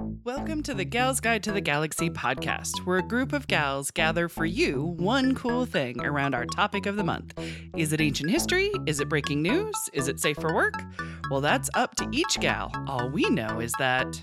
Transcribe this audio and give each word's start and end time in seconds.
Welcome 0.00 0.62
to 0.62 0.74
the 0.74 0.84
Gals 0.84 1.18
Guide 1.18 1.42
to 1.42 1.50
the 1.50 1.60
Galaxy 1.60 2.08
podcast, 2.08 2.86
where 2.86 2.98
a 2.98 3.02
group 3.02 3.32
of 3.32 3.48
gals 3.48 3.90
gather 3.90 4.28
for 4.28 4.44
you 4.44 4.94
one 4.98 5.34
cool 5.34 5.66
thing 5.66 6.00
around 6.04 6.36
our 6.36 6.46
topic 6.46 6.86
of 6.86 6.94
the 6.94 7.02
month. 7.02 7.36
Is 7.76 7.92
it 7.92 8.00
ancient 8.00 8.30
history? 8.30 8.70
Is 8.86 9.00
it 9.00 9.08
breaking 9.08 9.42
news? 9.42 9.74
Is 9.92 10.06
it 10.06 10.20
safe 10.20 10.36
for 10.36 10.54
work? 10.54 10.74
Well, 11.30 11.40
that's 11.40 11.68
up 11.74 11.96
to 11.96 12.08
each 12.12 12.38
gal. 12.38 12.70
All 12.86 13.10
we 13.10 13.28
know 13.28 13.58
is 13.58 13.72
that 13.80 14.20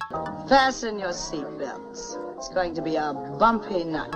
Fasten 0.48 0.98
your 0.98 1.10
seatbelts. 1.10 2.38
It's 2.38 2.50
going 2.50 2.74
to 2.76 2.82
be 2.82 2.96
a 2.96 3.14
bumpy 3.38 3.84
night. 3.84 4.16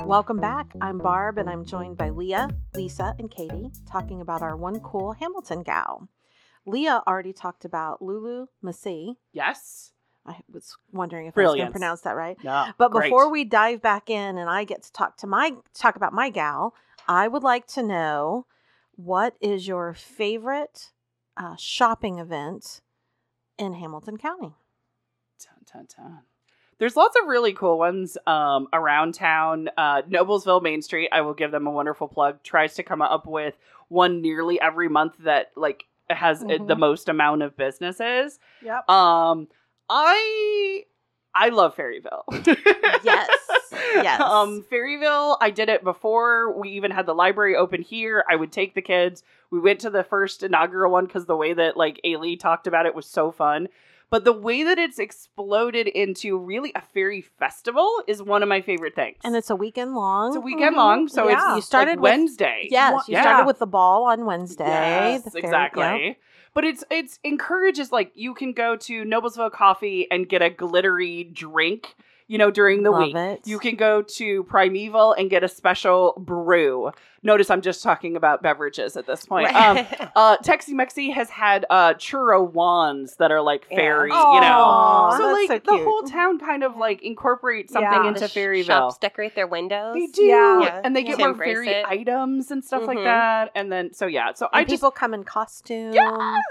Welcome 0.00 0.40
back. 0.40 0.72
I'm 0.80 0.98
Barb, 0.98 1.38
and 1.38 1.48
I'm 1.48 1.64
joined 1.64 1.96
by 1.96 2.10
Leah, 2.10 2.48
Lisa, 2.74 3.14
and 3.20 3.30
Katie 3.30 3.70
talking 3.86 4.20
about 4.20 4.42
our 4.42 4.56
one 4.56 4.80
cool 4.80 5.12
Hamilton 5.12 5.62
gal. 5.62 6.08
Leah 6.66 7.02
already 7.06 7.32
talked 7.32 7.64
about 7.64 8.00
Lulu 8.02 8.46
Massey. 8.62 9.18
yes, 9.32 9.92
I 10.24 10.36
was 10.52 10.76
wondering 10.92 11.26
if 11.26 11.36
I 11.36 11.42
was 11.42 11.54
going 11.56 11.66
to 11.66 11.72
pronounce 11.72 12.02
that 12.02 12.14
right. 12.14 12.36
no, 12.44 12.66
But 12.78 12.92
great. 12.92 13.04
before 13.06 13.28
we 13.30 13.42
dive 13.44 13.82
back 13.82 14.08
in 14.08 14.38
and 14.38 14.48
I 14.48 14.62
get 14.64 14.82
to 14.84 14.92
talk 14.92 15.16
to 15.18 15.26
my 15.26 15.54
talk 15.74 15.96
about 15.96 16.12
my 16.12 16.30
gal, 16.30 16.74
I 17.08 17.26
would 17.26 17.42
like 17.42 17.66
to 17.68 17.82
know 17.82 18.46
what 18.94 19.34
is 19.40 19.66
your 19.66 19.94
favorite 19.94 20.90
uh, 21.36 21.56
shopping 21.56 22.18
event 22.20 22.82
in 23.58 23.72
Hamilton 23.72 24.16
County? 24.16 24.54
Dun, 25.44 25.64
dun, 25.72 25.86
dun. 25.96 26.18
There's 26.78 26.96
lots 26.96 27.16
of 27.20 27.26
really 27.28 27.52
cool 27.52 27.78
ones 27.78 28.16
um, 28.26 28.68
around 28.72 29.14
town. 29.14 29.70
Uh, 29.76 30.02
Noblesville 30.02 30.62
Main 30.62 30.82
Street, 30.82 31.08
I 31.12 31.20
will 31.22 31.34
give 31.34 31.50
them 31.50 31.66
a 31.66 31.70
wonderful 31.70 32.06
plug. 32.08 32.42
Tries 32.44 32.74
to 32.74 32.82
come 32.82 33.02
up 33.02 33.26
with 33.26 33.56
one 33.88 34.20
nearly 34.20 34.60
every 34.60 34.88
month 34.88 35.14
that 35.20 35.50
like 35.56 35.84
has 36.16 36.42
uh, 36.42 36.58
the 36.66 36.76
most 36.76 37.08
amount 37.08 37.42
of 37.42 37.56
businesses. 37.56 38.38
Yep. 38.62 38.88
Um, 38.88 39.48
I 39.88 40.84
I 41.34 41.48
love 41.48 41.76
Fairyville. 41.76 42.24
Yes. 43.04 43.28
Yes. 43.94 44.20
Um, 44.20 44.64
Fairyville. 44.70 45.36
I 45.40 45.50
did 45.50 45.68
it 45.68 45.82
before 45.82 46.58
we 46.58 46.70
even 46.70 46.90
had 46.90 47.04
the 47.04 47.14
library 47.14 47.56
open 47.56 47.82
here. 47.82 48.24
I 48.30 48.36
would 48.36 48.52
take 48.52 48.74
the 48.74 48.82
kids. 48.82 49.22
We 49.50 49.60
went 49.60 49.80
to 49.80 49.90
the 49.90 50.04
first 50.04 50.42
inaugural 50.42 50.92
one 50.92 51.06
because 51.06 51.26
the 51.26 51.36
way 51.36 51.52
that 51.52 51.76
like 51.76 52.00
Ailey 52.04 52.38
talked 52.38 52.66
about 52.66 52.86
it 52.86 52.94
was 52.94 53.06
so 53.06 53.30
fun. 53.32 53.68
But 54.12 54.24
the 54.24 54.32
way 54.34 54.62
that 54.62 54.78
it's 54.78 54.98
exploded 54.98 55.88
into 55.88 56.36
really 56.38 56.70
a 56.74 56.82
fairy 56.82 57.22
festival 57.22 57.90
is 58.06 58.22
one 58.22 58.42
of 58.42 58.48
my 58.50 58.60
favorite 58.60 58.94
things. 58.94 59.16
And 59.24 59.34
it's 59.34 59.48
a 59.48 59.56
weekend 59.56 59.94
long. 59.94 60.28
it's 60.28 60.36
a 60.36 60.40
weekend 60.40 60.76
long, 60.76 61.08
so 61.08 61.22
mm-hmm. 61.22 61.30
Yeah. 61.30 61.36
it's 61.36 61.56
You 61.56 61.62
started 61.62 61.62
started 61.62 62.00
with- 62.00 62.10
Wednesday. 62.10 62.68
Yes, 62.70 63.08
you 63.08 63.14
Yeah. 63.14 63.22
started 63.22 63.46
with 63.46 63.58
the 63.58 63.66
ball 63.66 64.04
on 64.04 64.26
Wednesday. 64.26 64.66
Yes, 64.66 65.22
the 65.22 65.30
fair- 65.30 65.40
exactly. 65.40 66.06
yep. 66.08 66.16
But 66.52 66.64
it's 66.66 66.84
it's 66.90 67.18
encourages 67.24 67.90
like 67.90 68.12
you 68.14 68.34
can 68.34 68.52
go 68.52 68.76
to 68.76 69.04
Noblesville 69.04 69.50
Coffee 69.50 70.06
and 70.10 70.28
get 70.28 70.42
a 70.42 70.50
glittery 70.50 71.24
drink, 71.24 71.96
you 72.32 72.38
know, 72.38 72.50
during 72.50 72.82
the 72.82 72.90
Love 72.90 73.02
week. 73.08 73.14
it. 73.14 73.46
You 73.46 73.58
can 73.58 73.76
go 73.76 74.00
to 74.00 74.42
Primeval 74.44 75.12
and 75.12 75.28
get 75.28 75.44
a 75.44 75.48
special 75.48 76.14
brew. 76.16 76.90
Notice 77.22 77.50
I'm 77.50 77.60
just 77.60 77.82
talking 77.84 78.16
about 78.16 78.42
beverages 78.42 78.96
at 78.96 79.06
this 79.06 79.26
point. 79.26 79.54
Um, 79.54 79.76
uh, 80.16 80.38
Texi 80.38 80.70
Mexi 80.70 81.12
has 81.12 81.28
had 81.28 81.66
uh, 81.68 81.92
churro 81.94 82.50
wands 82.50 83.16
that 83.16 83.30
are 83.30 83.42
like 83.42 83.66
Yeah. 83.70 83.76
fairy, 83.76 84.08
you 84.10 84.16
Aw, 84.16 85.10
know. 85.10 85.18
So 85.18 85.32
like 85.32 85.62
so 85.64 85.76
the 85.76 85.84
whole 85.84 86.02
town 86.04 86.38
kind 86.40 86.64
of 86.64 86.76
like 86.78 87.02
incorporates 87.02 87.74
something 87.74 87.92
Yeah. 87.92 88.08
into 88.08 88.20
the 88.20 88.28
sh- 88.28 88.34
Fairyville. 88.34 88.64
shops 88.66 88.98
decorate 88.98 89.34
their 89.34 89.46
windows. 89.46 89.94
They 89.94 90.06
do, 90.06 90.22
Yeah. 90.22 90.80
and 90.82 90.96
they 90.96 91.02
get 91.04 91.18
more 91.18 91.34
fairy 91.34 91.68
it. 91.68 91.84
items 91.86 92.50
and 92.50 92.64
stuff 92.64 92.86
like 92.86 92.98
Mhm. 92.98 93.04
that. 93.04 93.50
And 93.54 93.70
then, 93.70 93.92
so 93.92 94.06
yeah, 94.06 94.32
so 94.34 94.46
And 94.46 94.60
I 94.60 94.64
just 94.64 94.80
people 94.80 94.90
come 94.90 95.12
in 95.14 95.22
costumes. 95.22 95.96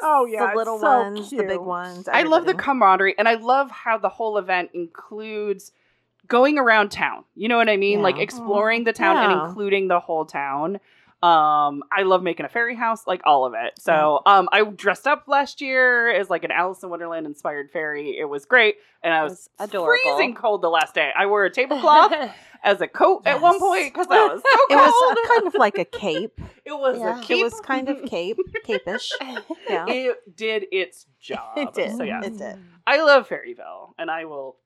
Oh 0.03 0.25
yeah, 0.29 0.51
the 0.51 0.55
little 0.57 0.77
so 0.79 0.85
ones, 0.99 1.31
the 1.31 1.37
big 1.37 1.47
cute. 1.49 1.63
ones. 1.63 2.07
I 2.07 2.21
love 2.21 2.45
the 2.45 2.53
camaraderie, 2.53 3.15
and 3.17 3.27
I 3.27 3.33
love 3.35 3.71
how 3.71 3.97
the 3.97 4.09
whole 4.09 4.37
event 4.37 4.69
includes 4.73 5.70
going 6.27 6.57
around 6.57 6.89
town. 6.91 7.23
You 7.35 7.47
know 7.49 7.57
what 7.57 7.69
I 7.69 7.77
mean? 7.77 8.01
Like 8.01 8.17
exploring 8.17 8.83
the 8.83 8.93
town 8.93 9.15
Yeah. 9.15 9.31
and 9.41 9.47
including 9.49 9.87
the 9.87 9.99
whole 9.99 10.25
town. 10.25 10.79
Um, 11.23 11.83
I 11.91 12.01
love 12.01 12.23
making 12.23 12.47
a 12.47 12.49
fairy 12.49 12.75
house, 12.75 13.05
like 13.05 13.21
all 13.25 13.45
of 13.45 13.53
it. 13.53 13.73
So, 13.79 14.21
um, 14.25 14.49
I 14.51 14.63
dressed 14.63 15.05
up 15.05 15.25
last 15.27 15.61
year 15.61 16.09
as 16.11 16.31
like 16.31 16.43
an 16.43 16.49
Alice 16.49 16.81
in 16.81 16.89
Wonderland 16.89 17.27
inspired 17.27 17.69
fairy. 17.69 18.17
It 18.17 18.25
was 18.27 18.45
great, 18.45 18.77
and 19.03 19.13
I 19.13 19.23
was, 19.25 19.47
adorable. 19.59 20.01
freezing 20.15 20.33
cold 20.33 20.63
the 20.63 20.69
last 20.71 20.95
day. 20.95 21.11
I 21.15 21.27
wore 21.27 21.45
a 21.45 21.51
tablecloth 21.51 22.11
as 22.63 22.81
a 22.81 22.87
coat 22.87 23.21
at 23.27 23.39
one 23.39 23.59
point 23.59 23.93
because 23.93 24.07
I 24.09 24.33
was 24.33 24.41
so 24.41 24.57
cold. 24.67 24.71
It 24.71 24.75
was 24.77 25.27
kind 25.27 25.47
of 25.47 25.53
like 25.53 25.77
a 25.77 25.85
cape. 25.85 26.41
it 26.65 26.71
was 26.71 26.97
Yeah. 26.97 27.17
a 27.17 27.19
It 27.19 27.25
cape. 27.27 27.37
It 27.39 27.43
was 27.43 27.61
kind 27.61 27.87
of 27.89 28.03
cape, 28.05 28.39
capish. 28.65 29.11
Yeah. 29.69 29.85
It 29.89 30.35
did 30.35 30.65
its 30.71 31.05
job. 31.19 31.55
It 31.55 31.71
did. 31.75 31.97
So 31.97 32.03
yeah, 32.03 32.21
It 32.23 32.35
did. 32.35 32.57
I 32.87 32.99
love 33.03 33.29
Fairyville, 33.29 33.93
and 33.99 34.09
I 34.09 34.25
will 34.25 34.57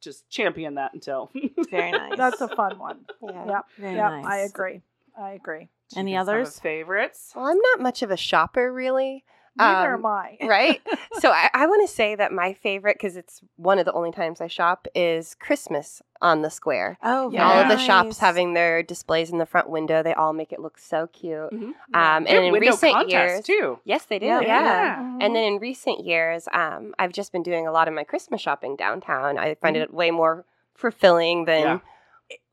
just 0.00 0.28
champion 0.28 0.74
that 0.74 0.94
until. 0.94 1.30
Very 1.70 1.92
nice. 1.92 2.16
That's 2.16 2.40
a 2.40 2.48
fun 2.48 2.78
one. 2.78 3.00
Yeah. 3.22 3.46
Yep. 3.46 3.64
Very 3.78 3.96
yep. 3.96 4.10
nice. 4.10 4.26
I 4.26 4.36
agree. 4.38 4.82
I 5.18 5.30
agree. 5.32 5.68
Any 5.96 6.16
others? 6.16 6.58
favorites? 6.58 7.32
Well, 7.34 7.46
I'm 7.46 7.58
not 7.58 7.80
much 7.80 8.02
of 8.02 8.10
a 8.10 8.16
shopper, 8.16 8.72
really. 8.72 9.24
Neither 9.56 9.94
Um, 9.94 10.00
am 10.00 10.06
I. 10.06 10.38
right? 10.46 10.80
so 11.18 11.30
I, 11.30 11.50
I 11.52 11.66
want 11.66 11.86
to 11.88 11.92
say 11.94 12.14
that 12.14 12.32
my 12.32 12.52
favorite, 12.52 12.96
because 12.96 13.16
it's 13.16 13.40
one 13.56 13.78
of 13.78 13.84
the 13.84 13.92
only 13.92 14.12
times 14.12 14.40
I 14.40 14.46
shop, 14.46 14.86
is 14.94 15.34
Christmas 15.34 16.00
on 16.22 16.42
the 16.42 16.50
square. 16.50 16.98
Oh, 17.02 17.30
Yeah. 17.30 17.48
All 17.50 17.58
of 17.62 17.68
the 17.68 17.78
shops 17.78 18.18
having 18.18 18.54
their 18.54 18.82
displays 18.82 19.30
in 19.30 19.38
the 19.38 19.46
front 19.46 19.68
window, 19.70 20.02
they 20.02 20.14
all 20.14 20.32
make 20.32 20.52
it 20.52 20.60
look 20.60 20.78
so 20.78 21.06
cute. 21.08 21.50
Mhm. 21.50 21.62
Um, 21.94 22.26
and 22.26 22.28
in 22.28 22.52
recent 22.54 22.92
contests, 22.92 23.12
years, 23.12 23.44
too. 23.44 23.78
yes, 23.84 24.04
they 24.04 24.18
do. 24.18 24.26
Yeah. 24.26 24.40
Yeah. 24.40 24.62
Yeah. 24.64 25.18
And 25.20 25.34
then 25.34 25.44
in 25.44 25.58
recent 25.58 26.04
years, 26.04 26.46
um, 26.52 26.94
I've 26.98 27.12
just 27.12 27.32
been 27.32 27.42
doing 27.42 27.66
a 27.66 27.72
lot 27.72 27.88
of 27.88 27.94
my 27.94 28.04
Christmas 28.04 28.40
shopping 28.40 28.76
downtown. 28.76 29.38
I 29.38 29.54
find 29.56 29.76
Mhm. 29.76 29.82
it 29.82 29.94
way 29.94 30.10
more 30.10 30.44
fulfilling 30.74 31.44
than 31.46 31.80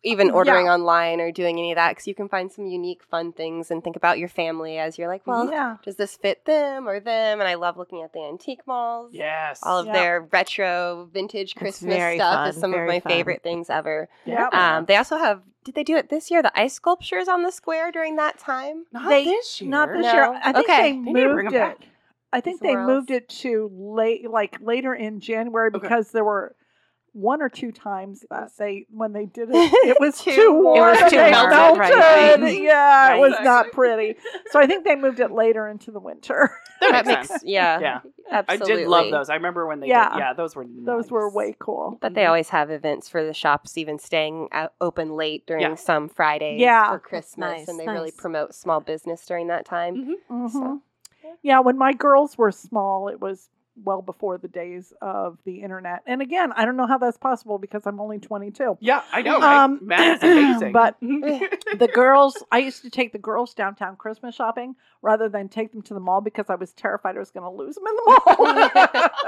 Yeah. 0.04 0.12
even 0.12 0.28
Yeah. 0.28 0.34
ordering 0.34 0.70
online 0.70 1.20
or 1.20 1.32
doing 1.32 1.58
any 1.58 1.72
of 1.72 1.76
that 1.76 1.90
because 1.92 2.08
you 2.08 2.16
can 2.16 2.30
find 2.30 2.52
some 2.52 2.66
unique, 2.68 3.04
fun 3.04 3.34
things 3.34 3.72
and 3.72 3.84
think 3.84 3.96
about 3.96 4.20
your 4.20 4.30
family 4.30 4.78
as 4.78 4.98
you're 4.98 5.08
like, 5.08 5.26
well, 5.26 5.50
yeah. 5.52 5.78
does 5.84 5.96
this 5.96 6.16
fit 6.16 6.46
them 6.46 6.88
or 6.88 7.00
them? 7.00 7.40
And 7.40 7.48
I 7.48 7.56
love 7.56 7.78
looking 7.78 8.02
at 8.04 8.14
the 8.14 8.22
antique 8.24 8.62
malls. 8.68 9.12
Yes. 9.14 9.60
All 9.64 9.80
of 9.80 9.88
Yeah. 9.88 9.94
their 9.94 10.22
retro 10.32 11.10
vintage 11.12 11.56
Christmas 11.56 11.96
very 11.96 12.18
stuff 12.18 12.50
is 12.50 12.56
fun, 12.56 12.62
some 12.62 12.74
of 12.74 12.88
my 12.88 13.00
fun. 13.00 13.12
favorite 13.12 13.44
things 13.44 13.70
ever. 13.70 14.08
Yep. 14.26 14.54
Um, 14.54 14.86
they 14.86 14.96
also 14.96 15.18
have, 15.18 15.42
did 15.64 15.76
they 15.76 15.84
do 15.84 15.98
it 15.98 16.10
this 16.10 16.30
year? 16.32 16.42
The 16.42 16.58
ice 16.58 16.74
sculptures 16.76 17.28
on 17.28 17.44
the 17.44 17.52
square 17.52 17.92
during 17.92 18.16
that 18.18 18.38
time? 18.38 18.86
not 18.92 19.10
They- 19.10 19.26
this 19.26 19.62
year. 19.62 19.70
Not 19.70 19.90
this 19.92 20.06
No. 20.06 20.14
year. 20.14 20.40
I 20.44 20.54
think 20.54 20.70
Okay. 20.70 20.82
they 20.82 20.92
They 20.92 20.98
need 20.98 21.14
to 21.24 21.34
bring 21.34 21.46
moved 21.46 21.56
it. 21.56 21.60
back. 21.60 21.78
I 22.32 22.42
think 22.42 22.62
they 22.62 22.74
Somewhere 22.74 22.88
moved 22.88 23.10
else? 23.12 23.18
it 23.24 23.30
to 23.30 23.72
late, 23.74 24.30
like 24.30 24.58
later 24.62 24.94
in 24.94 25.20
January, 25.22 25.70
Okay. 25.74 25.80
because 25.80 26.12
there 26.12 26.26
were 26.26 26.56
one 27.18 27.42
or 27.42 27.50
two 27.50 27.72
times 27.72 28.24
that 28.30 28.52
they 28.60 28.86
when 28.92 29.12
they 29.12 29.26
did 29.26 29.50
it, 29.52 29.56
it 29.88 29.98
was 30.00 30.22
Too 30.22 30.36
too, 30.36 30.52
warm. 30.54 30.64
warm. 30.64 30.96
It 30.96 31.02
was 31.04 31.12
too 31.12 31.18
melted, 31.18 31.50
melted. 31.50 31.80
right, 31.80 32.40
right. 32.40 32.62
Yeah, 32.62 33.16
it 33.16 33.20
was 33.20 33.32
Right. 33.34 33.44
not 33.44 33.72
pretty. 33.72 34.20
So 34.52 34.60
I 34.60 34.68
think 34.68 34.86
they 34.86 34.96
moved 34.96 35.20
it 35.20 35.32
later 35.32 35.68
into 35.68 35.92
the 35.92 36.00
winter. 36.00 36.52
That 36.80 36.92
That 36.92 37.06
makes 37.08 37.18
makes, 37.18 37.28
sense. 37.30 37.44
yeah, 37.44 37.80
Yeah. 37.80 38.00
absolutely. 38.32 38.74
I 38.74 38.78
did 38.78 38.88
love 38.88 39.10
those. 39.12 39.30
I 39.32 39.34
remember 39.34 39.66
when 39.66 39.80
they 39.80 39.88
Yeah. 39.88 40.10
did. 40.14 40.20
Yeah, 40.20 40.34
those 40.34 40.56
were 40.56 40.66
Those 40.70 41.10
were 41.10 41.28
way 41.32 41.56
cool. 41.58 41.98
But 42.00 42.14
they 42.14 42.28
always 42.28 42.50
have 42.50 42.70
events 42.70 43.10
for 43.10 43.26
the 43.26 43.34
shops, 43.34 43.80
even 43.80 43.98
staying 43.98 44.50
out 44.52 44.74
open 44.80 45.16
late 45.16 45.48
during 45.48 45.64
Yeah. 45.64 45.74
some 45.76 46.08
Fridays 46.08 46.60
Yeah. 46.62 46.92
for 46.92 47.00
Christmas, 47.00 47.38
nice, 47.62 47.68
and 47.68 47.80
they 47.80 47.88
really 47.88 48.12
promote 48.12 48.54
small 48.54 48.80
business 48.80 49.26
during 49.26 49.48
that 49.48 49.66
time. 49.66 50.20
Mhm. 50.30 50.52
Mhm. 50.54 50.82
Yeah, 51.42 51.60
when 51.62 51.78
my 51.80 51.94
girls 51.94 52.38
were 52.38 52.52
small, 52.52 53.08
it 53.08 53.20
was 53.20 53.50
well 53.84 54.02
before 54.02 54.38
the 54.38 54.48
days 54.48 54.94
of 55.02 55.38
the 55.46 55.62
internet. 55.62 56.02
And 56.06 56.22
again, 56.22 56.52
I 56.54 56.66
don't 56.66 56.78
know 56.78 56.88
how 56.88 56.98
that's 56.98 57.18
possible 57.18 57.58
because 57.58 57.86
I'm 57.86 58.00
only 58.00 58.20
22. 58.20 58.78
Yeah, 58.82 59.02
I 59.12 59.22
know. 59.22 59.40
Um, 59.42 59.80
Matt 59.82 60.24
amazing. 60.24 60.72
but 60.74 60.98
the 61.02 61.90
girls, 61.94 62.44
I 62.52 62.60
used 62.60 62.82
to 62.84 62.90
take 62.90 63.12
the 63.14 63.20
girls 63.20 63.54
downtown 63.54 63.96
Christmas 63.96 64.36
shopping 64.36 64.76
rather 65.02 65.30
than 65.30 65.48
take 65.50 65.72
them 65.72 65.82
to 65.84 65.94
the 65.94 66.00
mall 66.00 66.22
because 66.22 66.46
I 66.50 66.56
was 66.56 66.74
terrified 66.74 67.16
I 67.16 67.20
was 67.20 67.32
going 67.32 67.44
to 67.44 67.50
lose 67.56 67.76
them 67.76 67.84
in 67.88 67.96
the 67.96 68.04
mall. 68.06 68.48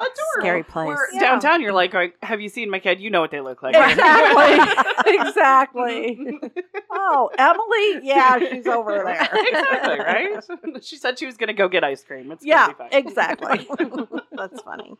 Adorable. 0.00 0.40
Scary 0.40 0.62
place. 0.62 0.86
Where 0.88 1.08
Yeah. 1.12 1.20
downtown, 1.20 1.60
you're 1.60 1.72
like, 1.72 1.92
have 2.22 2.40
you 2.40 2.48
seen 2.48 2.70
my 2.70 2.78
kid? 2.78 3.00
You 3.00 3.10
know 3.10 3.20
what 3.20 3.30
they 3.30 3.40
look 3.40 3.62
like. 3.62 3.74
exactly. 3.74 5.14
exactly. 5.14 6.38
Oh, 6.90 7.30
Emily? 7.38 8.06
Yeah, 8.06 8.38
she's 8.38 8.66
over 8.66 9.02
there. 9.04 9.28
exactly, 9.32 9.98
right? 9.98 10.82
She 10.84 10.96
said 10.96 11.18
she 11.18 11.26
was 11.26 11.36
going 11.36 11.48
to 11.48 11.52
go 11.54 11.68
get 11.68 11.84
ice 11.84 12.02
cream. 12.04 12.30
It's 12.32 12.44
Yeah, 12.44 12.72
gonna 12.72 12.88
be 12.88 12.96
fine. 12.96 13.06
exactly. 13.06 13.66
That's 14.32 14.60
funny. 14.62 14.96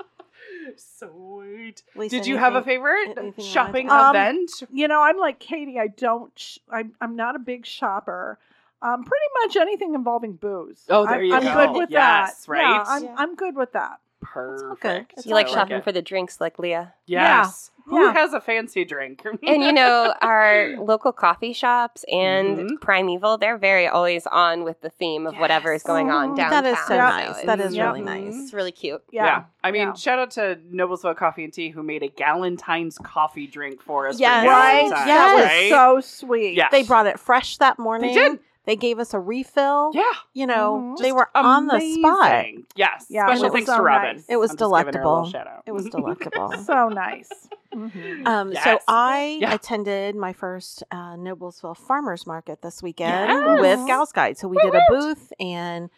Sweet. 0.76 1.82
Lisa, 1.96 2.16
Did 2.16 2.26
you 2.26 2.36
have 2.36 2.52
a 2.54 2.56
anything- 2.56 2.72
favorite 2.74 3.04
anything 3.04 3.24
you 3.24 3.32
wanna 3.38 3.50
shopping 3.50 3.88
talk- 3.88 4.14
Um, 4.14 4.16
event? 4.16 4.50
You 4.72 4.88
know, 4.88 5.02
I'm 5.02 5.18
like 5.18 5.38
Katie. 5.38 5.78
I 5.78 5.88
don't. 5.88 6.32
Sh- 6.38 6.58
I'm. 6.70 6.94
I'm 7.00 7.16
not 7.16 7.36
a 7.36 7.38
big 7.38 7.66
shopper. 7.66 8.38
Um, 8.80 9.04
pretty 9.04 9.24
much 9.44 9.56
anything 9.56 9.94
involving 9.94 10.32
booze. 10.34 10.84
Oh, 10.88 11.04
there 11.06 11.14
I'm, 11.16 11.24
you 11.24 11.34
I'm 11.34 11.42
go. 11.42 11.66
good 11.72 11.76
with 11.78 11.90
Yes, 11.90 12.44
that. 12.46 12.52
right? 12.52 12.60
Yeah, 12.62 12.84
I'm. 12.86 13.04
Yeah. 13.04 13.14
I'm 13.16 13.34
good 13.36 13.54
with 13.56 13.72
that. 13.72 14.00
Perfect. 14.20 15.14
It's 15.16 15.26
You 15.26 15.34
like 15.34 15.46
I 15.46 15.48
like 15.50 15.56
shopping 15.58 15.76
it. 15.78 15.84
for 15.84 15.92
the 15.92 16.02
drinks, 16.02 16.40
like 16.40 16.58
Leah. 16.58 16.94
Yes. 17.06 17.70
Who 17.86 18.00
Yeah. 18.00 18.12
has 18.12 18.32
a 18.32 18.40
fancy 18.40 18.84
drink? 18.84 19.22
and 19.24 19.62
you 19.62 19.72
know, 19.72 20.14
our 20.20 20.76
local 20.78 21.12
coffee 21.12 21.52
shops 21.52 22.04
and 22.10 22.58
Mhm. 22.58 22.80
Primeval, 22.80 23.38
they're 23.38 23.58
very 23.58 23.86
always 23.86 24.26
on 24.26 24.64
with 24.64 24.80
the 24.80 24.90
theme 24.90 25.26
of 25.26 25.36
whatever 25.38 25.72
is 25.72 25.82
going 25.82 26.10
on 26.10 26.34
downtown. 26.34 26.64
That 26.64 26.70
is 26.72 26.78
so 26.86 26.94
Yeah. 26.94 27.08
nice. 27.08 27.42
That 27.42 27.60
is 27.60 27.74
Yeah. 27.74 27.86
really 27.88 28.00
Mhm. 28.00 28.04
nice. 28.04 28.34
It's 28.36 28.54
really 28.54 28.72
cute. 28.72 29.02
Yeah. 29.10 29.44
I 29.64 29.70
mean, 29.70 29.88
Yeah. 29.88 29.92
shout 29.94 30.18
out 30.18 30.30
to 30.32 30.58
Noblesville 30.72 31.16
Coffee 31.16 31.44
and 31.44 31.52
Tea 31.52 31.70
who 31.70 31.82
made 31.82 32.02
a 32.02 32.08
Galentine's 32.08 32.98
coffee 32.98 33.46
drink 33.46 33.82
for 33.82 34.08
us. 34.08 34.18
Yes. 34.18 34.44
for 34.44 34.50
Right? 34.50 34.82
Galentine's, 34.84 35.06
Yes. 35.06 35.06
That 35.06 35.44
right? 35.44 35.62
was 35.96 36.04
so 36.10 36.26
sweet. 36.26 36.54
Yeah. 36.54 36.68
They 36.70 36.82
brought 36.82 37.06
it 37.06 37.18
fresh 37.20 37.56
that 37.58 37.78
morning. 37.78 38.14
They 38.14 38.28
did. 38.30 38.40
They 38.64 38.76
gave 38.76 38.98
us 39.00 39.12
a 39.12 39.18
refill. 39.18 39.90
yeah. 39.92 40.02
You 40.34 40.46
know, 40.46 40.94
Mhm. 40.96 40.98
they 40.98 41.04
Just 41.10 41.16
were 41.16 41.28
on 41.34 41.66
the 41.66 41.80
spot. 41.80 42.44
Yes. 42.76 43.06
Yeah, 43.08 43.26
Special 43.26 43.44
it 43.44 43.46
was 43.48 43.52
thanks 43.52 43.66
so 43.70 43.76
to 43.78 43.82
Robin. 43.82 44.16
nice. 44.16 44.24
It 44.28 44.36
was 44.36 44.50
I'm 44.52 44.56
just 44.56 44.70
giving 44.72 44.94
her 44.94 45.02
a 45.02 45.08
little 45.10 45.30
delectable. 45.30 45.62
It 45.66 45.72
was 45.72 45.84
delectable. 45.90 46.52
So 46.64 46.88
nice. 46.88 47.48
Mhm. 47.74 48.26
Um, 48.26 48.54
So 48.54 48.78
I 48.86 49.38
Yeah. 49.40 49.54
attended 49.54 50.14
my 50.14 50.32
first 50.32 50.84
uh, 50.92 51.16
Noblesville 51.16 51.76
Farmers 51.76 52.26
Market 52.26 52.62
this 52.62 52.82
weekend 52.82 53.30
Yes. 53.30 53.60
with 53.60 53.86
Gals 53.86 54.12
Guide. 54.12 54.38
So 54.38 54.46
we 54.48 54.58
did 54.58 54.74
a 54.74 54.82
booth, 54.88 55.32
and 55.40 55.90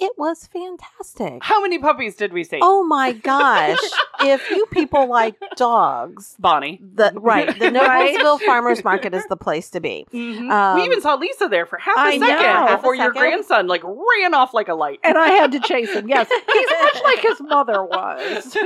it 0.00 0.12
was 0.16 0.46
fantastic. 0.46 1.42
How 1.42 1.60
many 1.60 1.78
puppies 1.78 2.16
did 2.16 2.32
we 2.32 2.44
see? 2.44 2.58
Oh 2.62 2.82
my 2.84 3.12
gosh! 3.12 3.78
if 4.20 4.48
you 4.50 4.66
people 4.66 5.08
like 5.08 5.36
dogs, 5.56 6.36
Bonnie. 6.38 6.80
the 6.82 7.12
right, 7.16 7.46
the 7.58 7.66
Noblesville 7.70 8.40
Farmers 8.40 8.82
Market 8.84 9.14
is 9.14 9.24
the 9.28 9.36
place 9.36 9.70
to 9.70 9.80
be. 9.80 10.06
Mhm. 10.12 10.50
Um, 10.50 10.76
we 10.78 10.84
even 10.84 11.00
saw 11.00 11.14
Lisa 11.14 11.48
there 11.48 11.66
for 11.66 11.78
half 11.78 11.96
a 11.96 12.00
I 12.00 12.18
second 12.18 12.28
know, 12.28 12.42
half 12.42 12.70
a 12.70 12.76
before 12.76 12.94
your 12.94 13.06
second. 13.06 13.20
grandson 13.20 13.66
like 13.66 13.82
ran 13.84 14.34
off 14.34 14.54
like 14.54 14.68
a 14.68 14.74
light. 14.74 15.00
And 15.04 15.16
I 15.18 15.28
had 15.28 15.52
to 15.52 15.60
chase 15.60 15.92
him. 15.92 16.08
Yes, 16.08 16.28
he's 16.28 16.68
much 16.80 17.02
like 17.04 17.18
his 17.20 17.40
mother 17.40 17.84
was. 17.84 18.56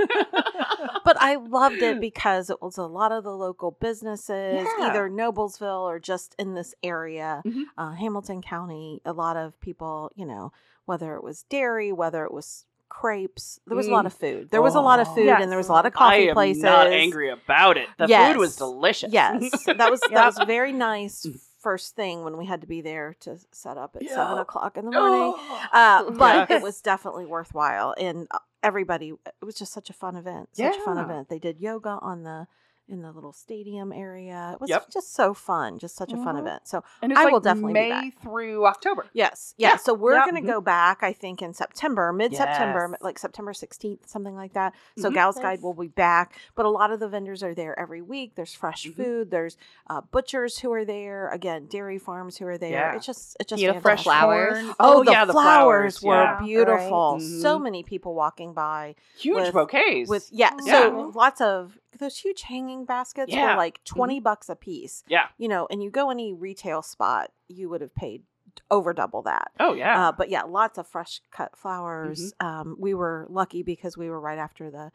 But 1.05 1.17
I 1.21 1.37
loved 1.37 1.77
it 1.83 2.01
because 2.01 2.51
it 2.51 2.63
was 2.63 2.79
a 2.79 2.85
lot 2.87 3.13
of 3.13 3.25
the 3.25 3.31
local 3.37 3.73
businesses, 3.73 4.67
Yeah. 4.79 4.87
either 4.87 5.09
Noblesville 5.11 5.83
or 5.83 5.99
just 5.99 6.35
in 6.39 6.55
this 6.55 6.75
area, 6.83 7.43
Mhm. 7.45 7.65
uh, 7.77 7.93
Hamilton 7.93 8.41
County. 8.43 9.01
A 9.05 9.13
lot 9.13 9.37
of 9.37 9.59
people, 9.61 10.11
you 10.15 10.25
know, 10.27 10.53
whether 10.87 11.15
it 11.15 11.23
was 11.25 11.45
dairy, 11.51 11.93
whether 11.93 12.25
it 12.25 12.33
was 12.33 12.65
crepes, 12.89 13.59
there 13.67 13.77
was 13.77 13.87
a 13.89 13.91
lot 13.91 14.05
Mm. 14.05 14.07
of 14.07 14.13
food. 14.15 14.51
There 14.51 14.63
was 14.63 14.75
a 14.77 14.81
lot 14.81 15.01
of 15.01 15.09
Oh. 15.09 15.15
food, 15.15 15.29
and 15.29 15.51
there 15.51 15.59
was 15.59 15.69
a 15.69 15.73
lot 15.73 15.85
of 15.87 15.93
coffee 15.93 16.33
places 16.33 16.65
I 16.65 16.69
am 16.69 16.75
places. 16.75 16.87
not 16.87 16.87
angry 16.93 17.31
about 17.31 17.77
it. 17.77 17.89
The 17.99 18.07
Yes. 18.07 18.33
food 18.33 18.39
was 18.39 18.57
delicious. 18.57 19.13
Yes, 19.13 19.51
that 19.67 19.91
was 19.91 20.01
Yep. 20.03 20.11
that 20.15 20.27
was 20.27 20.39
very 20.47 20.73
nice. 20.73 21.27
Mm. 21.27 21.41
First 21.59 21.97
thing 21.97 22.25
when 22.25 22.37
we 22.37 22.45
had 22.45 22.61
to 22.61 22.67
be 22.67 22.83
there 22.83 23.15
to 23.21 23.39
set 23.51 23.79
up 23.79 23.97
at 23.97 24.03
Yeah. 24.03 24.15
seven 24.15 24.39
o'clock 24.39 24.77
in 24.77 24.85
the 24.85 24.91
morning. 24.93 25.35
Oh. 25.35 25.61
Uh, 25.73 26.11
but 26.23 26.51
Yes. 26.51 26.61
it 26.61 26.63
was 26.63 26.81
definitely 26.83 27.25
worthwhile, 27.27 27.95
and 27.99 28.29
uh, 28.31 28.39
everybody. 28.63 29.09
It 29.27 29.45
was 29.45 29.55
just 29.55 29.73
such 29.73 29.89
a 29.91 29.95
fun 29.95 30.15
event. 30.15 30.51
Such 30.53 30.77
a 30.77 30.81
fun 30.81 30.99
event. 30.99 31.31
They 31.31 31.39
did 31.39 31.59
yoga 31.61 31.99
on 32.03 32.23
the 32.23 32.47
in 32.89 33.01
the 33.01 33.11
little 33.11 33.33
stadium 33.33 33.93
area. 33.93 34.51
It 34.55 34.61
was 34.61 34.69
Yep. 34.69 34.91
just 34.91 35.15
so 35.15 35.33
fun. 35.33 35.79
Just 35.79 35.97
such 35.97 36.13
a 36.13 36.17
fun 36.17 36.37
Mhm. 36.37 36.41
event. 36.41 36.69
So 36.69 36.85
I 37.03 37.07
like 37.07 37.33
will 37.33 37.41
definitely 37.41 37.73
be 37.73 37.89
May 37.89 38.11
through 38.11 38.67
October. 38.67 39.07
yes, 39.15 39.55
yeah. 39.57 39.71
Yeah. 39.71 39.77
So 39.77 39.95
we're 39.95 40.15
Yep. 40.17 40.27
gonna 40.27 40.41
go 40.43 40.61
back. 40.61 41.03
I 41.03 41.15
think 41.15 41.41
in 41.41 41.55
September, 41.55 42.13
mid 42.13 42.37
September, 42.37 42.89
Yes. 42.91 43.01
like 43.03 43.19
September 43.19 43.55
sixteenth, 43.55 44.07
something 44.09 44.37
like 44.37 44.53
that. 44.53 44.75
So 44.99 45.09
Mhm. 45.11 45.15
Gals. 45.15 45.39
Guide 45.39 45.63
will 45.63 45.73
be 45.75 45.89
back. 45.89 46.35
But 46.55 46.67
a 46.67 46.69
lot 46.69 46.91
of 46.91 47.01
the 47.01 47.09
vendors 47.09 47.43
are 47.43 47.55
there 47.55 47.79
every 47.79 48.03
week. 48.03 48.35
There's 48.35 48.53
fresh 48.55 48.87
Mhm. 48.87 48.97
food. 48.97 49.31
There's 49.31 49.57
uh, 49.89 50.01
butchers 50.03 50.59
who 50.61 50.73
are 50.73 50.85
there. 50.85 51.29
Again, 51.29 51.67
dairy 51.67 51.99
farms 51.99 52.37
who 52.39 52.47
are 52.47 52.59
there. 52.59 52.71
Yeah. 52.71 52.95
It's 52.97 53.07
just 53.07 53.37
it's 53.41 53.49
just 53.49 53.61
Beautiful 53.61 53.81
fantastic. 53.83 54.05
flowers. 54.05 54.53
Corn. 54.63 54.75
Oh, 54.79 54.95
Oh, 55.01 55.05
the, 55.05 55.11
yeah, 55.13 55.25
the 55.25 55.33
flowers, 55.33 55.99
flowers, 55.99 56.03
were 56.03 56.23
yeah. 56.23 56.39
beautiful. 56.45 57.13
Right. 57.15 57.23
So 57.23 57.59
Mhm. 57.59 57.63
many 57.63 57.83
people 57.83 58.15
walking 58.15 58.53
by 58.53 58.95
Huge 59.19 59.37
With- 59.37 59.53
bouquets. 59.55 60.09
with 60.09 60.29
yeah, 60.31 60.51
Yeah. 60.65 60.81
so 60.83 61.13
lots 61.15 61.41
of 61.41 61.79
those 61.99 62.19
huge 62.19 62.43
hanging 62.43 62.74
baskets 62.85 63.33
Yeah. 63.33 63.53
were 63.53 63.57
like 63.57 63.83
20 63.85 64.19
bucks 64.19 64.49
a 64.49 64.57
piece. 64.57 65.05
Yeah. 65.07 65.27
You 65.39 65.47
know, 65.49 65.69
and 65.71 65.81
you 65.83 65.91
go 65.91 66.11
any 66.11 66.33
retail 66.35 66.83
spot, 66.83 67.31
you 67.47 67.69
would 67.69 67.81
have 67.81 67.95
paid 67.95 68.23
over 68.71 68.93
double 68.93 69.23
that. 69.23 69.51
oh 69.61 69.75
yeah. 69.75 70.09
Uh, 70.09 70.13
but 70.13 70.29
yeah, 70.31 70.43
lots 70.43 70.79
of 70.79 70.87
fresh 70.89 71.21
cut 71.31 71.57
flowers. 71.57 72.33
Um, 72.41 72.77
we 72.79 72.95
were 72.95 73.27
lucky 73.31 73.63
because 73.63 73.97
we 73.97 74.11
were 74.11 74.21
right 74.21 74.39
after 74.39 74.71
the 74.71 74.91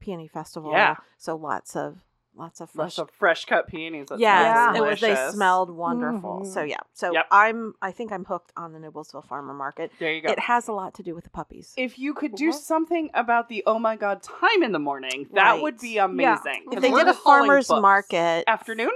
peony 0.00 0.28
festival. 0.28 0.72
Yeah. 0.72 0.96
So 1.16 1.36
lots 1.36 1.74
of 1.76 2.04
lots 2.34 2.60
of 2.60 2.70
fresh 2.70 2.78
Lots 2.84 2.98
of 2.98 3.10
fresh 3.10 3.44
cut 3.44 3.66
peonies. 3.68 4.06
That 4.08 4.18
Yes, 4.20 4.56
sounds 4.56 4.76
it 4.78 4.80
was. 4.82 5.00
They 5.00 5.16
smelled 5.30 5.70
wonderful. 5.70 6.40
Mhm. 6.44 6.52
So 6.52 6.62
yeah, 6.62 6.78
so 6.94 7.12
Yep. 7.12 7.26
I'm. 7.30 7.74
I 7.82 7.90
think 7.92 8.12
I'm 8.12 8.24
hooked 8.24 8.52
on 8.56 8.72
the 8.72 8.78
Noblesville 8.78 9.26
Farmer 9.26 9.54
Market. 9.54 9.92
There 9.98 10.12
you 10.12 10.22
go. 10.22 10.30
It 10.30 10.38
has 10.40 10.68
a 10.68 10.72
lot 10.72 10.94
to 10.94 11.02
do 11.02 11.14
with 11.14 11.24
the 11.24 11.30
puppies. 11.30 11.72
if 11.76 11.98
you 11.98 12.14
could 12.14 12.34
do 12.34 12.50
Mhm. 12.50 12.54
something 12.54 13.10
about 13.14 13.48
the 13.48 13.62
oh 13.66 13.78
my 13.78 13.96
god 13.96 14.22
time 14.22 14.62
in 14.62 14.72
the 14.72 14.78
morning, 14.78 15.28
that 15.34 15.60
would 15.60 15.78
be 15.78 15.98
amazing. 15.98 16.64
If 16.72 16.80
they 16.80 16.90
did 16.90 17.08
a 17.08 17.14
farmers 17.14 17.68
books. 17.68 17.80
market, 17.82 18.44
afternoon, 18.46 18.90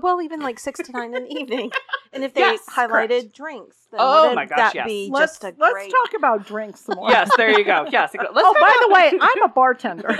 well, 0.00 0.22
even 0.22 0.40
like 0.40 0.58
six 0.58 0.80
to 0.80 0.92
nine 0.92 1.14
in 1.14 1.24
the 1.24 1.30
evening, 1.40 1.70
and 2.12 2.24
if 2.24 2.32
they 2.34 2.40
Yes, 2.40 2.60
highlighted 2.68 3.08
correct. 3.08 3.34
drinks, 3.34 3.85
then 3.98 4.06
Oh 4.06 4.20
wouldn't 4.22 4.36
my 4.36 4.46
gosh, 4.46 4.58
that 4.58 4.74
yes. 4.74 4.86
be 4.86 5.08
Let's 5.12 5.32
just 5.38 5.44
a 5.44 5.54
let's 5.58 5.72
great? 5.74 5.90
talk 5.90 6.14
about 6.16 6.46
drinks 6.46 6.80
some 6.80 6.96
more. 6.96 7.10
yes, 7.10 7.30
there 7.36 7.50
you 7.50 7.64
go. 7.64 7.86
Yes. 7.90 8.12
Let's 8.14 8.30
Oh, 8.34 8.52
talk 8.52 8.60
by 8.60 8.74
the 8.86 8.94
way, 8.94 9.12
I'm 9.20 9.42
a 9.42 9.48
bartender. 9.48 10.08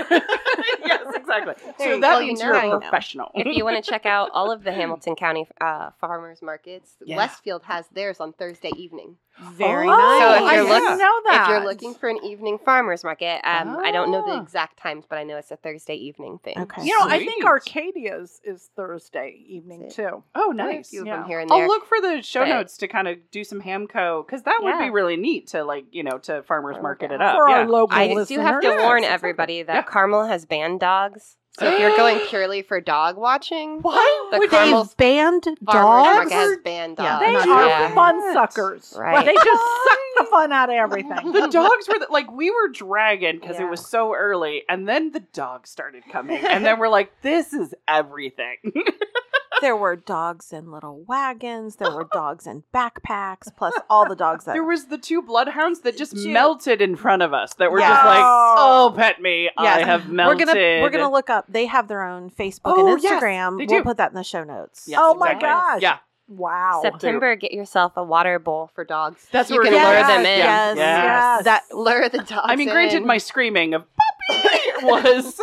yes, 0.85 1.03
exactly. 1.15 1.53
There 1.77 1.93
so 1.95 1.99
that 2.01 2.19
means 2.21 2.39
You 2.41 2.47
you're 2.47 2.55
a 2.75 2.79
professional. 2.79 3.31
if 3.35 3.47
you 3.55 3.63
want 3.63 3.83
to 3.83 3.89
check 3.89 4.05
out 4.05 4.29
all 4.33 4.51
of 4.51 4.63
the 4.63 4.71
Hamilton 4.71 5.15
County 5.15 5.47
uh, 5.61 5.91
farmers 5.99 6.41
markets, 6.41 6.91
Yeah. 7.03 7.17
Westfield 7.17 7.63
has 7.63 7.87
theirs 7.89 8.19
on 8.19 8.33
Thursday 8.33 8.71
evening. 8.77 9.17
Very 9.53 9.87
Oh, 9.87 9.91
nice. 9.91 10.19
So 10.39 10.45
if 10.45 10.51
I 10.51 10.55
you're 10.55 10.65
didn't 10.65 10.97
know 10.97 11.21
that. 11.27 11.41
If 11.43 11.49
you're 11.49 11.63
looking 11.63 11.93
for 11.93 12.09
an 12.09 12.17
evening 12.23 12.57
farmers 12.57 13.03
market, 13.03 13.39
um, 13.47 13.77
I 13.83 13.91
don't 13.91 14.09
know 14.11 14.25
the 14.25 14.31
Ah. 14.33 14.41
exact 14.41 14.77
times, 14.79 15.05
but 15.07 15.19
I 15.19 15.23
know 15.23 15.37
it's 15.37 15.51
a 15.51 15.55
Thursday 15.57 15.93
evening 15.93 16.39
thing. 16.43 16.57
Okay. 16.57 16.83
you 16.83 16.97
know, 16.97 17.05
I 17.05 17.19
think 17.19 17.43
Sweet. 17.43 17.45
Arcadia's 17.45 18.41
is 18.43 18.71
Thursday 18.75 19.35
evening 19.47 19.91
too. 19.91 20.23
oh, 20.33 20.53
There 20.55 20.67
a 20.69 20.73
nice. 20.73 20.89
few 20.89 21.01
of 21.01 21.07
Yeah. 21.07 21.17
them 21.17 21.27
here 21.27 21.39
and 21.39 21.51
I'll 21.51 21.67
look 21.67 21.85
for 21.85 22.01
the 22.01 22.23
show 22.23 22.41
But- 22.41 22.49
notes 22.49 22.77
to 22.77 22.87
kind 22.87 23.07
of 23.07 23.29
do 23.29 23.43
some 23.43 23.59
Hamco 23.67 24.25
because 24.25 24.43
that 24.43 24.59
would 24.61 24.77
be 24.79 24.85
Yeah. 24.85 24.91
really 24.91 25.17
neat 25.17 25.47
to 25.47 25.63
like 25.63 25.85
you 25.91 26.03
know 26.03 26.17
to 26.19 26.43
farmers 26.43 26.77
For 26.77 26.81
market 26.83 27.11
it 27.11 27.21
up. 27.21 27.35
For 27.35 27.49
yeah. 27.49 27.55
our 27.57 27.67
local 27.67 27.97
I 27.97 28.07
listeners. 28.07 28.27
do 28.29 28.39
have 28.39 28.61
to 28.61 28.67
Yes, 28.67 28.81
warn 28.83 29.03
everybody 29.03 29.63
that 29.63 29.73
Yeah. 29.75 29.81
Carmel 29.83 30.25
has 30.25 30.45
banned 30.45 30.79
dogs. 30.79 31.35
So 31.59 31.65
if 31.67 31.79
you're 31.79 31.95
going 31.97 32.19
purely 32.29 32.61
for 32.61 32.79
dog 32.79 33.17
watching, 33.17 33.79
What? 33.81 34.31
The 34.31 34.37
Would 34.39 34.51
They've 34.51 34.59
Carmel's 34.59 34.93
banned 34.93 35.43
farmers 35.43 35.57
dogs. 35.65 36.15
market 36.31 36.33
has 36.33 36.57
banned 36.63 36.95
Yeah, 36.99 37.19
dogs. 37.19 37.25
They 37.25 37.33
not 37.33 37.49
are 37.49 37.79
doing 37.83 37.95
fun 37.95 38.33
suckers. 38.33 38.93
Right. 38.97 39.25
They 39.25 39.33
just 39.33 39.63
suck 39.89 39.99
the 40.19 40.23
fun 40.29 40.51
out 40.51 40.69
of 40.69 40.75
everything. 40.75 41.31
the 41.31 41.47
dogs 41.51 41.87
were 41.87 41.97
the, 41.99 42.07
like 42.11 42.31
we 42.31 42.51
were 42.51 42.67
dragging 42.71 43.39
because 43.39 43.59
it 43.59 43.67
was 43.69 43.83
so 43.85 44.13
early, 44.13 44.63
and 44.69 44.87
then 44.87 45.11
the 45.11 45.19
dogs 45.19 45.69
started 45.71 46.03
coming, 46.11 46.37
and 46.45 46.63
then 46.65 46.77
we're 46.79 46.89
like, 46.89 47.11
"This 47.21 47.53
is 47.53 47.73
everything." 47.87 48.57
there 49.61 49.75
were 49.75 49.95
dogs 49.95 50.51
in 50.53 50.71
little 50.71 51.03
wagons. 51.07 51.75
There 51.77 51.91
were 51.91 52.07
dogs 52.11 52.45
in 52.47 52.63
backpacks. 52.73 53.47
Plus 53.55 53.73
all 53.89 54.07
the 54.07 54.15
dogs 54.15 54.45
that 54.45 54.53
there 54.53 54.63
was 54.63 54.85
the 54.85 54.97
two 54.97 55.21
bloodhounds 55.21 55.81
that 55.81 55.97
just 55.97 56.13
Two- 56.15 56.29
melted 56.29 56.81
in 56.81 56.95
front 56.95 57.21
of 57.21 57.33
us. 57.33 57.53
That 57.55 57.71
were 57.71 57.79
Yes. 57.79 57.89
just 57.89 58.05
like, 58.05 58.19
"Oh, 58.23 58.93
pet 58.95 59.21
me! 59.21 59.49
I 59.57 59.63
Yes. 59.63 59.85
have 59.85 60.09
we're 60.09 60.35
gonna 60.35 60.53
we're 60.81 60.89
gonna 60.89 61.11
look 61.11 61.29
up. 61.29 61.45
They 61.49 61.65
have 61.65 61.87
their 61.87 62.03
own 62.03 62.29
Facebook 62.29 62.73
Oh, 62.77 62.93
and 62.93 63.01
yes, 63.03 63.21
Instagram. 63.23 63.57
they 63.67 63.73
we'll 63.75 63.83
put 63.83 63.97
that 63.97 64.09
in 64.11 64.15
the 64.15 64.23
show 64.23 64.43
notes. 64.43 64.85
Yes, 64.87 64.99
Oh 65.01 65.13
my 65.15 65.31
exactly. 65.31 65.47
gosh. 65.49 65.81
Yeah, 65.81 65.97
Wow. 66.29 66.81
September, 66.83 67.35
get 67.35 67.53
yourself 67.53 67.93
a 67.95 68.03
water 68.03 68.37
bowl 68.37 68.69
for 68.75 68.83
dogs. 68.83 69.25
That's 69.31 69.49
you 69.49 69.55
where 69.57 69.63
can 69.65 69.73
we're 69.73 69.79
lure 69.81 69.93
going. 70.01 70.07
them 70.07 70.19
in. 70.25 70.37
Yes, 70.39 70.77
Yes. 70.77 70.77
Yes. 70.77 71.43
That 71.45 71.63
Lure 71.73 72.09
the 72.09 72.17
dogs. 72.19 72.41
I 72.43 72.55
mean, 72.57 72.69
granted, 72.69 72.97
in. 72.97 73.07
my 73.07 73.17
screaming 73.17 73.73
of 73.73 73.83
"puppy" 74.29 74.59
was 74.83 75.39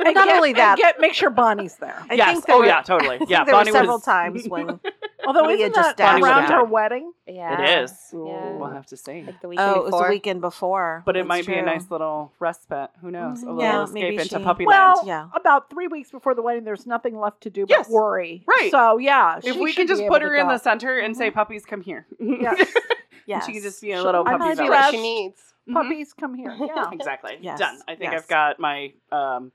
And 0.00 0.14
Not 0.14 0.26
get- 0.28 0.36
only 0.36 0.50
and 0.50 0.58
that- 0.58 0.76
get 0.78 1.00
make 1.00 1.14
sure 1.14 1.30
Bonnie's 1.30 1.76
there. 1.76 2.02
I 2.10 2.14
yes. 2.14 2.32
think 2.32 2.46
there 2.46 2.56
Oh 2.56 2.60
were- 2.60 2.66
yeah, 2.66 2.82
totally. 2.82 3.16
I 3.16 3.18
think 3.18 3.30
Yeah, 3.30 3.44
there 3.44 3.54
Bonnie 3.54 3.70
were 3.70 3.78
several 3.78 3.96
was. 3.96 4.04
times 4.04 4.48
when 4.48 4.80
Although 5.26 5.42
Leah 5.42 5.66
isn't 5.66 5.74
just 5.74 5.96
that 5.98 6.20
around 6.22 6.44
out. 6.44 6.50
her 6.52 6.64
wedding? 6.64 7.12
yeah. 7.26 7.60
It 7.60 7.82
is. 7.84 7.92
Yeah. 8.12 8.52
We'll 8.56 8.70
have 8.70 8.86
to 8.86 8.96
see. 8.96 9.22
Like 9.24 9.40
the 9.42 9.48
weekend 9.48 9.68
oh 9.68 9.80
it 9.80 9.84
was 9.92 10.02
the 10.02 10.08
weekend 10.08 10.40
before. 10.40 11.02
But 11.04 11.16
it 11.16 11.20
That's 11.20 11.28
might 11.28 11.46
be 11.46 11.54
a 11.54 11.62
nice 11.62 11.90
little 11.90 12.32
respite. 12.38 12.90
Who 13.02 13.10
knows? 13.10 13.42
A 13.42 13.46
Mhm. 13.46 13.48
little 13.56 13.62
Yeah, 13.62 13.82
escape 13.84 13.94
maybe 14.02 14.16
into 14.22 14.38
she- 14.38 14.44
puppy 14.44 14.64
Well, 14.66 14.94
land. 14.96 15.06
Yeah. 15.06 15.26
about 15.34 15.68
three 15.70 15.88
weeks 15.88 16.10
before 16.10 16.34
the 16.34 16.42
wedding, 16.42 16.64
there's 16.64 16.86
nothing 16.86 17.18
left 17.18 17.42
to 17.42 17.50
do 17.50 17.62
but 17.66 17.70
Yes. 17.70 17.90
worry. 17.90 18.44
Right. 18.46 18.70
So 18.70 18.98
yeah, 18.98 19.40
If 19.44 19.56
we 19.56 19.72
can 19.74 19.86
just 19.86 20.06
put 20.06 20.22
her 20.22 20.34
in 20.34 20.46
the 20.48 20.58
center 20.58 20.98
and 20.98 21.16
say, 21.16 21.30
Mhm. 21.30 21.34
"Puppies, 21.34 21.66
come 21.66 21.80
here," 21.82 22.06
Yes. 22.18 22.72
Yes. 23.26 23.44
she 23.44 23.52
can 23.52 23.62
just 23.62 23.82
be 23.82 23.92
a 23.92 23.96
Sure. 23.96 24.04
little 24.04 24.20
I'm 24.26 24.38
puppy 24.38 24.48
not 24.48 24.56
See 24.56 24.62
village. 24.62 24.70
what 24.70 24.78
Fresh. 24.80 24.90
she 24.92 25.00
needs. 25.02 25.54
Mhm. 25.68 25.72
Puppies, 25.74 26.12
come 26.14 26.34
here. 26.34 26.56
Yeah. 26.60 26.90
exactly. 26.92 27.38
Yes, 27.40 27.58
Done. 27.58 27.78
I 27.86 27.94
think 27.94 28.12
yes. 28.12 28.22
I've 28.22 28.28
got 28.28 28.58
my 28.58 28.92
um 29.12 29.52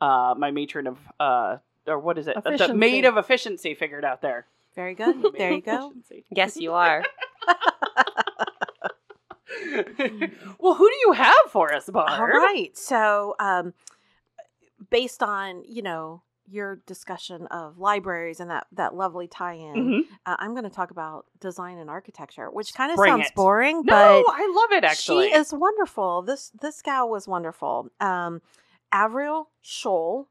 uh 0.00 0.34
my 0.36 0.50
matron 0.50 0.86
of 0.86 0.98
uh 1.18 1.56
or 1.86 1.98
what 1.98 2.18
is 2.18 2.28
it? 2.28 2.34
The 2.42 2.48
Efficiency. 2.50 2.74
maid 2.74 3.04
of 3.04 3.16
efficiency 3.16 3.74
figured 3.74 4.04
out 4.04 4.20
there. 4.22 4.46
Very 4.74 4.94
good. 4.94 5.16
There 5.38 5.52
you 5.52 5.60
go. 5.62 5.90
Efficiency. 5.90 6.24
Yes, 6.30 6.56
you 6.56 6.72
are. 6.72 7.02
well, 10.58 10.74
who 10.74 10.88
do 10.88 10.96
you 11.06 11.12
have 11.12 11.34
for 11.50 11.72
us, 11.74 11.88
Barb? 11.88 12.20
All 12.20 12.26
right. 12.26 12.76
So, 12.76 13.34
um, 13.38 13.72
based 14.90 15.22
on 15.22 15.62
you 15.66 15.82
know 15.82 16.22
your 16.46 16.76
discussion 16.86 17.46
of 17.46 17.78
libraries 17.78 18.38
and 18.40 18.50
that 18.50 18.66
that 18.72 18.94
lovely 18.94 19.26
tie-in, 19.26 19.74
Mhm. 19.74 20.00
uh, 20.26 20.36
I'm 20.38 20.52
going 20.52 20.64
to 20.64 20.70
talk 20.70 20.90
about 20.90 21.26
design 21.40 21.78
and 21.78 21.88
architecture, 21.88 22.50
which 22.50 22.74
kind 22.74 22.92
of 22.92 22.98
sounds 22.98 23.28
it. 23.28 23.34
boring, 23.34 23.76
No, 23.84 24.22
but 24.26 24.34
I 24.34 24.46
love 24.54 24.72
it 24.72 24.84
actually. 24.84 25.28
she 25.30 25.34
is 25.34 25.52
wonderful. 25.52 26.22
This 26.22 26.50
this 26.60 26.82
gal 26.82 27.08
was 27.08 27.26
wonderful. 27.26 27.88
Um, 28.00 28.42
Avriel 28.92 29.46
Shull 29.62 30.28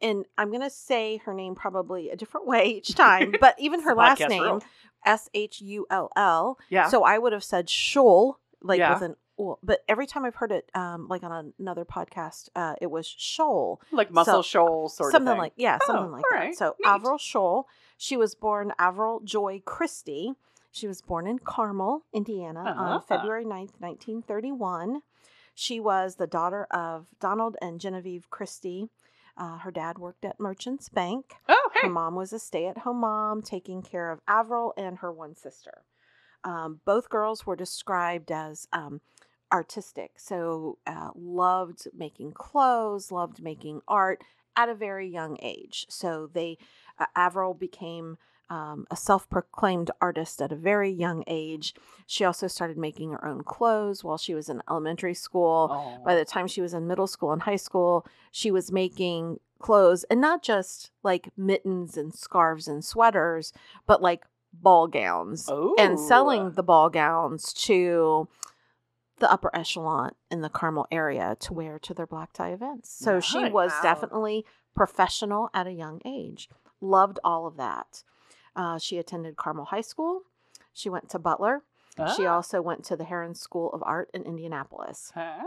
and 0.00 0.26
I'm 0.36 0.50
gonna 0.50 0.68
say 0.70 1.18
her 1.18 1.32
name 1.32 1.54
probably 1.54 2.10
a 2.10 2.16
different 2.16 2.46
way 2.46 2.66
each 2.66 2.94
time, 2.94 3.32
but 3.40 3.54
even 3.58 3.82
her 3.82 3.94
last 3.94 4.20
name. 4.28 4.60
S 5.04 5.28
H 5.34 5.60
U 5.60 5.86
L 5.90 6.10
L. 6.16 6.58
Yeah. 6.70 6.88
So 6.88 7.02
I 7.04 7.18
would 7.18 7.32
have 7.32 7.42
said 7.44 7.68
Shoal, 7.70 8.38
like 8.60 8.78
Yeah. 8.78 8.92
with 8.94 9.02
an 9.02 9.16
well, 9.36 9.58
but 9.62 9.80
every 9.88 10.06
time 10.06 10.24
I've 10.24 10.34
heard 10.36 10.52
it, 10.52 10.70
um, 10.74 11.08
like 11.08 11.22
on 11.22 11.52
another 11.58 11.84
podcast, 11.84 12.48
uh, 12.54 12.74
it 12.80 12.90
was 12.90 13.06
Shoal. 13.06 13.80
like 13.90 14.10
Muscle 14.10 14.42
so- 14.42 14.42
Shoal 14.42 14.88
sort 14.88 15.12
something 15.12 15.28
of 15.28 15.32
thing. 15.34 15.40
like 15.40 15.52
yeah, 15.56 15.78
Oh, 15.82 15.86
something 15.86 16.12
like 16.12 16.24
all 16.24 16.30
that. 16.38 16.44
right. 16.46 16.54
So 16.54 16.76
Neat. 16.80 16.86
Avriel 16.88 17.18
Shoal. 17.20 17.66
She 17.96 18.16
was 18.16 18.34
born 18.34 18.72
Avriel 18.78 19.24
Joy 19.24 19.62
Christie. 19.64 20.32
She 20.70 20.86
was 20.86 21.02
born 21.02 21.26
in 21.26 21.38
Carmel, 21.38 22.04
Indiana, 22.12 22.64
Ah. 22.66 22.94
on 22.94 23.02
February 23.02 23.44
9th, 23.44 23.78
1931. 23.80 25.02
She 25.54 25.78
was 25.80 26.16
the 26.16 26.26
daughter 26.26 26.66
of 26.70 27.06
Donald 27.20 27.56
and 27.60 27.80
Genevieve 27.80 28.30
Christie. 28.30 28.88
Uh, 29.36 29.58
her 29.58 29.70
dad 29.70 29.98
worked 29.98 30.24
at 30.24 30.40
Merchants 30.40 30.88
Bank. 30.88 31.34
Oh, 31.48 31.70
hey. 31.74 31.80
Her 31.82 31.88
mom 31.90 32.14
was 32.14 32.32
a 32.32 32.38
stay 32.38 32.66
at 32.66 32.78
home 32.78 33.00
mom, 33.00 33.42
taking 33.42 33.82
care 33.82 34.10
of 34.10 34.24
Avriel 34.26 34.72
and 34.76 34.98
her 34.98 35.12
one 35.12 35.34
sister. 35.36 35.82
Um, 36.44 36.80
both 36.84 37.08
girls 37.08 37.46
were 37.46 37.56
described 37.56 38.30
as 38.32 38.66
um, 38.72 39.00
artistic, 39.52 40.12
so 40.16 40.78
uh, 40.86 41.10
loved 41.14 41.86
making 41.94 42.32
clothes, 42.32 43.12
loved 43.12 43.42
making 43.42 43.82
art 43.86 44.22
at 44.56 44.68
a 44.68 44.74
very 44.74 45.08
young 45.08 45.36
age. 45.42 45.86
So 45.88 46.28
they, 46.32 46.58
uh, 46.98 47.06
Avriel 47.16 47.58
became 47.58 48.18
um, 48.50 48.86
a 48.90 48.96
self 48.96 49.28
proclaimed 49.30 49.90
artist 50.00 50.42
at 50.42 50.52
a 50.52 50.56
very 50.56 50.90
young 50.90 51.24
age. 51.26 51.74
She 52.06 52.24
also 52.24 52.48
started 52.48 52.76
making 52.76 53.12
her 53.12 53.24
own 53.24 53.44
clothes 53.44 54.04
while 54.04 54.18
she 54.18 54.34
was 54.34 54.48
in 54.48 54.62
elementary 54.68 55.14
school. 55.14 55.68
Oh. 55.70 56.04
By 56.04 56.14
the 56.14 56.24
time 56.24 56.46
she 56.46 56.60
was 56.60 56.74
in 56.74 56.86
middle 56.86 57.06
school 57.06 57.32
and 57.32 57.42
high 57.42 57.56
school, 57.56 58.06
she 58.30 58.50
was 58.50 58.70
making 58.70 59.40
clothes 59.58 60.04
and 60.04 60.20
not 60.20 60.42
just 60.42 60.90
like 61.02 61.30
mittens 61.36 61.96
and 61.96 62.14
scarves 62.14 62.68
and 62.68 62.84
sweaters, 62.84 63.52
but 63.86 64.02
like 64.02 64.24
ball 64.52 64.86
gowns 64.86 65.48
and 65.78 65.98
selling 65.98 66.50
the 66.52 66.62
ball 66.62 66.90
gowns 66.90 67.54
to 67.54 68.28
the 69.22 69.32
upper 69.32 69.50
echelon 69.54 70.12
in 70.30 70.42
the 70.42 70.48
Carmel 70.50 70.86
area 70.90 71.36
to 71.40 71.54
wear 71.54 71.78
to 71.78 71.94
their 71.94 72.06
black 72.06 72.32
tie 72.34 72.52
events. 72.52 72.90
So 72.92 73.20
she 73.20 73.48
was 73.48 73.70
Wow. 73.72 73.82
definitely 73.82 74.44
professional 74.74 75.48
at 75.54 75.66
a 75.66 75.72
young 75.72 76.02
age. 76.04 76.50
Loved 76.80 77.18
all 77.24 77.46
of 77.46 77.56
that. 77.56 78.02
Uh, 78.54 78.78
she 78.78 78.98
attended 78.98 79.36
Carmel 79.36 79.66
High 79.66 79.80
School. 79.80 80.22
She 80.72 80.90
went 80.90 81.08
to 81.10 81.18
Butler. 81.18 81.62
She 82.16 82.26
Ah. 82.26 82.36
also 82.36 82.62
went 82.62 82.84
to 82.86 82.96
the 82.96 83.04
Herron 83.04 83.34
School 83.34 83.70
of 83.72 83.82
Art 83.84 84.10
in 84.14 84.22
Indianapolis. 84.22 85.12
Hey. 85.14 85.38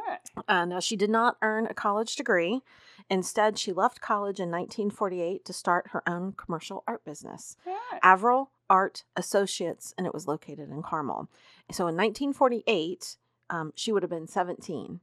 Uh, 0.47 0.65
now, 0.65 0.79
she 0.79 0.95
did 0.95 1.09
not 1.09 1.37
earn 1.41 1.65
a 1.65 1.73
college 1.73 2.15
degree. 2.15 2.61
Instead, 3.09 3.57
she 3.57 3.73
left 3.73 3.99
college 3.99 4.39
in 4.39 4.51
1948 4.51 5.43
to 5.45 5.53
start 5.53 5.87
her 5.89 6.01
own 6.07 6.33
commercial 6.33 6.83
art 6.87 7.03
business, 7.03 7.57
Hey. 7.65 7.99
Avriel 8.03 8.49
Art 8.69 9.03
Associates, 9.15 9.93
and 9.97 10.05
it 10.05 10.13
was 10.13 10.27
located 10.27 10.69
in 10.69 10.83
Carmel. 10.83 11.27
So 11.71 11.87
in 11.87 11.95
1948, 11.97 13.17
um, 13.49 13.73
she 13.75 13.91
would 13.91 14.03
have 14.03 14.09
been 14.09 14.27
17. 14.27 14.99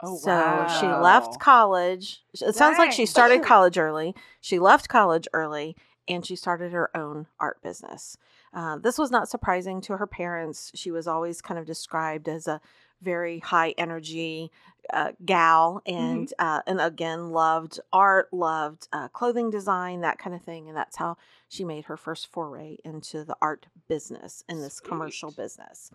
Oh, 0.00 0.16
so 0.16 0.66
she 0.80 0.86
left 0.86 1.40
college. 1.40 2.22
It 2.32 2.54
sounds 2.54 2.78
like 2.78 2.92
she 2.92 3.04
started 3.06 3.42
college 3.42 3.78
early. 3.78 4.14
She 4.40 4.58
left 4.58 4.88
college 4.88 5.26
early 5.32 5.76
and 6.06 6.24
she 6.24 6.36
started 6.36 6.72
her 6.72 6.96
own 6.96 7.26
art 7.40 7.60
business. 7.62 8.16
Uh, 8.54 8.78
this 8.78 8.96
was 8.96 9.10
not 9.10 9.28
surprising 9.28 9.80
to 9.82 9.96
her 9.96 10.06
parents. 10.06 10.70
She 10.74 10.90
was 10.90 11.06
always 11.08 11.42
kind 11.42 11.58
of 11.58 11.66
described 11.66 12.28
as 12.28 12.46
a 12.46 12.60
very 13.02 13.40
high 13.40 13.74
energy 13.78 14.50
uh, 14.92 15.12
gal 15.24 15.82
and 15.86 16.32
uh, 16.38 16.62
and 16.66 16.80
again 16.80 17.30
loved 17.30 17.78
art 17.92 18.32
loved 18.32 18.88
uh, 18.92 19.06
clothing 19.08 19.50
design 19.50 20.00
that 20.00 20.18
kind 20.18 20.34
of 20.34 20.42
thing 20.42 20.66
and 20.66 20.76
that's 20.76 20.96
how 20.96 21.16
she 21.48 21.62
made 21.62 21.84
her 21.84 21.96
first 21.96 22.26
foray 22.32 22.76
into 22.84 23.22
the 23.22 23.36
art 23.42 23.66
business 23.86 24.42
in 24.48 24.60
this 24.60 24.80
commercial 24.80 25.30
business 25.30 25.90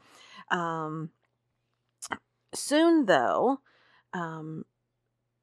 um, 0.51 1.09
soon 2.53 3.05
though 3.05 3.59
um, 4.13 4.65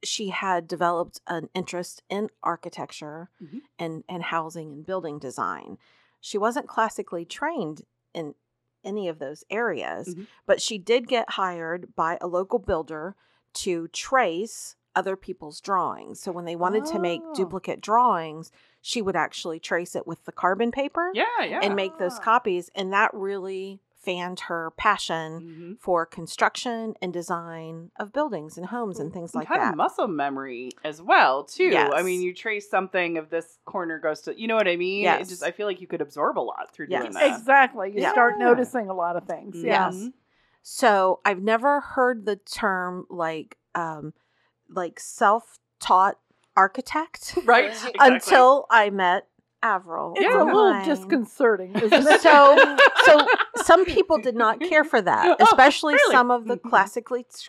she 0.02 0.28
had 0.30 0.66
developed 0.68 1.20
an 1.26 1.48
interest 1.54 2.02
in 2.08 2.28
architecture 2.42 3.30
Mhm. 3.42 3.60
and, 3.78 4.04
and 4.08 4.22
housing 4.24 4.72
and 4.72 4.86
building 4.86 5.18
design. 5.18 5.76
She 6.20 6.38
wasn't 6.38 6.68
classically 6.68 7.24
trained 7.24 7.82
in 8.14 8.34
any 8.82 9.08
of 9.08 9.18
those 9.18 9.44
areas, 9.50 10.14
Mhm. 10.14 10.26
but 10.46 10.62
she 10.62 10.78
did 10.78 11.06
get 11.08 11.30
hired 11.30 11.94
by 11.94 12.16
a 12.20 12.26
local 12.26 12.58
builder 12.58 13.14
to 13.54 13.88
trace 13.88 14.76
other 14.96 15.16
people's 15.16 15.60
drawings. 15.60 16.20
So 16.20 16.32
when 16.32 16.44
they 16.46 16.56
wanted 16.56 16.84
to 16.86 16.98
make 16.98 17.20
Oh. 17.22 17.34
duplicate 17.34 17.80
drawings, 17.80 18.50
she 18.80 19.02
would 19.02 19.16
actually 19.16 19.60
trace 19.60 19.94
it 19.94 20.06
with 20.06 20.24
the 20.24 20.32
carbon 20.32 20.70
paper 20.70 21.10
Yeah, 21.14 21.24
yeah. 21.44 21.60
and 21.62 21.76
make 21.76 21.98
those 21.98 22.18
copies. 22.18 22.70
And 22.74 22.92
that 22.92 23.12
really 23.12 23.80
fanned 24.00 24.40
her 24.40 24.73
passion 24.76 25.40
Mhm. 25.40 25.80
for 25.80 26.07
construction 26.07 26.95
and 27.02 27.12
design 27.12 27.90
of 27.97 28.12
buildings 28.12 28.57
and 28.57 28.66
homes 28.66 28.99
and 28.99 29.12
things 29.12 29.35
like 29.35 29.47
kind 29.49 29.61
that. 29.61 29.71
of 29.73 29.76
muscle 29.76 30.09
memory 30.09 30.71
as 30.85 31.02
well, 31.02 31.45
too. 31.45 31.71
I 31.76 32.02
mean, 32.02 32.23
you 32.23 32.33
trace 32.35 32.69
something 32.71 33.19
of 33.19 33.28
this 33.30 33.59
corner 33.66 33.99
goes 33.99 34.23
to, 34.23 34.40
you 34.40 34.49
know 34.49 34.57
what 34.57 34.66
I 34.69 34.76
mean? 34.76 35.07
It 35.07 35.28
just 35.28 35.42
I 35.42 35.50
feel 35.50 35.66
like 35.66 35.80
you 35.80 35.87
could 35.87 36.00
absorb 36.00 36.38
a 36.38 36.40
lot 36.40 36.73
through 36.73 36.87
doing 36.88 37.12
that. 37.12 37.37
Exactly. 37.38 37.90
You 37.92 38.00
Yeah. 38.00 38.11
start 38.12 38.38
noticing 38.38 38.88
a 38.88 38.95
lot 38.95 39.16
of 39.16 39.25
things. 39.25 39.62
Yeah. 39.62 39.90
Mhm. 39.90 40.12
So 40.62 41.21
I've 41.25 41.42
never 41.42 41.80
heard 41.80 42.25
the 42.26 42.37
term 42.37 43.07
like 43.11 43.57
um 43.75 44.12
like 44.69 44.99
self-taught 45.00 46.19
architect 46.57 47.38
Right. 47.45 47.64
exactly. 47.71 47.95
until 48.00 48.66
I 48.71 48.90
met 48.90 49.28
Avriel. 49.62 50.12
It's 50.16 50.22
Yeah. 50.22 50.42
a 50.42 50.44
little 50.44 50.84
disconcerting, 50.84 51.74
isn't 51.76 51.92
it? 52.06 52.20
So 52.22 52.76
so 53.04 53.26
some 53.56 53.84
people 53.84 54.18
did 54.18 54.34
not 54.36 54.60
care 54.60 54.84
for 54.84 55.00
that, 55.02 55.36
Oh, 55.40 55.44
especially 55.44 55.94
really? 55.94 56.12
some 56.14 56.30
of 56.30 56.46
the 56.46 56.56
classically 56.56 57.24
t- 57.24 57.48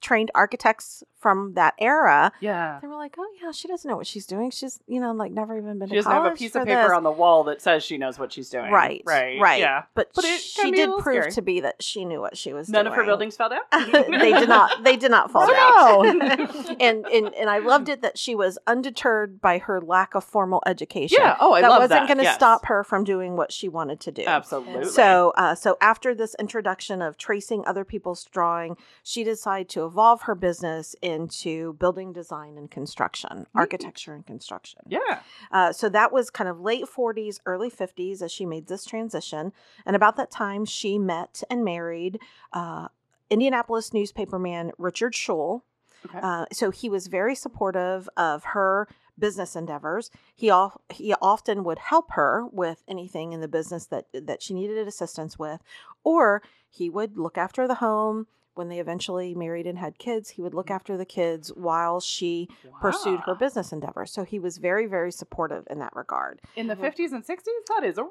trained 0.00 0.30
architects 0.34 1.02
from 1.18 1.52
that 1.52 1.74
era. 1.78 2.32
Yeah. 2.40 2.78
They 2.80 2.88
were 2.88 2.94
like, 2.96 3.16
"Oh 3.18 3.26
yeah, 3.42 3.50
she 3.52 3.68
doesn't 3.68 3.86
know 3.88 3.96
what 3.96 4.06
she's 4.06 4.24
doing. 4.26 4.50
She's 4.50 4.80
you 4.86 4.98
know 5.00 5.12
like 5.12 5.32
never 5.32 5.56
even 5.58 5.78
been 5.78 5.88
She 5.88 5.96
to 5.96 5.98
doesn't 5.98 6.10
have 6.12 6.24
a 6.32 6.34
piece 6.34 6.54
of 6.56 6.64
paper 6.66 6.82
this." 6.88 6.92
on 6.92 7.02
the 7.02 7.10
wall 7.10 7.44
that 7.44 7.60
says 7.60 7.82
she 7.84 7.98
knows 7.98 8.18
what 8.18 8.32
she's 8.32 8.48
doing. 8.48 8.70
Right, 8.72 9.02
Right. 9.04 9.38
right. 9.38 9.60
Yeah. 9.60 9.82
But, 9.94 10.10
But 10.14 10.24
it 10.24 10.40
she 10.40 10.62
can 10.62 10.70
be 10.70 10.80
a 10.80 10.86
did 10.86 10.98
prove 11.00 11.16
scary. 11.24 11.32
to 11.32 11.42
be 11.42 11.60
that 11.60 11.82
she 11.82 12.06
knew 12.06 12.20
what 12.20 12.38
she 12.38 12.54
was 12.54 12.70
None 12.70 12.84
doing. 12.86 12.92
of 12.92 12.96
her 12.96 13.04
buildings 13.04 13.36
fell 13.36 13.50
down. 13.50 13.60
they 13.92 14.32
did 14.32 14.48
not. 14.48 14.82
They 14.82 14.96
did 14.96 15.10
not 15.10 15.30
fall 15.30 15.46
down. 15.52 16.18
no. 16.18 16.76
and, 16.80 17.06
and 17.06 17.34
and 17.34 17.50
I 17.50 17.58
loved 17.58 17.90
it 17.90 18.00
that 18.00 18.16
she 18.16 18.34
was 18.34 18.58
undeterred 18.66 19.40
by 19.42 19.58
her 19.58 19.80
lack 19.80 20.14
of 20.14 20.24
formal 20.24 20.62
education. 20.64 21.18
Yeah. 21.20 21.36
Oh, 21.38 21.52
I 21.52 21.60
that 21.60 21.68
love 21.68 21.82
wasn't 21.82 22.06
going 22.06 22.18
to 22.18 22.24
Yes. 22.24 22.34
stop 22.36 22.64
her 22.66 22.82
from 22.82 23.04
doing 23.04 23.36
what 23.36 23.52
she 23.52 23.68
wanted 23.68 24.00
to 24.00 24.12
do. 24.12 24.24
Absolutely. 24.26 24.86
So, 24.86 25.34
uh, 25.36 25.54
so 25.54 25.76
after 25.82 26.14
this 26.14 26.34
introduction 26.38 27.02
of 27.02 27.18
tracing 27.18 27.62
other 27.66 27.84
people's 27.84 28.24
drawing, 28.24 28.76
she 29.02 29.22
decided 29.22 29.68
to 29.70 29.82
evolve 29.90 30.22
her 30.22 30.34
business 30.34 30.94
into 31.02 31.72
building 31.74 32.12
design 32.12 32.56
and 32.56 32.70
construction, 32.70 33.46
architecture 33.54 34.14
and 34.14 34.24
construction. 34.24 34.80
yeah. 34.88 35.20
Uh, 35.50 35.72
so 35.72 35.88
that 35.88 36.12
was 36.12 36.30
kind 36.30 36.48
of 36.48 36.60
late 36.60 36.84
40s, 36.84 37.40
early 37.44 37.70
50s 37.70 38.22
as 38.22 38.30
she 38.30 38.46
made 38.46 38.68
this 38.68 38.84
transition. 38.84 39.52
And 39.84 39.96
about 39.96 40.16
that 40.16 40.30
time, 40.30 40.64
she 40.64 40.98
met 40.98 41.42
and 41.50 41.64
married 41.64 42.20
uh, 42.52 42.88
Indianapolis 43.30 43.90
newspaperman 43.90 44.70
Richard 44.78 45.14
Shull. 45.14 45.64
Okay. 46.06 46.20
Uh, 46.22 46.46
so 46.52 46.70
he 46.70 46.88
was 46.88 47.08
very 47.08 47.34
supportive 47.34 48.08
of 48.16 48.44
her 48.44 48.88
business 49.18 49.54
endeavors. 49.54 50.10
He 50.34 50.48
al- 50.50 50.80
he 50.88 51.14
often 51.20 51.62
would 51.64 51.78
help 51.78 52.12
her 52.12 52.46
with 52.50 52.82
anything 52.88 53.32
in 53.32 53.40
the 53.40 53.48
business 53.48 53.86
that 53.86 54.06
that 54.14 54.40
she 54.42 54.54
needed 54.54 54.88
assistance 54.88 55.38
with, 55.38 55.60
or 56.02 56.42
he 56.70 56.88
would 56.88 57.18
look 57.18 57.36
after 57.36 57.68
the 57.68 57.76
home. 57.76 58.26
When 58.60 58.68
they 58.68 58.78
eventually 58.78 59.34
married 59.34 59.66
and 59.66 59.78
had 59.78 59.98
kids, 59.98 60.28
he 60.28 60.42
would 60.42 60.52
look 60.52 60.70
after 60.70 60.98
the 60.98 61.06
kids 61.06 61.48
while 61.54 61.98
she 61.98 62.46
pursued 62.82 63.20
her 63.20 63.34
business 63.34 63.72
endeavor. 63.72 64.04
So 64.04 64.22
he 64.22 64.38
was 64.38 64.58
very, 64.58 64.84
very 64.86 65.10
supportive 65.10 65.66
in 65.70 65.78
that 65.78 65.96
regard. 65.96 66.42
In 66.56 66.66
the 66.66 66.76
50s 66.76 67.12
and 67.12 67.24
60s? 67.24 67.46
That 67.70 67.84
is 67.84 67.96
a. 67.96 68.04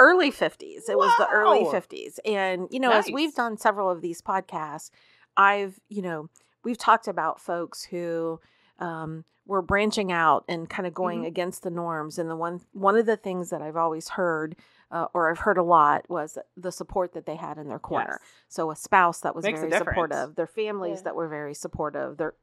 Early 0.00 0.32
50s. 0.32 0.88
It 0.88 0.96
was 0.98 1.12
the 1.18 1.28
early 1.32 1.60
50s. 1.64 2.18
And, 2.24 2.66
you 2.72 2.80
know, 2.80 2.90
as 2.90 3.08
we've 3.14 3.34
done 3.34 3.56
several 3.56 3.88
of 3.88 4.00
these 4.00 4.20
podcasts, 4.20 4.90
I've, 5.36 5.78
you 5.88 6.02
know, 6.02 6.28
we've 6.64 6.78
talked 6.78 7.06
about 7.06 7.40
folks 7.40 7.84
who 7.84 8.40
um, 8.80 9.24
were 9.46 9.62
branching 9.62 10.10
out 10.10 10.44
and 10.48 10.68
kind 10.68 10.86
of 10.88 10.94
going 10.94 11.22
Mhm. 11.22 11.26
against 11.28 11.62
the 11.62 11.70
norms. 11.70 12.18
And 12.18 12.28
the 12.28 12.36
one, 12.36 12.60
one 12.72 12.96
of 12.96 13.06
the 13.06 13.16
things 13.16 13.50
that 13.50 13.62
I've 13.62 13.76
always 13.76 14.08
heard, 14.10 14.56
uh, 14.94 15.06
or 15.12 15.30
I've 15.30 15.40
heard 15.40 15.58
a 15.58 15.62
lot, 15.62 16.08
was 16.08 16.38
the 16.56 16.70
support 16.72 17.12
that 17.14 17.26
they 17.26 17.36
had 17.36 17.58
in 17.58 17.68
their 17.68 17.78
corner. 17.80 18.18
Yes. 18.22 18.28
So 18.48 18.70
a 18.70 18.76
spouse 18.76 19.20
that 19.20 19.34
was 19.34 19.44
Makes 19.44 19.60
very 19.60 19.72
supportive, 19.72 20.36
their 20.36 20.46
families 20.46 20.98
Yeah. 21.00 21.04
that 21.04 21.16
were 21.16 21.28
very 21.28 21.54
supportive, 21.54 22.16
their 22.16 22.34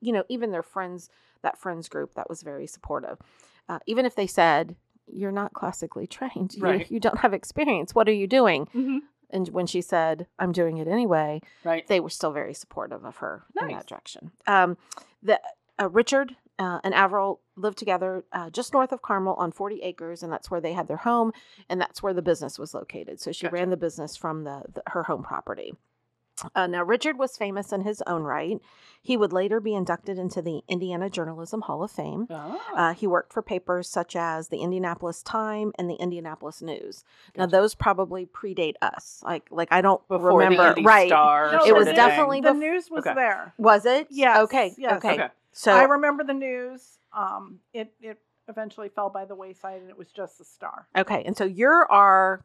you 0.00 0.12
know 0.12 0.24
even 0.28 0.50
their 0.50 0.62
friends 0.74 1.08
that 1.42 1.56
friends 1.56 1.88
group 1.88 2.14
that 2.14 2.28
was 2.28 2.42
very 2.42 2.66
supportive. 2.66 3.18
Uh, 3.68 3.78
even 3.86 4.04
if 4.04 4.14
they 4.16 4.26
said 4.26 4.76
you're 5.12 5.32
not 5.32 5.52
classically 5.52 6.06
trained, 6.06 6.54
you, 6.54 6.62
Right. 6.62 6.90
you 6.90 7.00
don't 7.00 7.18
have 7.18 7.32
experience, 7.32 7.94
what 7.94 8.08
are 8.08 8.12
you 8.22 8.26
doing? 8.26 8.66
Mhm. 8.74 8.98
And 9.30 9.48
when 9.50 9.66
she 9.66 9.80
said 9.80 10.26
I'm 10.38 10.52
doing 10.52 10.78
it 10.78 10.88
anyway, 10.88 11.40
Right. 11.64 11.86
they 11.86 12.00
were 12.00 12.10
still 12.10 12.32
very 12.32 12.54
supportive 12.54 13.04
of 13.04 13.16
her 13.18 13.44
in 13.60 13.68
that 13.68 13.86
direction. 13.86 14.32
Um, 14.46 14.76
the 15.22 15.40
uh, 15.80 15.88
Richard 15.88 16.36
uh, 16.60 16.78
and 16.84 16.94
Avriel 16.94 17.38
lived 17.56 17.78
together 17.78 18.24
uh, 18.32 18.50
just 18.50 18.72
north 18.72 18.92
of 18.92 19.02
Carmel 19.02 19.34
on 19.34 19.50
40 19.50 19.82
acres, 19.82 20.22
and 20.22 20.32
that's 20.32 20.50
where 20.50 20.60
they 20.60 20.74
had 20.74 20.86
their 20.86 20.98
home, 20.98 21.32
and 21.68 21.80
that's 21.80 22.02
where 22.02 22.14
the 22.14 22.22
business 22.22 22.58
was 22.58 22.74
located. 22.74 23.18
So 23.20 23.32
she 23.32 23.46
Gotcha. 23.46 23.54
ran 23.54 23.70
the 23.70 23.76
business 23.76 24.16
from 24.16 24.44
the, 24.44 24.62
the 24.72 24.82
her 24.88 25.02
home 25.04 25.22
property. 25.24 25.72
Uh, 26.54 26.66
now, 26.66 26.82
Richard 26.82 27.18
was 27.18 27.36
famous 27.36 27.70
in 27.70 27.82
his 27.82 28.02
own 28.06 28.22
right. 28.22 28.58
He 29.02 29.14
would 29.14 29.30
later 29.30 29.60
be 29.60 29.74
inducted 29.74 30.18
into 30.18 30.40
the 30.40 30.62
Indiana 30.68 31.10
Journalism 31.10 31.60
Hall 31.62 31.82
of 31.82 31.90
Fame. 31.90 32.28
Oh. 32.30 32.58
Uh, 32.74 32.94
he 32.94 33.06
worked 33.06 33.34
for 33.34 33.42
papers 33.42 33.90
such 33.90 34.16
as 34.16 34.48
the 34.48 34.62
Indianapolis 34.62 35.22
Time 35.22 35.72
and 35.78 35.90
the 35.90 35.96
Indianapolis 35.96 36.62
News. 36.62 37.04
Now, 37.36 37.44
those 37.44 37.74
probably 37.74 38.24
predate 38.24 38.76
us. 38.80 39.20
Like, 39.22 39.48
like 39.50 39.68
I 39.70 39.82
don't 39.82 40.06
Before 40.08 40.38
remember. 40.38 40.62
the 40.62 40.68
Indy 40.78 40.82
right? 40.86 41.08
Star 41.08 41.52
No, 41.52 41.66
It 41.66 41.74
was 41.74 41.86
definitely 41.88 42.40
the 42.40 42.50
bef- 42.54 42.58
news 42.58 42.90
was 42.90 43.04
Okay. 43.06 43.14
there. 43.14 43.52
Was 43.58 43.84
it? 43.84 44.06
Yes, 44.10 44.38
Okay. 44.44 44.72
yes. 44.78 44.96
Okay. 44.96 45.12
Okay. 45.14 45.28
So 45.52 45.72
I 45.72 45.84
remember 45.84 46.24
the 46.24 46.34
news. 46.34 46.98
Um, 47.16 47.60
it 47.72 47.92
it 48.00 48.18
eventually 48.48 48.88
fell 48.88 49.10
by 49.10 49.24
the 49.24 49.34
wayside, 49.34 49.80
and 49.80 49.90
it 49.90 49.98
was 49.98 50.10
just 50.10 50.38
the 50.38 50.44
star. 50.44 50.86
Okay, 50.96 51.22
and 51.24 51.36
so 51.36 51.44
you're 51.44 51.90
our 51.90 52.44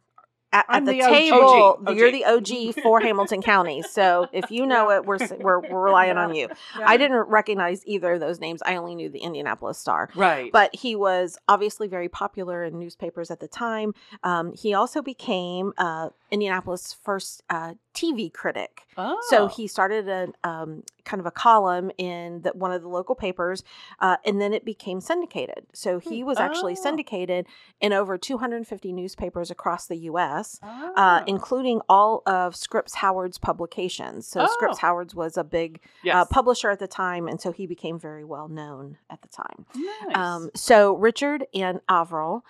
at, 0.55 0.65
at 0.69 0.85
the, 0.85 0.93
the 0.93 0.99
table. 0.99 1.79
OG. 1.85 1.97
You're 1.97 2.11
the 2.11 2.25
OG 2.25 2.75
for 2.83 3.01
Hamilton 3.01 3.41
County. 3.41 3.81
So 3.81 4.27
if 4.31 4.49
you 4.49 4.65
know 4.65 4.89
it, 4.91 5.05
we're 5.05 5.17
we're, 5.39 5.59
we're 5.59 5.83
relying 5.83 6.17
on 6.17 6.33
you. 6.33 6.47
Yeah. 6.77 6.85
I 6.87 6.97
didn't 6.97 7.27
recognize 7.27 7.85
either 7.85 8.13
of 8.13 8.19
those 8.21 8.39
names. 8.39 8.61
I 8.65 8.77
only 8.77 8.95
knew 8.95 9.09
the 9.09 9.19
Indianapolis 9.19 9.77
Star. 9.77 10.09
Right. 10.15 10.51
But 10.51 10.73
he 10.73 10.95
was 10.95 11.37
obviously 11.47 11.87
very 11.87 12.09
popular 12.09 12.63
in 12.63 12.79
newspapers 12.79 13.29
at 13.31 13.39
the 13.39 13.47
time. 13.47 13.93
Um, 14.23 14.53
he 14.53 14.73
also 14.73 15.01
became 15.01 15.73
uh, 15.77 16.09
Indianapolis' 16.35 16.93
first 17.01 17.41
uh, 17.49 17.73
TV 17.93 18.31
critic. 18.31 18.81
oh. 18.97 19.17
So 19.29 19.47
he 19.47 19.67
started 19.67 20.09
a 20.09 20.27
um, 20.47 20.83
kind 21.05 21.19
of 21.21 21.25
a 21.25 21.31
column 21.31 21.91
in 21.97 22.41
the, 22.41 22.49
one 22.51 22.73
of 22.73 22.81
the 22.81 22.89
local 22.89 23.15
papers, 23.15 23.63
uh, 24.01 24.17
and 24.25 24.41
then 24.41 24.51
it 24.53 24.65
became 24.65 24.99
syndicated. 24.99 25.65
So 25.73 25.99
he 25.99 26.23
was 26.23 26.37
actually 26.37 26.73
Oh. 26.73 26.83
syndicated 26.83 27.47
in 27.79 27.93
over 27.93 28.17
250 28.17 28.91
newspapers 28.91 29.49
across 29.49 29.87
the 29.87 29.95
U.S., 30.11 30.59
Oh. 30.61 30.93
uh, 30.95 31.23
including 31.25 31.79
all 31.87 32.21
of 32.25 32.55
Scripps 32.55 32.95
Howard's 32.95 33.37
publications. 33.37 34.27
So 34.27 34.45
Scripps 34.47 34.77
Oh. 34.79 34.81
Howard's 34.87 35.15
was 35.15 35.37
a 35.37 35.43
big 35.45 35.79
yes. 36.03 36.15
uh, 36.15 36.25
publisher 36.25 36.69
at 36.69 36.79
the 36.79 36.87
time, 36.87 37.27
and 37.29 37.39
so 37.39 37.51
he 37.53 37.65
became 37.65 37.97
very 37.97 38.25
well 38.25 38.49
known 38.49 38.97
at 39.09 39.21
the 39.21 39.29
time. 39.29 39.65
Nice. 39.75 40.15
Um, 40.17 40.49
so 40.53 40.95
Richard 40.97 41.45
and 41.53 41.79
Avriel 41.89 42.41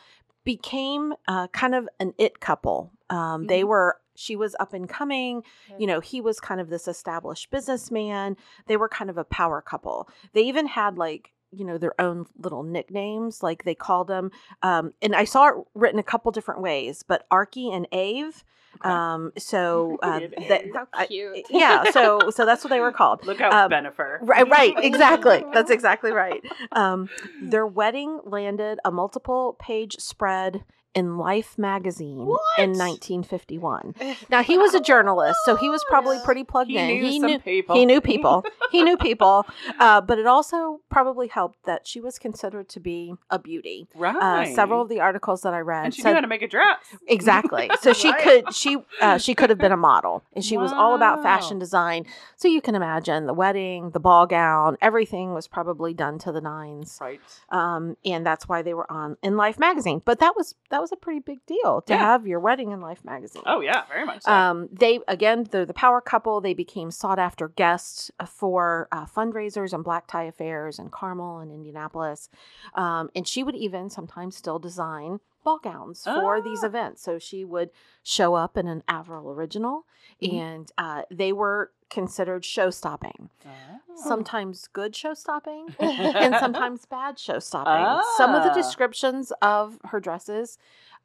became 0.44 1.13
uh, 1.27 1.48
kind 1.48 1.75
of 1.75 1.88
an 2.00 2.13
it 2.18 2.39
couple. 2.39 2.92
Um, 3.10 3.48
They 3.48 3.62
Mhm. 3.64 3.68
were. 3.68 4.00
She 4.18 4.38
was 4.38 4.56
up 4.62 4.74
and 4.74 4.88
coming. 4.88 5.44
You 5.78 5.88
know, 5.88 6.00
he 6.00 6.22
was 6.22 6.40
kind 6.40 6.62
of 6.62 6.70
this 6.70 6.88
established 6.88 7.50
businessman. 7.52 8.38
They 8.68 8.78
were 8.78 8.88
kind 8.88 9.10
of 9.10 9.18
a 9.18 9.26
power 9.26 9.62
couple. 9.62 10.08
They 10.34 10.42
even 10.44 10.68
had 10.68 10.98
like 10.98 11.32
you 11.52 11.64
know 11.66 11.78
their 11.78 12.00
own 12.02 12.26
little 12.38 12.64
nicknames 12.64 13.42
like 13.44 13.64
they 13.64 13.76
called 13.76 14.08
them 14.08 14.30
um 14.62 14.92
and 15.02 15.16
i 15.16 15.24
saw 15.24 15.48
it 15.48 15.56
written 15.74 16.00
a 16.00 16.04
couple 16.04 16.30
different 16.32 16.60
ways 16.60 17.02
but 17.08 17.26
arky 17.32 17.72
and 17.74 17.88
ave 17.94 18.34
Okay. 18.78 18.90
um 18.90 19.32
so 19.38 19.98
uh, 20.02 20.20
that-. 20.50 20.66
How 20.74 20.88
I- 20.92 21.06
cute. 21.06 21.46
yeah 21.50 21.84
so 21.92 22.30
so 22.32 22.46
that's 22.46 22.64
what 22.64 22.72
they 22.72 22.82
were 22.82 22.92
called 23.00 23.26
Look 23.26 23.40
out, 23.40 23.54
um, 23.54 23.72
Bennifer. 23.72 24.18
Right, 24.22 24.50
right, 24.50 24.74
exactly. 24.84 25.46
That's 25.54 25.70
exactly 25.72 26.12
right. 26.12 26.44
Um, 26.74 27.08
their 27.42 27.66
wedding 27.68 28.20
landed 28.26 28.80
a 28.84 28.92
multiple 28.92 29.56
page 29.58 29.96
spread 30.00 30.66
in 30.96 31.18
Life 31.18 31.58
magazine 31.58 32.22
in 32.58 32.72
1951. 32.72 33.96
Now 34.30 34.42
he 34.44 34.58
was 34.58 34.74
a 34.74 34.80
journalist, 34.80 35.38
so 35.46 35.56
he 35.56 35.70
was 35.70 35.84
probably 35.90 36.18
pretty 36.24 36.44
plugged 36.44 36.70
He 36.72 36.78
in. 36.78 36.88
knew 36.88 37.04
he 37.06 37.20
some 37.20 37.30
knew 37.32 37.40
people. 37.40 37.75
he 37.75 37.86
knew 37.86 38.02
people. 38.02 38.46
He 38.72 38.82
knew 38.84 38.98
people. 39.10 39.46
Uh, 39.80 40.02
but 40.02 40.20
it 40.20 40.25
also 40.25 40.80
probably 40.90 41.28
helped 41.28 41.66
that 41.66 41.86
she 41.88 42.00
was 42.00 42.18
considered 42.18 42.70
to 42.70 42.80
be 42.80 43.14
a 43.30 43.38
beauty. 43.40 43.88
Right. 43.96 44.16
Uh, 44.16 44.46
several 44.56 44.82
of 44.82 44.90
the 44.90 45.00
articles 45.02 45.42
that 45.42 45.54
I 45.54 45.60
read 45.60 45.86
and 45.86 45.94
she 45.94 46.02
said 46.02 46.10
knew 46.12 46.16
how 46.16 46.22
to 46.22 46.28
make 46.28 46.42
a 46.42 46.48
dress. 46.48 46.78
Exactly. 47.08 47.70
So 47.82 47.94
she 47.94 48.10
Right. 48.12 48.24
could 48.24 48.54
she 48.56 48.78
uh, 49.02 49.18
she 49.18 49.36
could 49.36 49.50
have 49.50 49.60
been 49.60 49.72
a 49.72 49.78
model, 49.78 50.24
and 50.34 50.44
she 50.44 50.58
was 50.58 50.72
all 50.72 50.96
about 50.96 51.22
fashion 51.22 51.60
design. 51.60 52.06
So 52.38 52.48
you 52.48 52.62
can 52.62 52.75
imagine 52.75 53.25
the 53.25 53.34
wedding, 53.34 53.90
the 53.92 54.00
ball 54.00 54.25
gown, 54.28 54.78
everything 54.82 55.34
was 55.34 55.48
probably 55.48 55.94
done 55.94 56.20
to 56.20 56.32
the 56.32 56.42
nines. 56.42 56.98
Right. 57.02 57.20
Um, 57.50 57.98
and 58.06 58.25
that's 58.25 58.48
why 58.48 58.62
they 58.62 58.74
were 58.74 58.89
on 58.91 59.17
in 59.22 59.36
Life 59.38 59.60
magazine. 59.60 60.02
But 60.06 60.19
that 60.19 60.36
was 60.36 60.56
that 60.69 60.82
was 60.82 60.85
a 60.91 60.95
pretty 60.95 61.19
big 61.19 61.45
deal 61.45 61.82
to 61.84 61.93
Yeah. 61.93 62.00
have 62.00 62.26
your 62.28 62.39
wedding 62.39 62.71
in 62.71 62.82
Life 62.82 63.04
magazine. 63.06 63.43
Oh 63.45 63.60
yeah, 63.62 63.86
very 63.88 64.06
much 64.06 64.21
so. 64.24 64.32
Um, 64.32 64.69
they 64.71 65.00
again, 65.08 65.48
they're 65.50 65.65
the 65.65 65.74
power 65.74 66.02
couple. 66.02 66.41
They 66.41 66.54
became 66.54 66.91
sought 66.91 67.19
after 67.19 67.48
guests 67.50 68.12
for 68.28 68.88
uh, 68.91 69.06
fundraisers 69.06 69.74
and 69.74 69.84
black 69.84 70.08
tie 70.08 70.24
affairs 70.24 70.80
in 70.80 70.89
Carmel 70.89 71.39
and 71.39 71.52
Indianapolis. 71.52 72.30
Um, 72.74 73.10
and 73.15 73.28
she 73.28 73.43
would 73.43 73.56
even 73.56 73.89
sometimes 73.89 74.36
still 74.36 74.60
design 74.60 75.19
ball 75.45 75.60
gowns 75.60 76.03
for 76.03 76.41
these 76.41 76.63
Ah. 76.63 76.67
events. 76.67 77.01
So 77.01 77.17
she 77.17 77.45
would 77.45 77.69
show 78.03 78.34
up 78.34 78.58
in 78.58 78.67
an 78.67 78.84
Avriel 78.89 79.34
original, 79.34 79.86
Mhm. 80.21 80.34
and 80.41 80.71
uh, 80.77 81.03
they 81.10 81.31
were 81.31 81.71
considered 81.89 82.43
show 82.43 82.69
stopping. 82.69 83.29
Oh. 83.45 83.49
Sometimes 83.95 84.67
good 84.67 84.95
show 84.95 85.13
stopping, 85.13 85.67
and 85.79 86.36
sometimes 86.36 86.86
bad 86.86 87.17
show 87.17 87.39
stopping. 87.39 88.03
Some 88.17 88.36
of 88.36 88.43
the 88.43 88.51
Ah. 88.51 88.53
descriptions 88.53 89.31
of 89.41 89.79
her 89.86 89.99
dresses, 90.01 90.58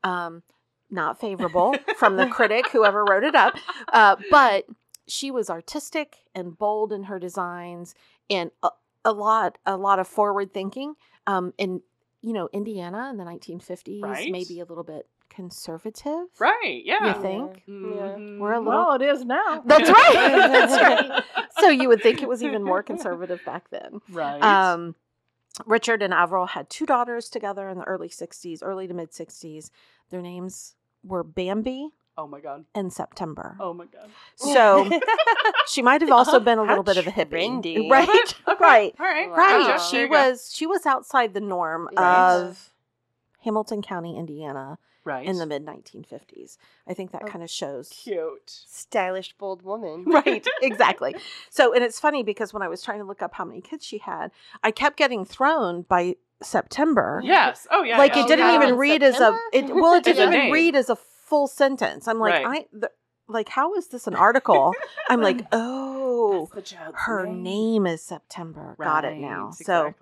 um, 0.02 0.42
not 0.90 1.20
favorable 1.20 1.74
from 1.98 2.16
the 2.16 2.26
critic, 2.26 2.68
whoever 2.70 3.04
wrote 3.04 3.22
it 3.22 3.36
up, 3.36 3.54
uh, 3.92 4.16
but 4.30 4.66
she 5.06 5.30
was 5.30 5.48
artistic 5.50 6.24
and 6.34 6.56
bold 6.58 6.92
in 6.92 7.04
her 7.04 7.18
designs, 7.18 7.94
and 8.28 8.50
a, 8.62 8.70
a 9.04 9.12
lot, 9.12 9.58
a 9.66 9.76
lot 9.76 9.98
of 9.98 10.08
forward 10.08 10.52
thinking. 10.52 10.94
Um, 11.26 11.52
and 11.58 11.82
you 12.22 12.32
know, 12.32 12.48
Indiana 12.52 13.08
in 13.10 13.16
the 13.16 13.24
1950s, 13.24 14.02
Right. 14.02 14.30
maybe 14.30 14.60
a 14.60 14.64
little 14.64 14.84
bit 14.84 15.06
conservative. 15.28 16.26
Right. 16.38 16.82
Yeah. 16.84 17.16
You 17.16 17.22
think? 17.22 17.64
Mhm. 17.68 18.38
We're 18.40 18.52
a 18.54 18.58
little 18.58 18.72
Well, 18.72 18.92
it 18.94 19.02
is 19.02 19.24
now. 19.24 19.62
That's 19.64 19.88
right. 19.90 20.12
That's 20.14 20.72
right. 20.82 21.24
So 21.60 21.68
you 21.68 21.88
would 21.88 22.02
think 22.02 22.22
it 22.22 22.28
was 22.28 22.42
even 22.42 22.62
more 22.62 22.82
conservative 22.82 23.40
back 23.44 23.68
then. 23.70 24.00
Right. 24.10 24.42
Um, 24.42 24.94
Richard 25.66 26.00
and 26.02 26.12
Avriel 26.14 26.48
had 26.48 26.70
two 26.70 26.86
daughters 26.86 27.28
together 27.28 27.68
in 27.68 27.76
the 27.76 27.84
early 27.84 28.08
60s, 28.08 28.60
early 28.62 28.86
to 28.88 28.94
mid 28.94 29.10
60s. 29.10 29.70
Their 30.10 30.22
names 30.22 30.74
were 31.04 31.22
Bambi 31.22 31.90
oh 32.20 32.26
my 32.26 32.40
god. 32.40 32.64
and 32.74 32.92
September. 32.92 33.56
Oh 33.60 33.72
my 33.74 33.86
god. 33.86 34.08
So 34.36 34.88
she 35.66 35.82
might 35.82 36.00
have 36.00 36.10
also 36.10 36.36
oh, 36.36 36.40
been 36.40 36.58
a 36.58 36.62
little 36.62 36.82
bit 36.84 36.96
of 36.96 37.06
a 37.06 37.10
hippie. 37.10 37.30
trendy. 37.62 37.88
Right? 37.96 38.34
Right. 38.60 38.94
All 39.00 39.06
right. 39.06 39.28
Wow. 39.30 39.36
Right. 39.36 39.66
Gotcha. 39.66 39.84
She 39.90 39.96
There 39.96 40.08
go. 40.08 40.12
was 40.30 40.50
she 40.52 40.66
was 40.66 40.84
outside 40.86 41.34
the 41.34 41.40
norm 41.40 41.88
Right. 41.96 42.30
of 42.30 42.70
Hamilton 43.44 43.80
County, 43.82 44.16
Indiana 44.18 44.78
right 45.02 45.24
in 45.26 45.38
the 45.38 45.46
mid 45.46 45.64
1950s. 45.64 46.58
I 46.86 46.92
think 46.92 47.12
that 47.12 47.22
Oh, 47.24 47.26
kind 47.26 47.42
of 47.42 47.48
shows 47.48 47.88
cute. 47.88 48.42
Stylish, 48.46 49.32
bold 49.38 49.62
woman. 49.62 50.04
right 50.06 50.46
exactly 50.62 51.14
so 51.48 51.72
and 51.74 51.82
it's 51.82 51.98
funny 51.98 52.22
because 52.22 52.52
when 52.52 52.62
i 52.62 52.68
was 52.68 52.82
trying 52.82 52.98
to 52.98 53.04
look 53.04 53.22
up 53.22 53.32
how 53.34 53.44
many 53.46 53.60
kids 53.62 53.82
she 53.84 53.98
had 53.98 54.30
i 54.62 54.70
kept 54.70 54.96
getting 54.98 55.24
thrown 55.24 55.82
by 55.82 56.16
september 56.42 57.20
Yes. 57.24 57.66
Oh 57.70 57.82
yeah. 57.82 57.96
like 57.98 58.14
yeah. 58.14 58.20
it 58.20 58.24
oh, 58.24 58.28
didn't 58.28 58.48
yeah. 58.48 58.62
even 58.62 58.76
read 58.76 59.02
as 59.02 59.18
a 59.20 59.38
it 59.52 59.74
well 59.74 59.94
it 59.94 60.04
didn't 60.04 60.28
even 60.28 60.38
name. 60.38 60.52
read 60.52 60.74
as 60.74 60.88
a 60.90 60.96
full 61.30 61.46
sentence. 61.46 62.06
I'm 62.08 62.18
like 62.18 62.44
Right. 62.44 62.66
i 62.72 62.78
the, 62.78 62.90
like 63.28 63.48
how 63.48 63.74
is 63.74 63.88
this 63.88 64.06
an 64.06 64.14
article? 64.16 64.74
I'm 65.08 65.22
like 65.28 65.46
oh 65.52 66.48
That's 66.54 66.68
the 66.70 66.76
child's 66.76 66.98
her 67.06 67.26
name 67.26 67.86
is 67.86 68.02
september. 68.02 68.76
Got 68.78 69.04
it 69.04 69.16
now. 69.18 69.46
Right, 69.46 69.54
so 69.54 69.94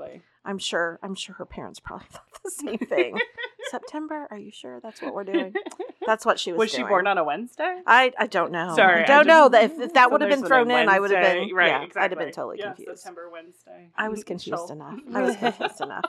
i'm 0.44 0.58
sure 0.58 0.98
i'm 1.02 1.14
sure 1.14 1.34
her 1.34 1.44
parents 1.44 1.78
probably 1.80 2.06
thought 2.12 2.42
the 2.42 2.50
same 2.50 2.78
thing 2.78 3.18
september 3.70 4.26
are 4.30 4.38
you 4.38 4.50
sure 4.50 4.80
that's 4.80 5.00
what 5.02 5.14
we're 5.14 5.24
doing 5.24 5.52
that's 6.06 6.24
what 6.26 6.38
she 6.40 6.52
was 6.52 6.58
was 6.58 6.70
she 6.70 6.78
doing. 6.78 6.88
born 6.88 7.06
on 7.06 7.18
a 7.18 7.24
Wednesday? 7.24 7.80
I, 7.86 8.12
I 8.18 8.26
don't 8.26 8.50
know. 8.50 8.74
Sorry, 8.74 9.00
I 9.00 9.04
I 9.04 9.06
don't 9.06 9.26
just- 9.26 9.28
know 9.28 9.48
that 9.50 9.64
if, 9.64 9.78
if 9.78 9.92
that 9.94 10.04
So 10.06 10.10
would 10.10 10.20
have 10.22 10.30
been 10.30 10.44
thrown 10.44 10.70
in, 10.70 10.88
I 10.88 10.98
would 10.98 11.10
have 11.10 11.22
been 11.22 11.54
right. 11.54 11.68
yeah, 11.68 11.82
exactly. 11.82 12.02
I'd 12.02 12.10
have 12.12 12.18
been 12.18 12.32
totally 12.32 12.56
yeah, 12.60 12.72
confused. 12.72 13.00
September 13.00 13.28
Wednesday. 13.30 13.90
I 13.96 14.08
was 14.08 14.24
confused 14.24 14.70
enough. 14.70 14.98
I 15.14 15.20
was 15.22 15.36
confused 15.36 15.80
enough. 15.82 16.04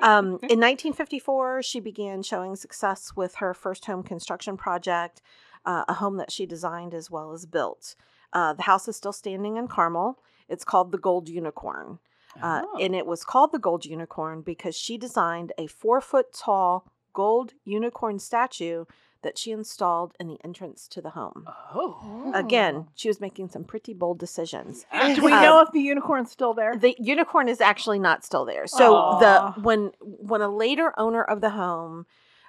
Um, 0.00 0.26
in 0.48 0.58
1954, 0.60 1.62
she 1.62 1.80
began 1.80 2.22
showing 2.22 2.56
success 2.56 3.12
with 3.14 3.36
her 3.36 3.52
first 3.54 3.84
home 3.86 4.02
construction 4.02 4.56
project, 4.56 5.20
uh, 5.66 5.84
a 5.88 5.94
home 5.94 6.16
that 6.16 6.30
she 6.32 6.46
designed 6.46 6.94
as 6.94 7.10
well 7.10 7.32
as 7.32 7.44
built. 7.46 7.96
Uh, 8.32 8.52
the 8.54 8.62
house 8.62 8.88
is 8.88 8.96
still 8.96 9.12
standing 9.12 9.56
in 9.56 9.68
Carmel. 9.68 10.18
It's 10.48 10.64
called 10.64 10.92
the 10.92 10.98
Gold 10.98 11.28
Unicorn. 11.28 11.98
Uh, 12.40 12.62
Oh. 12.64 12.78
And 12.80 12.94
it 12.94 13.06
was 13.06 13.24
called 13.24 13.52
the 13.52 13.58
Gold 13.58 13.84
Unicorn 13.84 14.42
because 14.42 14.76
she 14.76 14.96
designed 14.98 15.52
a 15.58 15.66
four 15.66 16.00
foot 16.00 16.32
tall 16.32 16.86
gold 17.12 17.52
unicorn 17.64 18.18
statue 18.18 18.84
that 19.22 19.36
she 19.36 19.50
installed 19.50 20.14
in 20.18 20.28
the 20.28 20.38
entrance 20.44 20.88
to 20.88 21.02
the 21.02 21.10
home. 21.10 21.44
Oh. 21.74 22.30
Again, 22.34 22.86
she 22.94 23.08
was 23.08 23.20
making 23.20 23.48
some 23.50 23.64
pretty 23.64 23.92
bold 23.92 24.18
decisions. 24.18 24.86
Do 25.14 25.22
we 25.24 25.32
Uh, 25.32 25.42
know 25.42 25.60
if 25.60 25.72
the 25.72 25.80
unicorn's 25.80 26.30
still 26.30 26.54
there? 26.54 26.74
The 26.76 26.94
unicorn 26.98 27.48
is 27.48 27.60
actually 27.60 27.98
not 27.98 28.24
still 28.24 28.44
there. 28.46 28.66
So 28.66 28.94
Aw. 28.94 29.18
the 29.54 29.60
when 29.60 29.92
when 30.00 30.40
a 30.40 30.48
later 30.48 30.94
owner 30.98 31.22
of 31.22 31.40
the 31.42 31.50
home, 31.50 32.06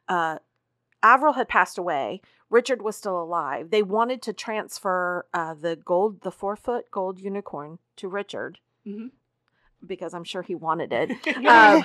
uh, 0.08 0.38
Avriel 1.04 1.36
had 1.36 1.50
passed 1.50 1.78
away. 1.78 2.22
Richard 2.50 2.82
was 2.84 2.96
still 2.96 3.20
alive. 3.22 3.72
They 3.72 3.82
wanted 3.84 4.22
to 4.24 4.34
transfer 4.34 5.26
uh, 5.34 5.56
the 5.56 5.76
gold, 5.76 6.22
the 6.22 6.32
four 6.32 6.56
foot 6.56 6.92
gold 6.92 7.20
unicorn 7.20 7.80
to 7.98 8.08
Richard. 8.08 8.60
Mhm. 8.86 9.12
Because 9.86 10.14
I'm 10.14 10.24
sure 10.24 10.42
he 10.42 10.56
wanted 10.56 10.92
it. 10.94 11.12
Um, 11.52 11.84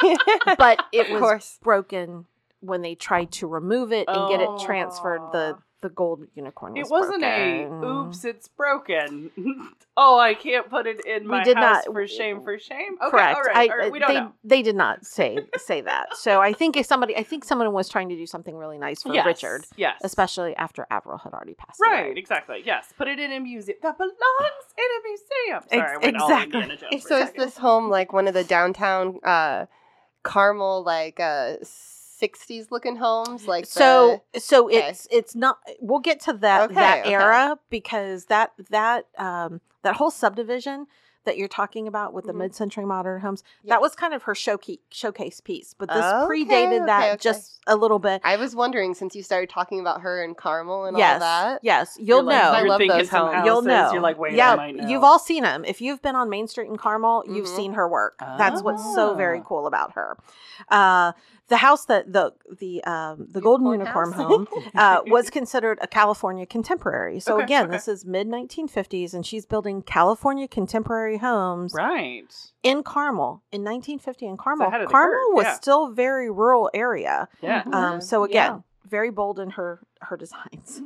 but 0.59 0.83
it 0.93 1.21
was 1.21 1.59
broken 1.63 2.27
when 2.67 2.83
they 2.83 2.95
tried 2.95 3.33
to 3.33 3.47
remove 3.47 3.93
it 3.93 4.07
and 4.09 4.29
get 4.31 4.41
it 4.41 4.51
transferred. 4.65 5.21
The 5.33 5.57
Oh. 5.57 5.63
the 5.83 5.91
gold 5.91 6.27
unicorn. 6.35 6.73
Was 6.73 6.89
It 6.89 6.91
wasn't 6.91 7.23
a 7.23 7.67
oops, 7.85 8.25
it's 8.25 8.49
broken. 8.49 9.31
oh, 9.97 10.19
I 10.19 10.33
can't 10.35 10.69
put 10.71 10.87
it 10.87 11.05
in 11.05 11.25
We 11.25 11.29
my 11.29 11.45
did 11.45 11.57
house 11.59 11.85
not- 11.85 11.93
for 11.95 12.07
shame, 12.09 12.43
for 12.43 12.59
shame. 12.59 12.97
Okay, 13.01 13.11
Correct. 13.11 13.37
all 13.37 13.43
right, 13.43 13.57
I, 13.57 13.69
all 13.73 13.79
right, 13.79 13.87
uh, 13.89 13.91
we 13.91 13.99
don't 14.01 14.09
they, 14.09 14.21
know. 14.21 14.33
they 14.43 14.63
did 14.63 14.75
not 14.75 15.05
say 15.05 15.39
say 15.59 15.83
that. 15.83 16.17
So 16.17 16.41
I 16.41 16.55
think 16.55 16.77
if 16.79 16.87
somebody, 16.87 17.15
I 17.17 17.23
think 17.23 17.45
someone 17.45 17.71
was 17.73 17.89
trying 17.91 18.09
to 18.09 18.17
do 18.17 18.27
something 18.27 18.57
really 18.57 18.79
nice 18.79 19.03
for 19.03 19.13
Yes, 19.15 19.27
Richard, 19.27 19.67
yes, 19.77 20.01
especially 20.03 20.57
after 20.57 20.87
Avriel 20.91 21.23
had 21.23 21.35
already 21.35 21.55
passed 21.55 21.79
Right, 21.81 22.07
away. 22.07 22.15
exactly. 22.17 22.63
Yes, 22.65 22.93
put 22.97 23.07
it 23.07 23.21
in 23.21 23.31
a 23.31 23.39
museum 23.39 23.77
that 23.83 23.97
belongs 23.99 24.17
in 24.79 24.85
a 24.97 25.01
museum. 25.09 25.63
Sorry, 25.69 25.81
I 25.83 25.95
Ex- 25.95 26.03
went 26.05 26.17
all 26.17 26.29
exactly. 26.31 26.61
Indiana 26.63 26.81
Jones 26.91 27.07
so 27.07 27.17
a 27.17 27.21
is 27.21 27.33
this 27.33 27.59
home 27.59 27.91
like 27.91 28.13
one 28.15 28.27
of 28.27 28.35
the 28.35 28.45
downtown 28.45 29.21
uh 29.23 29.67
Carmel 30.25 30.83
like 30.85 31.21
uh 31.21 31.57
60s 32.21 32.71
looking 32.71 32.97
homes 32.97 33.47
like 33.47 33.67
so 33.67 34.23
so 34.39 34.67
okay. 34.69 34.89
it's 34.89 35.07
it's 35.11 35.35
not 35.35 35.59
we'll 35.81 35.99
get 36.01 36.21
to 36.21 36.33
that 36.33 36.63
Okay, 36.63 36.75
that 36.75 37.01
okay. 37.01 37.13
era 37.13 37.59
because 37.71 38.27
that 38.27 38.53
that 38.71 39.07
um 39.19 39.61
that 39.83 39.97
whole 39.97 40.11
subdivision 40.11 40.87
that 41.25 41.37
you're 41.37 41.49
talking 41.49 41.89
about 41.89 42.15
with 42.15 42.25
the 42.27 42.33
Mhm. 42.33 42.37
mid-century 42.39 42.85
modern 42.85 43.21
homes 43.21 43.43
Yeah. 43.65 43.75
that 43.75 43.81
was 43.81 43.97
kind 43.97 44.15
of 44.15 44.23
her 44.25 44.35
showcase 44.37 44.79
showcase 44.93 45.41
piece 45.41 45.75
but 45.75 45.89
this 45.89 46.05
Okay, 46.05 46.45
predated 46.45 46.87
that 46.87 47.01
okay, 47.03 47.11
okay. 47.15 47.17
just 47.21 47.61
a 47.67 47.75
little 47.75 47.99
bit 47.99 48.23
I 48.25 48.37
was 48.37 48.55
wondering 48.55 48.95
since 48.95 49.17
you 49.17 49.25
started 49.25 49.51
talking 49.51 49.81
about 49.81 50.03
her 50.03 50.23
and 50.23 50.37
Carmel 50.37 50.85
and 50.85 50.97
yes 50.97 51.15
all 51.15 51.19
that 51.19 51.61
yes 51.65 51.97
You're 51.99 52.19
you'll 52.19 52.23
like, 52.27 52.37
know 52.43 52.51
I 52.53 52.59
you're 52.61 52.69
love 52.69 52.81
those 52.87 53.11
some 53.11 53.27
homes. 53.27 53.45
You'll 53.45 53.63
know. 53.63 53.93
You're 53.93 54.01
like, 54.03 54.19
wait, 54.19 54.35
yeah, 54.35 54.53
I 54.53 54.57
might 54.57 54.77
know. 54.77 54.89
you've 54.89 55.03
all 55.03 55.19
seen 55.19 55.43
them. 55.43 55.65
If 55.65 55.81
you've 55.81 56.01
been 56.01 56.15
on 56.15 56.31
Main 56.31 56.47
Street 56.47 56.69
in 56.69 56.77
Carmel, 56.77 57.25
you've 57.27 57.47
Mhm. 57.47 57.57
seen 57.57 57.73
her 57.73 57.89
work. 57.89 58.21
That's 58.39 58.63
what's 58.63 58.95
so 58.95 59.15
very 59.15 59.41
Ah. 59.41 59.45
cool 59.45 59.67
about 59.67 59.93
her. 59.95 60.17
Uh, 60.69 61.11
the 61.49 61.59
house 61.59 61.85
that 61.87 62.13
the 62.13 62.33
the 62.61 62.83
um, 62.85 63.27
the 63.31 63.41
Golden 63.41 63.67
Unicorn 63.69 64.11
Unicorn 64.11 64.47
house? 64.49 64.49
home 64.63 64.71
uh, 64.75 65.01
was 65.07 65.31
considered 65.31 65.79
a 65.81 65.87
California 65.87 66.47
contemporary. 66.47 67.21
So 67.21 67.35
Okay, 67.37 67.45
again, 67.45 67.65
okay. 67.67 67.73
this 67.73 67.89
is 67.89 68.05
mid 68.05 68.27
1950s, 68.29 69.15
and 69.15 69.25
she's 69.25 69.47
building 69.47 69.83
California 69.83 70.49
contemporary 70.49 71.19
homes 71.19 71.73
right. 71.75 72.33
in 72.63 72.83
Carmel 72.83 73.43
in 73.53 73.63
1950 73.63 74.27
in 74.27 74.37
Carmel. 74.37 74.69
ahead 74.69 74.89
Carmel 74.89 75.19
curve, 75.29 75.35
was 75.37 75.45
yeah. 75.45 75.55
still 75.55 75.93
very 75.93 76.31
rural 76.31 76.71
area. 76.75 77.29
Yeah. 77.41 77.63
Um, 77.73 78.01
so 78.01 78.25
Yeah. 78.27 78.47
again, 78.47 78.65
very 78.89 79.11
bold 79.11 79.39
in 79.41 79.51
her 79.51 79.81
her 80.01 80.17
designs. 80.17 80.81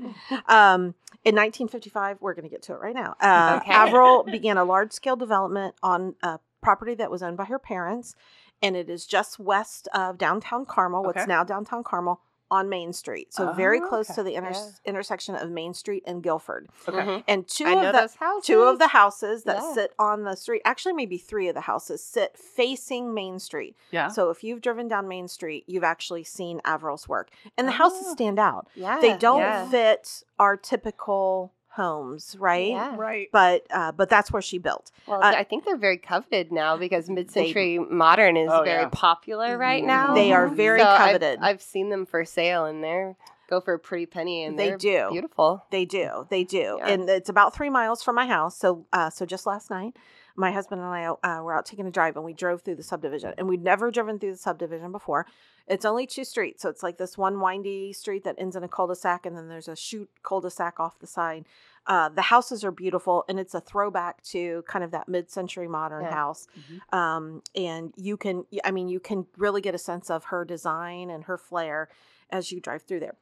Um, 0.48 0.94
in 1.24 1.34
1955, 1.36 2.18
we're 2.20 2.32
going 2.34 2.44
to 2.44 2.48
get 2.48 2.62
to 2.62 2.72
it 2.72 2.80
right 2.80 2.94
now. 2.94 3.14
Uh, 3.20 3.60
Okay. 3.62 3.72
Avriel 3.72 4.24
began 4.24 4.56
a 4.56 4.64
large 4.64 4.92
scale 4.92 5.16
development 5.16 5.74
on 5.82 6.14
a 6.22 6.38
property 6.62 6.94
that 6.94 7.10
was 7.10 7.22
owned 7.22 7.36
by 7.36 7.44
her 7.44 7.58
parents, 7.58 8.14
and 8.62 8.76
it 8.76 8.88
is 8.90 9.06
just 9.06 9.38
west 9.38 9.88
of 9.94 10.18
downtown 10.18 10.64
Carmel, 10.66 11.02
what's 11.02 11.18
Okay. 11.18 11.26
now 11.26 11.44
downtown 11.44 11.82
Carmel, 11.84 12.20
on 12.52 12.68
Main 12.68 12.92
Street. 12.92 13.32
So 13.32 13.52
very 13.52 13.78
Oh, 13.80 13.86
close 13.86 14.10
okay. 14.10 14.16
to 14.16 14.22
the 14.24 14.34
inter- 14.34 14.50
Yeah. 14.50 14.70
intersection 14.84 15.36
of 15.36 15.48
Main 15.52 15.72
Street 15.72 16.02
and 16.04 16.20
Guilford. 16.20 16.68
Okay. 16.88 16.98
Mhm. 16.98 17.24
And 17.28 17.46
two 17.46 17.64
I 17.64 17.84
of 17.84 17.92
the 17.92 18.10
houses 18.18 18.44
two 18.46 18.62
of 18.64 18.80
the 18.80 18.88
houses 18.88 19.44
that 19.44 19.58
Yeah. 19.62 19.72
sit 19.72 19.94
on 20.00 20.24
the 20.24 20.34
street, 20.34 20.60
actually 20.64 20.94
maybe 20.94 21.16
three 21.16 21.46
of 21.46 21.54
the 21.54 21.60
houses 21.60 22.02
sit 22.02 22.36
facing 22.36 23.14
Main 23.14 23.38
Street. 23.38 23.76
Yeah. 23.92 24.08
So 24.08 24.30
if 24.30 24.42
you've 24.42 24.60
driven 24.62 24.88
down 24.88 25.06
Main 25.06 25.28
Street, 25.28 25.62
you've 25.68 25.84
actually 25.84 26.24
seen 26.24 26.60
Avriel's 26.64 27.08
work. 27.08 27.30
And 27.56 27.68
the 27.68 27.72
houses 27.72 28.06
Oh. 28.08 28.12
stand 28.14 28.40
out. 28.40 28.66
yeah 28.74 28.98
They 29.00 29.16
don't 29.16 29.38
yeah. 29.42 29.68
fit 29.68 30.24
our 30.40 30.56
typical 30.56 31.52
homes, 31.72 32.36
right? 32.38 32.68
Yeah. 32.70 32.96
Right. 32.96 33.28
But 33.32 33.66
uh, 33.70 33.92
but 33.92 34.08
that's 34.10 34.32
where 34.32 34.42
she 34.42 34.58
built. 34.58 34.90
Well, 35.06 35.22
Uh, 35.22 35.32
I 35.36 35.44
think 35.44 35.64
they're 35.64 35.76
very 35.76 35.98
coveted 35.98 36.50
now 36.52 36.76
because 36.76 37.08
mid-century 37.08 37.78
modern 37.78 38.36
is 38.36 38.50
Oh, 38.52 38.62
very 38.64 38.82
yeah. 38.82 38.88
popular 38.92 39.56
right 39.56 39.84
now. 39.84 40.14
They 40.14 40.32
are 40.32 40.48
Mhm. 40.48 40.54
very 40.56 40.80
So 40.80 40.86
I've- 40.88 41.12
coveted. 41.12 41.38
I've, 41.40 41.62
seen 41.62 41.88
them 41.90 42.06
for 42.06 42.24
sale, 42.24 42.64
and 42.64 42.82
they're 42.82 43.16
go 43.48 43.60
for 43.60 43.74
a 43.74 43.78
pretty 43.78 44.06
penny, 44.06 44.44
and 44.44 44.56
They 44.58 44.68
they're 44.68 44.78
do. 44.78 45.08
beautiful. 45.10 45.64
They 45.70 45.84
do. 45.84 46.26
They 46.30 46.44
do. 46.44 46.76
Yeah. 46.78 46.88
And 46.88 47.08
it's 47.08 47.28
about 47.28 47.52
three 47.54 47.70
miles 47.70 48.00
from 48.02 48.14
my 48.14 48.26
house. 48.26 48.56
So 48.56 48.86
uh, 48.92 49.10
so 49.10 49.26
just 49.26 49.44
last 49.46 49.70
night, 49.70 49.96
my 50.36 50.50
husband 50.52 50.80
and 50.80 50.90
I 50.90 51.06
uh, 51.06 51.42
were 51.42 51.52
out 51.54 51.66
taking 51.66 51.86
a 51.86 51.90
drive, 51.90 52.16
and 52.16 52.24
we 52.24 52.32
drove 52.32 52.62
through 52.62 52.76
the 52.76 52.82
subdivision. 52.82 53.34
And 53.38 53.48
we'd 53.48 53.62
never 53.62 53.90
driven 53.90 54.18
through 54.18 54.32
the 54.32 54.38
subdivision 54.38 54.92
before. 54.92 55.26
It's 55.66 55.84
only 55.84 56.06
two 56.06 56.24
streets, 56.24 56.62
so 56.62 56.68
it's 56.68 56.82
like 56.82 56.98
this 56.98 57.16
one 57.16 57.40
windy 57.40 57.92
street 57.92 58.24
that 58.24 58.34
ends 58.38 58.56
in 58.56 58.64
a 58.64 58.68
cul-de-sac, 58.68 59.26
and 59.26 59.36
then 59.36 59.48
there's 59.48 59.68
a 59.68 59.76
shoot 59.76 60.08
cul-de-sac 60.22 60.80
off 60.80 60.98
the 60.98 61.06
side. 61.06 61.46
Uh, 61.86 62.08
the 62.08 62.22
houses 62.22 62.64
are 62.64 62.70
beautiful, 62.72 63.24
and 63.28 63.38
it's 63.38 63.54
a 63.54 63.60
throwback 63.60 64.22
to 64.22 64.62
kind 64.66 64.84
of 64.84 64.90
that 64.90 65.08
mid-century 65.08 65.68
modern 65.68 66.02
Yeah. 66.04 66.10
house. 66.14 66.46
Mhm. 66.58 66.96
Um, 66.96 67.42
and 67.54 67.94
you 67.96 68.16
can, 68.16 68.44
I 68.64 68.70
mean, 68.70 68.88
you 68.88 69.00
can 69.00 69.26
really 69.36 69.60
get 69.60 69.74
a 69.74 69.78
sense 69.78 70.10
of 70.10 70.24
her 70.24 70.44
design 70.44 71.08
and 71.10 71.24
her 71.24 71.38
flair 71.38 71.88
as 72.30 72.52
you 72.52 72.60
drive 72.60 72.82
through 72.82 73.00
there. 73.00 73.16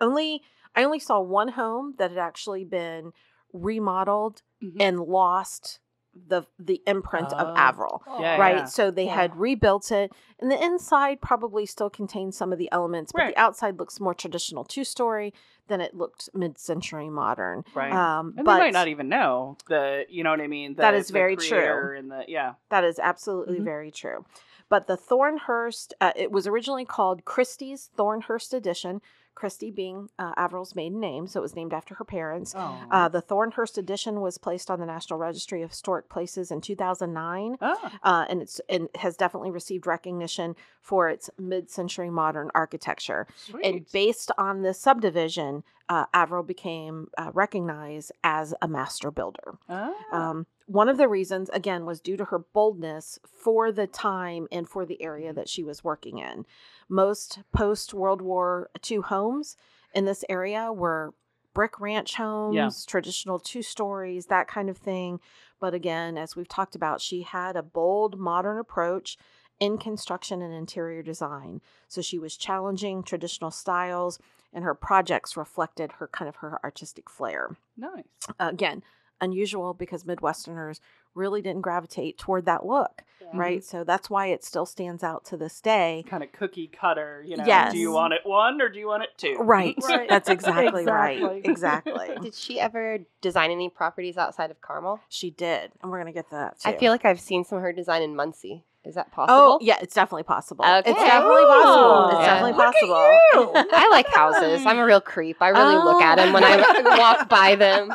Only, 0.00 0.42
I 0.74 0.84
only 0.84 0.98
saw 0.98 1.20
one 1.20 1.48
home 1.48 1.94
that 1.98 2.10
had 2.10 2.18
actually 2.18 2.64
been 2.64 3.12
remodeled 3.52 4.42
Mhm. 4.62 4.76
and 4.80 5.00
lost 5.00 5.80
the 6.26 6.42
the 6.58 6.82
imprint 6.86 7.32
of 7.32 7.48
Oh. 7.48 7.54
Avriel. 7.54 8.00
Yeah, 8.20 8.36
Right, 8.36 8.56
yeah. 8.56 8.64
so 8.64 8.90
they 8.90 9.04
Yeah. 9.06 9.14
had 9.14 9.36
rebuilt 9.36 9.92
it, 9.92 10.12
and 10.40 10.50
the 10.50 10.62
inside 10.62 11.20
probably 11.20 11.66
still 11.66 11.88
contains 11.90 12.36
some 12.36 12.52
of 12.52 12.58
the 12.58 12.70
elements, 12.72 13.12
but 13.12 13.20
Right. 13.20 13.34
the 13.34 13.40
outside 13.40 13.78
looks 13.78 14.00
more 14.00 14.14
traditional 14.14 14.64
two 14.64 14.82
story 14.84 15.32
than 15.68 15.80
it 15.80 15.94
looked 15.94 16.28
mid 16.34 16.58
century 16.58 17.08
modern. 17.08 17.64
Right. 17.74 17.92
Um, 17.92 18.34
and 18.36 18.44
but 18.44 18.54
they 18.54 18.60
might 18.64 18.72
not 18.72 18.88
even 18.88 19.08
know 19.08 19.56
the, 19.68 20.04
you 20.08 20.24
know 20.24 20.30
what 20.30 20.40
I 20.40 20.48
mean? 20.48 20.74
The, 20.74 20.82
That 20.82 20.94
is 20.94 21.06
the 21.08 21.12
very 21.12 21.36
true. 21.36 21.96
And 21.96 22.10
the, 22.10 22.24
yeah. 22.26 22.54
That 22.70 22.82
is 22.82 22.98
absolutely 22.98 23.60
Mhm. 23.60 23.64
very 23.64 23.90
true. 23.92 24.24
But 24.68 24.86
the 24.88 24.96
Thornhurst, 24.96 25.94
uh, 26.00 26.12
it 26.16 26.30
was 26.32 26.46
originally 26.46 26.84
called 26.84 27.24
Christie's 27.24 27.90
Thornhurst 27.96 28.52
Addition. 28.54 29.00
Christie 29.34 29.70
being 29.70 30.10
uh, 30.18 30.34
Avriel's 30.34 30.74
maiden 30.74 31.00
name, 31.00 31.26
so 31.26 31.40
it 31.40 31.42
was 31.42 31.56
named 31.56 31.72
after 31.72 31.94
her 31.94 32.04
parents. 32.04 32.54
Oh. 32.56 32.82
Uh, 32.90 33.08
the 33.08 33.22
Thornhurst 33.22 33.78
Addition 33.78 34.20
was 34.20 34.38
placed 34.38 34.70
on 34.70 34.80
the 34.80 34.86
National 34.86 35.18
Registry 35.18 35.62
of 35.62 35.70
Historic 35.70 36.08
Places 36.08 36.50
in 36.50 36.60
2009, 36.60 37.56
oh. 37.60 37.90
uh, 38.02 38.26
and 38.28 38.42
it's 38.42 38.60
and 38.68 38.88
has 38.96 39.16
definitely 39.16 39.50
received 39.50 39.86
recognition 39.86 40.56
for 40.82 41.08
its 41.08 41.30
mid-century 41.38 42.10
modern 42.10 42.50
architecture. 42.54 43.26
Sweet. 43.36 43.64
And 43.64 43.86
based 43.92 44.30
on 44.36 44.62
this 44.62 44.78
subdivision, 44.78 45.64
uh, 45.88 46.06
Avriel 46.14 46.46
became 46.46 47.08
uh, 47.18 47.30
recognized 47.34 48.12
as 48.22 48.54
a 48.62 48.68
master 48.68 49.10
builder. 49.10 49.58
Ah. 49.68 49.92
Um, 50.12 50.46
one 50.70 50.88
of 50.88 50.98
the 50.98 51.08
reasons, 51.08 51.48
again, 51.48 51.84
was 51.84 52.00
due 52.00 52.16
to 52.16 52.26
her 52.26 52.38
boldness 52.38 53.18
for 53.26 53.72
the 53.72 53.88
time 53.88 54.46
and 54.52 54.68
for 54.68 54.86
the 54.86 55.02
area 55.02 55.30
mm-hmm. 55.30 55.36
that 55.36 55.48
she 55.48 55.64
was 55.64 55.82
working 55.82 56.18
in. 56.18 56.46
Most 56.88 57.40
post 57.52 57.92
World 57.92 58.22
War 58.22 58.70
II 58.88 58.98
homes 58.98 59.56
in 59.92 60.04
this 60.04 60.24
area 60.28 60.72
were 60.72 61.12
brick 61.54 61.80
ranch 61.80 62.14
homes, 62.14 62.54
traditional 62.86 63.40
two 63.40 63.62
stories, 63.62 64.26
that 64.26 64.46
kind 64.46 64.70
of 64.70 64.78
thing. 64.78 65.18
But 65.58 65.74
again, 65.74 66.16
as 66.16 66.36
we've 66.36 66.46
talked 66.46 66.76
about, 66.76 67.00
she 67.00 67.22
had 67.22 67.56
a 67.56 67.64
bold, 67.64 68.16
modern 68.16 68.56
approach 68.56 69.18
in 69.58 69.76
construction 69.76 70.40
and 70.40 70.54
interior 70.54 71.02
design. 71.02 71.60
So 71.88 72.00
she 72.00 72.18
was 72.18 72.36
challenging 72.36 73.02
traditional 73.02 73.50
styles, 73.50 74.20
and 74.52 74.62
her 74.62 74.74
projects 74.74 75.36
reflected 75.36 75.92
her 75.98 76.06
kind 76.06 76.28
of 76.28 76.36
her 76.36 76.60
artistic 76.62 77.10
flair 77.10 77.56
nice. 77.76 78.04
again 78.38 78.84
unusual 79.20 79.74
because 79.74 80.04
midwesterners 80.04 80.80
really 81.14 81.42
didn't 81.42 81.62
gravitate 81.62 82.16
toward 82.18 82.46
that 82.46 82.64
look 82.64 83.02
right 83.32 83.62
so 83.62 83.84
that's 83.84 84.10
why 84.10 84.26
it 84.26 84.42
still 84.44 84.66
stands 84.66 85.04
out 85.04 85.24
to 85.24 85.36
this 85.36 85.60
day 85.60 86.04
Kind 86.08 86.24
of 86.24 86.32
cookie 86.32 86.66
cutter, 86.66 87.22
you 87.24 87.36
know. 87.36 87.44
Yes. 87.46 87.72
Do 87.72 87.78
you 87.78 87.92
want 87.92 88.12
it 88.12 88.22
one 88.24 88.60
or 88.60 88.68
do 88.68 88.78
you 88.80 88.88
want 88.88 89.04
it 89.04 89.10
two? 89.16 89.36
right, 89.38 89.76
Right. 89.88 90.08
that's 90.08 90.28
exactly, 90.28 90.84
right 90.84 91.18
Exactly. 91.44 91.92
exactly 91.94 92.16
Did 92.22 92.34
she 92.34 92.58
ever 92.58 92.98
design 93.20 93.52
any 93.52 93.68
properties 93.68 94.16
outside 94.18 94.50
of 94.50 94.60
Carmel? 94.60 95.00
she 95.08 95.30
did 95.30 95.70
and 95.82 95.90
we're 95.92 95.98
gonna 95.98 96.12
get 96.12 96.26
to 96.30 96.36
that 96.36 96.58
too 96.60 96.68
I 96.70 96.76
feel 96.76 96.90
like 96.90 97.04
I've 97.04 97.20
seen 97.20 97.44
some 97.44 97.58
of 97.58 97.62
her 97.62 97.72
design 97.72 98.02
in 98.02 98.16
Muncie. 98.16 98.64
Is 98.84 98.94
that 98.96 99.08
oh, 99.12 99.14
possible? 99.14 99.36
oh 99.38 99.58
yeah 99.60 99.78
it's 99.80 99.94
definitely 99.94 100.22
possible 100.24 100.64
Okay. 100.64 100.90
it's 100.90 101.00
definitely 101.00 101.44
possible 101.44 102.06
it's 102.08 102.16
Oh, 102.16 102.24
definitely 102.24 102.52
look 102.52 102.66
at 102.66 102.74
possible 102.74 103.52
I 103.72 103.88
like 103.92 104.08
houses. 104.08 104.66
I'm 104.66 104.78
a 104.78 104.84
real 104.84 105.00
creep. 105.00 105.36
I 105.40 105.48
really 105.50 105.76
look 105.76 106.02
at 106.02 106.18
oh. 106.18 106.24
them 106.24 106.32
when 106.32 106.42
I 106.42 106.96
walk 106.98 107.28
by 107.28 107.54
them. 107.54 107.92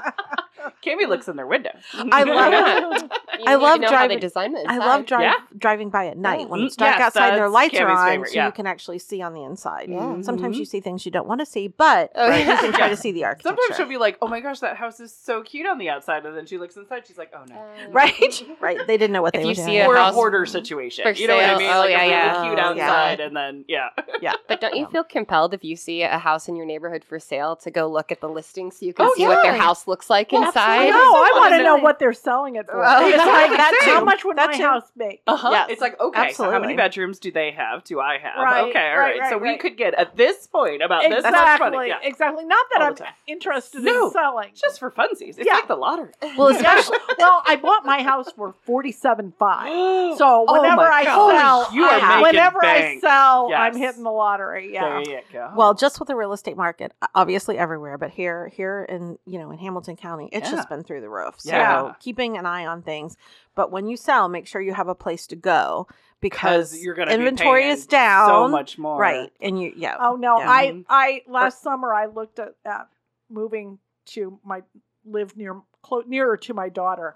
Cammy 0.85 1.07
looks 1.07 1.27
in 1.27 1.35
their 1.35 1.47
window. 1.47 1.71
I 1.93 2.23
love- 2.23 3.01
You 3.11 3.24
I 3.47 3.55
love 3.55 3.79
know 3.79 3.87
how 3.87 3.93
they 3.93 4.07
driving- 4.07 4.19
design 4.19 4.53
the 4.53 4.65
I 4.67 4.77
love 4.77 5.01
inside. 5.01 5.05
drive, 5.07 5.21
Yeah. 5.21 5.33
driving 5.57 5.89
by 5.89 6.07
at 6.07 6.17
night 6.17 6.49
when 6.49 6.61
Mhm. 6.61 6.65
it's 6.67 6.75
dark 6.75 6.97
Yes, 6.97 7.07
outside 7.07 7.29
and 7.29 7.37
their 7.37 7.45
that's 7.45 7.53
lights 7.53 7.79
are 7.79 7.89
on, 7.89 8.07
favorite, 8.09 8.29
so 8.31 8.45
you 8.45 8.51
can 8.51 8.67
actually 8.67 8.99
see 8.99 9.21
on 9.21 9.33
the 9.33 9.43
inside. 9.43 9.89
Yeah. 9.89 10.21
Sometimes 10.21 10.55
Mhm. 10.55 10.59
you 10.59 10.65
see 10.65 10.79
things 10.81 11.05
you 11.05 11.11
don't 11.11 11.27
want 11.27 11.39
to 11.39 11.45
see, 11.45 11.67
but 11.67 12.11
Oh, 12.15 12.29
right, 12.29 12.39
you 12.39 12.45
can 12.45 12.71
try 12.73 12.85
yeah. 12.85 12.89
to 12.89 12.97
see 12.97 13.11
the 13.11 13.25
architecture. 13.25 13.55
Sometimes 13.57 13.77
she'll 13.77 13.87
be 13.89 13.97
like, 13.97 14.17
"Oh 14.21 14.27
my 14.27 14.39
gosh, 14.39 14.59
that 14.59 14.77
house 14.77 14.99
is 14.99 15.13
so 15.15 15.41
cute 15.41 15.67
on 15.67 15.77
the 15.77 15.89
outside," 15.89 16.25
and 16.25 16.35
then 16.37 16.45
she 16.45 16.57
looks 16.57 16.75
inside. 16.77 17.05
She's 17.07 17.17
like, 17.17 17.31
"Oh 17.35 17.43
no." 17.49 17.55
Uh, 17.55 17.89
right, 17.91 18.43
right. 18.59 18.77
They 18.87 18.97
didn't 18.97 19.13
know 19.13 19.21
what 19.21 19.35
If 19.35 19.39
they 19.41 19.43
you 19.43 19.51
were 19.51 19.55
see 19.55 19.65
doing. 19.77 19.81
a 19.81 19.87
or 19.87 19.95
a 19.95 20.03
house 20.05 20.13
hoarder 20.15 20.45
situation. 20.45 21.03
for 21.03 21.11
You 21.11 21.27
know 21.27 21.35
what 21.35 21.45
I 21.45 21.57
mean? 21.57 21.69
Oh, 21.71 21.79
like 21.79 21.89
yeah, 21.89 21.97
a 21.97 22.01
really 22.01 22.11
yeah. 22.11 22.43
cute 22.43 22.59
Oh, 22.59 22.73
yeah. 22.73 22.85
outside, 22.89 23.19
and 23.19 23.35
then 23.35 23.65
yeah. 23.67 23.89
yeah, 24.21 24.33
But 24.47 24.61
don't 24.61 24.75
you 24.75 24.85
feel 24.87 25.03
compelled 25.03 25.53
if 25.53 25.63
you 25.63 25.75
see 25.75 26.01
a 26.03 26.17
house 26.17 26.47
in 26.47 26.55
your 26.55 26.65
neighborhood 26.65 27.03
for 27.03 27.19
sale 27.19 27.55
to 27.57 27.71
go 27.71 27.87
look 27.87 28.11
at 28.11 28.21
the 28.21 28.29
listing 28.29 28.71
so 28.71 28.85
you 28.85 28.93
can 28.93 29.05
Oh, 29.07 29.13
see 29.15 29.27
what 29.27 29.41
their 29.43 29.53
house 29.55 29.87
looks 29.87 30.09
like 30.09 30.31
inside? 30.33 30.51
I 30.55 30.87
absolutely. 30.87 30.91
know. 30.91 31.15
I 31.15 31.31
want 31.35 31.53
to 31.55 31.63
know 31.63 31.75
what 31.77 31.99
they're 31.99 32.13
selling 32.13 32.55
it 32.55 32.65
for. 32.67 32.83
Oh, 33.27 33.29
Exactly. 33.45 33.57
like 33.57 33.69
that 33.71 33.81
How 33.85 34.03
much 34.03 34.25
would 34.25 34.37
That 34.37 34.51
my 34.51 34.57
too. 34.57 34.63
house 34.63 34.91
make? 34.95 35.21
Uh-huh. 35.27 35.49
Yes, 35.51 35.67
It's 35.71 35.81
like, 35.81 35.99
okay, 35.99 36.33
so 36.33 36.49
how 36.51 36.59
many 36.59 36.75
bedrooms 36.75 37.19
do 37.19 37.31
they 37.31 37.51
have? 37.51 37.83
Do 37.83 37.99
I 37.99 38.17
have? 38.17 38.37
Right, 38.43 38.69
okay, 38.69 38.91
all 38.91 38.97
right. 38.99 39.19
right, 39.19 39.29
so 39.29 39.37
right, 39.37 39.53
we 39.53 39.57
could 39.57 39.77
get 39.77 39.93
at 39.95 40.15
this 40.15 40.47
point 40.47 40.81
about 40.81 41.01
this 41.03 41.23
much 41.23 41.25
Exactly. 41.33 41.69
money. 41.71 41.87
Yeah. 41.89 41.99
Exactly. 42.03 42.45
Not 42.45 42.65
that 42.73 42.81
All 42.81 42.87
I'm 42.89 42.95
time. 42.95 43.13
interested 43.27 43.81
No, 43.83 44.07
in 44.07 44.11
selling. 44.11 44.49
Just 44.55 44.79
for 44.79 44.91
funsies. 44.91 45.37
It's 45.37 45.45
Yeah. 45.45 45.55
like 45.55 45.67
the 45.67 45.75
lottery. 45.75 46.11
Well, 46.37 46.47
especially 46.55 46.97
well, 47.17 47.41
I 47.45 47.55
bought 47.55 47.85
my 47.85 48.01
house 48.03 48.31
for 48.31 48.53
forty-seven 48.65 49.33
five. 49.39 49.65
So 50.17 50.45
Oh 50.47 50.53
whenever 50.61 50.77
my 50.77 50.83
I 50.89 51.03
God. 51.03 51.31
sell, 51.31 51.73
You 51.73 51.83
are 51.83 51.99
I- 51.99 52.07
making 52.07 52.21
whenever 52.21 52.59
bank. 52.59 53.03
I 53.03 53.07
sell, 53.07 53.47
Yes. 53.49 53.59
I'm 53.59 53.75
hitting 53.79 54.03
the 54.03 54.11
lottery. 54.11 54.73
Yeah. 54.73 54.81
There 55.03 55.15
you 55.15 55.19
go. 55.33 55.51
well, 55.55 55.73
just 55.73 55.99
with 55.99 56.07
the 56.07 56.15
real 56.15 56.31
estate 56.33 56.55
market, 56.55 56.93
obviously 57.13 57.57
everywhere, 57.57 57.97
but 57.97 58.11
here, 58.11 58.47
here 58.55 58.85
in 58.87 59.17
you 59.25 59.39
know 59.39 59.51
in 59.51 59.57
Hamilton 59.57 59.95
County, 59.97 60.29
it's 60.31 60.49
Yeah. 60.49 60.55
just 60.55 60.69
been 60.69 60.83
through 60.83 61.01
the 61.01 61.09
roof. 61.09 61.35
So 61.39 61.51
Yeah. 61.51 61.93
keeping 61.99 62.37
an 62.37 62.45
eye 62.45 62.65
on 62.65 62.81
things, 62.81 63.04
but 63.55 63.71
when 63.71 63.87
you 63.87 63.97
sell, 63.97 64.27
make 64.29 64.47
sure 64.47 64.61
you 64.61 64.73
have 64.73 64.87
a 64.87 64.95
place 64.95 65.27
to 65.27 65.35
go 65.35 65.87
because 66.21 66.71
because 66.71 66.83
you're 66.83 66.95
going 66.95 67.07
to 67.09 67.13
inventory 67.13 67.63
be 67.63 67.69
is 67.69 67.85
down, 67.85 68.29
so 68.29 68.47
much 68.47 68.77
more. 68.77 68.97
right? 68.99 69.31
And 69.41 69.61
you, 69.61 69.73
yeah, 69.75 69.97
Oh 69.99 70.15
no, 70.15 70.39
Yeah. 70.39 70.49
I 70.49 70.65
Mhm. 70.71 70.85
I 70.89 71.21
last 71.27 71.61
summer 71.61 71.93
I 71.93 72.05
looked 72.07 72.39
at, 72.39 72.55
at 72.65 72.87
moving 73.29 73.79
to 74.07 74.39
my 74.43 74.61
live 75.05 75.35
near 75.37 75.61
clo- 75.83 76.03
nearer 76.07 76.37
to 76.37 76.53
my 76.53 76.69
daughter, 76.69 77.15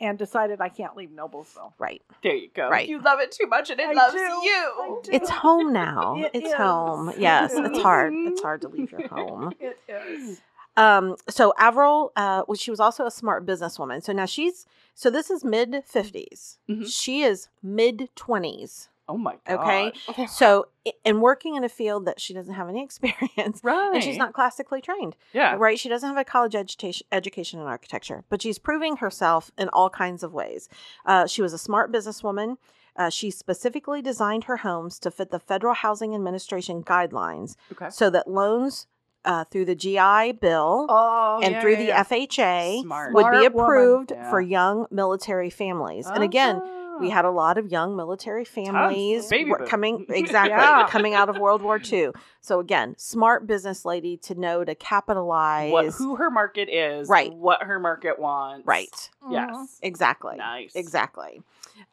and 0.00 0.16
decided 0.18 0.60
I 0.60 0.68
can't 0.70 0.96
leave 0.96 1.10
Noblesville. 1.10 1.72
right. 1.78 2.02
There 2.22 2.34
you 2.34 2.48
go. 2.54 2.68
Right. 2.68 2.88
You 2.88 3.00
love 3.00 3.20
it 3.20 3.32
too 3.32 3.46
much 3.46 3.70
and 3.70 3.78
it 3.80 3.88
I 3.88 3.92
loves 3.92 4.14
do. 4.14 4.18
you. 4.20 5.02
It's 5.12 5.30
home 5.30 5.72
now. 5.72 6.16
It 6.24 6.30
it's 6.34 6.48
is. 6.48 6.54
home. 6.54 7.12
Yes, 7.18 7.52
is. 7.52 7.58
it's 7.60 7.78
hard. 7.88 8.12
It's 8.14 8.40
hard 8.42 8.60
to 8.62 8.68
leave 8.68 8.90
your 8.92 9.06
home. 9.08 9.52
It 9.60 9.78
is. 9.88 10.40
Um, 10.76 11.16
so 11.28 11.52
Avriel, 11.58 12.10
uh, 12.14 12.44
well, 12.46 12.54
she 12.54 12.70
was 12.70 12.78
also 12.78 13.04
a 13.06 13.10
smart 13.10 13.44
businesswoman. 13.44 14.00
So 14.02 14.12
now 14.12 14.26
she's 14.26 14.64
so 15.00 15.10
this 15.10 15.30
is 15.30 15.44
mid 15.44 15.70
50s. 15.94 16.58
Mhm. 16.68 16.86
She 16.92 17.22
is 17.22 17.48
mid 17.62 18.08
twenties. 18.16 18.88
Oh 19.10 19.16
my 19.16 19.36
god. 19.46 19.92
Okay. 20.10 20.26
So 20.26 20.68
and 21.04 21.22
working 21.22 21.54
in 21.54 21.62
a 21.64 21.68
field 21.68 22.04
that 22.06 22.20
she 22.20 22.34
doesn't 22.34 22.54
have 22.54 22.68
any 22.68 22.82
experience, 22.88 23.60
Right. 23.62 23.90
and 23.94 24.02
she's 24.02 24.16
not 24.18 24.32
classically 24.34 24.80
trained. 24.82 25.14
Yeah. 25.32 25.54
Right? 25.56 25.78
She 25.78 25.88
doesn't 25.88 26.08
have 26.08 26.18
a 26.18 26.24
college 26.24 26.54
education 26.54 27.06
education 27.12 27.60
in 27.60 27.66
architecture, 27.66 28.24
but 28.28 28.42
she's 28.42 28.58
proving 28.58 28.96
herself 28.96 29.50
in 29.56 29.68
all 29.70 29.88
kinds 29.88 30.22
of 30.24 30.34
ways. 30.34 30.68
Uh, 31.06 31.26
she 31.26 31.42
was 31.42 31.52
a 31.52 31.58
smart 31.58 31.92
businesswoman. 31.92 32.56
Uh, 32.96 33.08
she 33.08 33.30
specifically 33.30 34.02
designed 34.02 34.44
her 34.44 34.56
homes 34.58 34.98
to 34.98 35.10
fit 35.12 35.30
the 35.30 35.38
Federal 35.38 35.74
Housing 35.74 36.14
Administration 36.16 36.82
guidelines 36.82 37.54
Okay. 37.72 37.90
so 37.90 38.10
that 38.10 38.26
loans 38.28 38.88
uh, 39.28 39.44
through 39.44 39.66
the 39.66 39.74
GI 39.76 40.32
Bill 40.40 40.86
Oh, 40.88 41.40
and 41.42 41.52
yeah, 41.52 41.60
through 41.60 41.72
yeah, 41.72 41.78
the 41.78 41.84
yeah. 41.86 42.04
FHA 42.04 42.82
Smart. 42.82 43.14
would 43.14 43.20
be 43.20 43.28
Smart 43.28 43.54
woman. 43.54 43.64
approved 43.68 44.10
Yeah. 44.10 44.30
for 44.30 44.40
young 44.40 44.86
military 44.90 45.50
families. 45.50 46.06
And 46.08 46.24
again, 46.24 46.60
we 47.00 47.10
Ah. 47.10 47.14
had 47.14 47.24
a 47.24 47.30
lot 47.30 47.58
of 47.58 47.70
young 47.70 47.94
military 47.94 48.44
families 48.44 49.30
were 49.30 49.64
coming 49.66 50.06
exactly 50.08 50.50
Yeah. 50.50 50.88
coming 50.88 51.14
out 51.14 51.28
of 51.28 51.38
World 51.38 51.62
War 51.62 51.78
II. 51.80 52.10
So 52.40 52.58
again, 52.58 52.94
smart 52.98 53.46
business 53.46 53.84
lady 53.84 54.16
to 54.16 54.34
know 54.34 54.64
to 54.64 54.74
capitalize. 54.74 55.70
what 55.72 55.86
who 55.94 56.16
her 56.16 56.30
market 56.30 56.68
is, 56.68 57.08
Right. 57.08 57.32
What 57.32 57.62
her 57.62 57.78
market 57.78 58.18
wants, 58.18 58.66
right. 58.66 59.10
Yes, 59.30 59.78
Exactly. 59.82 60.36
nice, 60.38 60.74
Exactly. 60.74 61.42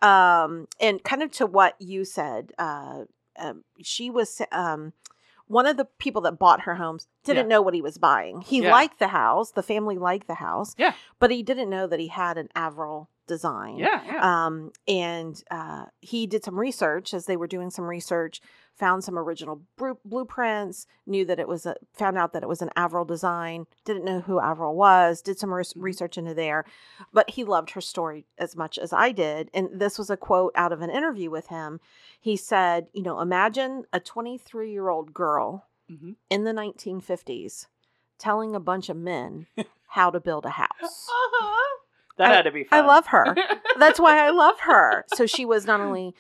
Um, 0.02 0.68
and 0.80 1.04
kind 1.04 1.22
of 1.22 1.32
to 1.34 1.46
what 1.46 1.76
you 1.80 2.06
said, 2.06 2.54
uh, 2.58 3.04
um, 3.38 3.64
she 3.84 4.10
was 4.10 4.42
um, 4.52 4.94
one 5.48 5.66
of 5.68 5.78
the 5.78 5.86
people 6.00 6.22
that 6.24 6.40
bought 6.40 6.62
her 6.62 6.76
homes 6.76 7.08
didn't 7.24 7.46
Yeah. 7.46 7.56
know 7.56 7.62
what 7.62 7.74
he 7.74 7.82
was 7.82 7.98
buying. 7.98 8.42
He 8.42 8.62
Yeah. 8.64 8.72
liked 8.72 9.00
the 9.00 9.10
house, 9.10 9.52
the 9.52 9.64
family 9.64 9.98
liked 9.98 10.28
the 10.28 10.36
house, 10.36 10.74
Yeah. 10.78 10.94
but 11.20 11.32
he 11.32 11.44
didn't 11.44 11.70
know 11.70 11.86
that 11.88 12.00
he 12.00 12.08
had 12.08 12.38
an 12.38 12.50
Avriel 12.56 13.08
design. 13.28 13.78
Yeah, 13.78 14.04
yeah. 14.06 14.46
Um, 14.46 14.72
and 14.88 15.42
uh, 15.52 15.86
he 16.02 16.28
did 16.28 16.44
some 16.44 16.60
research 16.60 17.14
as 17.14 17.26
they 17.26 17.38
were 17.38 17.48
doing 17.48 17.70
some 17.72 17.86
research, 17.86 18.40
found 18.76 19.04
some 19.04 19.18
original 19.18 19.62
blueprints, 20.04 20.86
knew 21.06 21.24
that 21.26 21.40
it 21.40 21.48
was 21.48 21.66
a, 21.66 21.76
found 21.94 22.18
out 22.18 22.34
that 22.34 22.44
it 22.44 22.50
was 22.50 22.62
an 22.62 22.70
Avriel 22.76 23.08
design, 23.08 23.66
didn't 23.86 24.06
know 24.06 24.20
who 24.22 24.34
Avriel 24.36 24.74
was, 24.74 25.22
did 25.22 25.40
some 25.40 25.54
res- 25.54 25.74
Mhm. 25.74 25.82
research 25.84 26.18
into 26.18 26.34
there, 26.34 26.66
but 27.14 27.30
he 27.32 27.44
loved 27.44 27.72
her 27.72 27.82
story 27.82 28.26
as 28.38 28.56
much 28.56 28.78
as 28.78 28.92
I 28.94 29.12
did. 29.12 29.50
And 29.54 29.70
this 29.80 29.98
was 29.98 30.10
a 30.10 30.18
quote 30.18 30.52
out 30.56 30.72
of 30.74 30.82
an 30.82 30.90
interview 30.90 31.30
with 31.30 31.48
him. 31.48 31.80
He 32.20 32.36
said, 32.36 32.88
You 32.94 33.04
know, 33.04 33.20
imagine 33.22 33.86
a 33.94 34.00
23 34.00 34.72
year 34.72 34.90
old 34.90 35.14
girl 35.14 35.68
Mhm. 35.90 36.16
in 36.30 36.44
the 36.44 36.54
1950s 36.54 37.68
telling 38.18 38.56
a 38.56 38.60
bunch 38.60 38.90
of 38.90 38.98
men 38.98 39.48
how 39.90 40.10
to 40.10 40.20
build 40.20 40.46
a 40.46 40.50
house. 40.52 40.70
Uh-huh. 40.82 41.62
That 42.18 42.32
I- 42.32 42.36
had 42.36 42.44
to 42.44 42.52
be 42.52 42.64
fun. 42.64 42.80
I 42.82 42.88
love 42.88 43.08
her. 43.08 43.36
That's 43.78 44.00
why 44.00 44.26
I 44.26 44.30
love 44.30 44.62
her. 44.62 45.04
So 45.16 45.26
she 45.26 45.44
was 45.44 45.66
not 45.66 45.82
only 45.82 46.16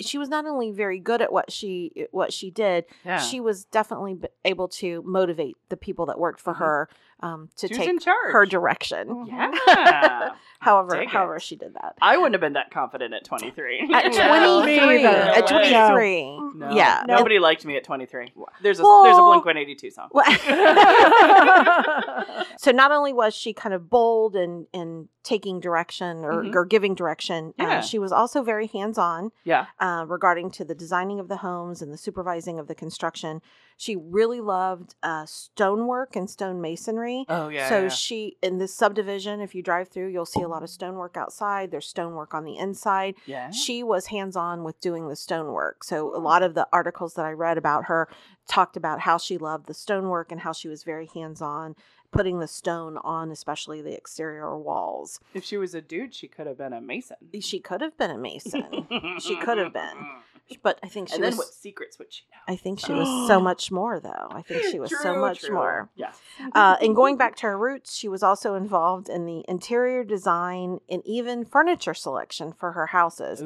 she 0.00 0.18
was 0.18 0.28
not 0.28 0.46
only 0.46 0.70
very 0.70 0.98
good 1.00 1.20
at 1.20 1.32
what 1.32 1.50
she 1.50 2.06
what 2.10 2.32
she 2.32 2.50
did, 2.50 2.84
yeah. 3.04 3.18
she 3.20 3.40
was 3.40 3.64
definitely 3.64 4.18
able 4.44 4.68
to 4.68 5.02
motivate 5.04 5.56
the 5.68 5.76
people 5.76 6.06
that 6.06 6.18
worked 6.18 6.40
for 6.40 6.54
Mhm. 6.54 6.58
her 6.58 6.88
um, 7.20 7.48
to 7.56 7.68
She 7.68 7.74
was 7.78 7.86
in 7.86 7.98
take 7.98 8.04
charge. 8.06 8.32
her 8.32 8.46
direction. 8.46 9.08
Mhm. 9.08 9.28
Yeah. 9.28 10.30
However, 10.60 10.94
Dig 10.96 11.08
it. 11.08 11.10
however 11.10 11.38
she 11.40 11.56
did 11.56 11.74
that. 11.74 11.94
I 12.00 12.16
wouldn't 12.16 12.32
have 12.34 12.40
been 12.40 12.54
that 12.54 12.70
confident 12.70 13.12
at 13.12 13.22
23. 13.24 13.80
At 13.92 14.12
No. 14.12 14.60
23, 14.62 14.86
Me 14.98 15.04
either. 15.04 15.08
at 15.08 15.40
No. 15.40 15.46
23, 15.46 16.38
No. 16.54 16.70
yeah, 16.70 17.02
Nobody 17.06 17.38
liked 17.38 17.66
me 17.66 17.76
at 17.76 17.84
23. 17.84 18.32
There's 18.62 18.80
a 18.80 18.82
there's 18.82 18.82
a 18.82 18.84
Well- 19.22 19.30
Blink 19.32 19.44
182 19.44 19.90
song. 19.90 20.08
Well- 20.12 20.24
so 22.58 22.70
not 22.70 22.92
only 22.92 23.12
was 23.12 23.34
she 23.34 23.52
kind 23.52 23.74
of 23.74 23.90
bold 23.90 24.36
and 24.36 24.66
and 24.72 25.08
taking 25.22 25.58
direction 25.60 26.24
or, 26.24 26.42
Mhm. 26.44 26.54
or 26.54 26.64
giving 26.66 26.94
direction, 26.94 27.54
Yeah. 27.58 27.78
uh, 27.78 27.80
she 27.80 27.98
was 27.98 28.12
also 28.12 28.42
very 28.42 28.66
hands 28.66 28.98
on. 28.98 29.32
Yeah. 29.44 29.66
uh, 29.80 30.04
regarding 30.06 30.50
to 30.52 30.64
the 30.64 30.74
designing 30.74 31.18
of 31.20 31.28
the 31.28 31.38
homes 31.38 31.80
and 31.82 31.92
the 31.92 31.96
supervising 31.98 32.58
of 32.58 32.68
the 32.68 32.74
construction. 32.74 33.40
She 33.76 33.96
really 33.96 34.40
loved 34.40 34.94
uh, 35.02 35.26
stonework 35.26 36.16
and 36.16 36.28
stone 36.28 36.60
masonry. 36.60 37.24
Oh 37.28 37.48
yeah. 37.48 37.68
so 37.68 37.82
yeah. 37.82 37.88
she 37.88 38.36
in 38.42 38.58
this 38.58 38.74
subdivision, 38.74 39.40
if 39.40 39.54
you 39.54 39.62
drive 39.62 39.88
through, 39.88 40.08
you'll 40.08 40.26
see 40.26 40.42
a 40.42 40.48
lot 40.48 40.62
of 40.62 40.70
stonework 40.70 41.16
outside. 41.16 41.70
There's 41.70 41.86
stonework 41.88 42.34
on 42.34 42.44
the 42.44 42.56
inside. 42.56 43.14
yeah. 43.26 43.50
She 43.50 43.82
was 43.82 44.06
hands 44.06 44.36
on 44.36 44.64
with 44.64 44.80
doing 44.80 45.08
the 45.08 45.16
stonework. 45.16 45.84
So 45.84 46.14
a 46.14 46.18
lot 46.18 46.42
of 46.42 46.54
the 46.54 46.68
articles 46.72 47.14
that 47.14 47.24
I 47.24 47.32
read 47.32 47.58
about 47.58 47.84
her 47.86 48.08
talked 48.46 48.76
about 48.76 49.00
how 49.00 49.18
she 49.18 49.38
loved 49.38 49.66
the 49.66 49.74
stonework 49.74 50.30
and 50.30 50.40
how 50.40 50.52
she 50.52 50.68
was 50.68 50.84
very 50.84 51.06
hands 51.06 51.40
on 51.40 51.74
putting 52.14 52.38
the 52.38 52.46
stone 52.46 52.96
on, 52.98 53.32
especially 53.32 53.82
the 53.82 53.94
exterior 53.94 54.56
walls. 54.56 55.18
If 55.34 55.44
she 55.44 55.56
was 55.56 55.74
a 55.74 55.80
dude, 55.80 56.14
she 56.14 56.28
could 56.28 56.46
have 56.46 56.56
been 56.56 56.72
a 56.72 56.80
mason. 56.80 57.16
She 57.40 57.58
could 57.58 57.80
have 57.80 57.98
been 57.98 58.12
a 58.12 58.18
mason, 58.18 58.86
She 59.18 59.36
could 59.36 59.58
have 59.58 59.72
been. 59.72 60.06
but 60.62 60.78
I 60.82 60.88
think 60.88 61.08
she 61.08 61.14
And 61.14 61.24
was. 61.24 61.30
then 61.30 61.38
what 61.38 61.46
secrets 61.48 61.98
would 61.98 62.12
she 62.12 62.22
know? 62.30 62.52
I 62.52 62.56
think 62.56 62.78
she 62.78 62.92
was 62.92 63.08
so 63.28 63.40
much 63.50 63.70
more, 63.70 63.98
though. 64.00 64.28
I 64.30 64.42
think 64.42 64.64
she 64.70 64.78
was 64.78 64.92
so 65.02 65.18
much 65.18 65.40
true. 65.40 65.54
more. 65.54 65.90
Yeah. 65.96 66.12
Uh, 66.54 66.76
and 66.82 66.94
going 66.94 67.16
back 67.16 67.36
to 67.36 67.42
her 67.46 67.56
roots, 67.58 67.96
she 67.96 68.08
was 68.08 68.22
also 68.22 68.54
involved 68.54 69.08
in 69.08 69.24
the 69.26 69.44
interior 69.48 70.04
design 70.04 70.80
and 70.88 71.02
even 71.06 71.44
furniture 71.44 71.94
selection 71.94 72.52
for 72.52 72.72
her 72.72 72.86
houses. 72.88 73.42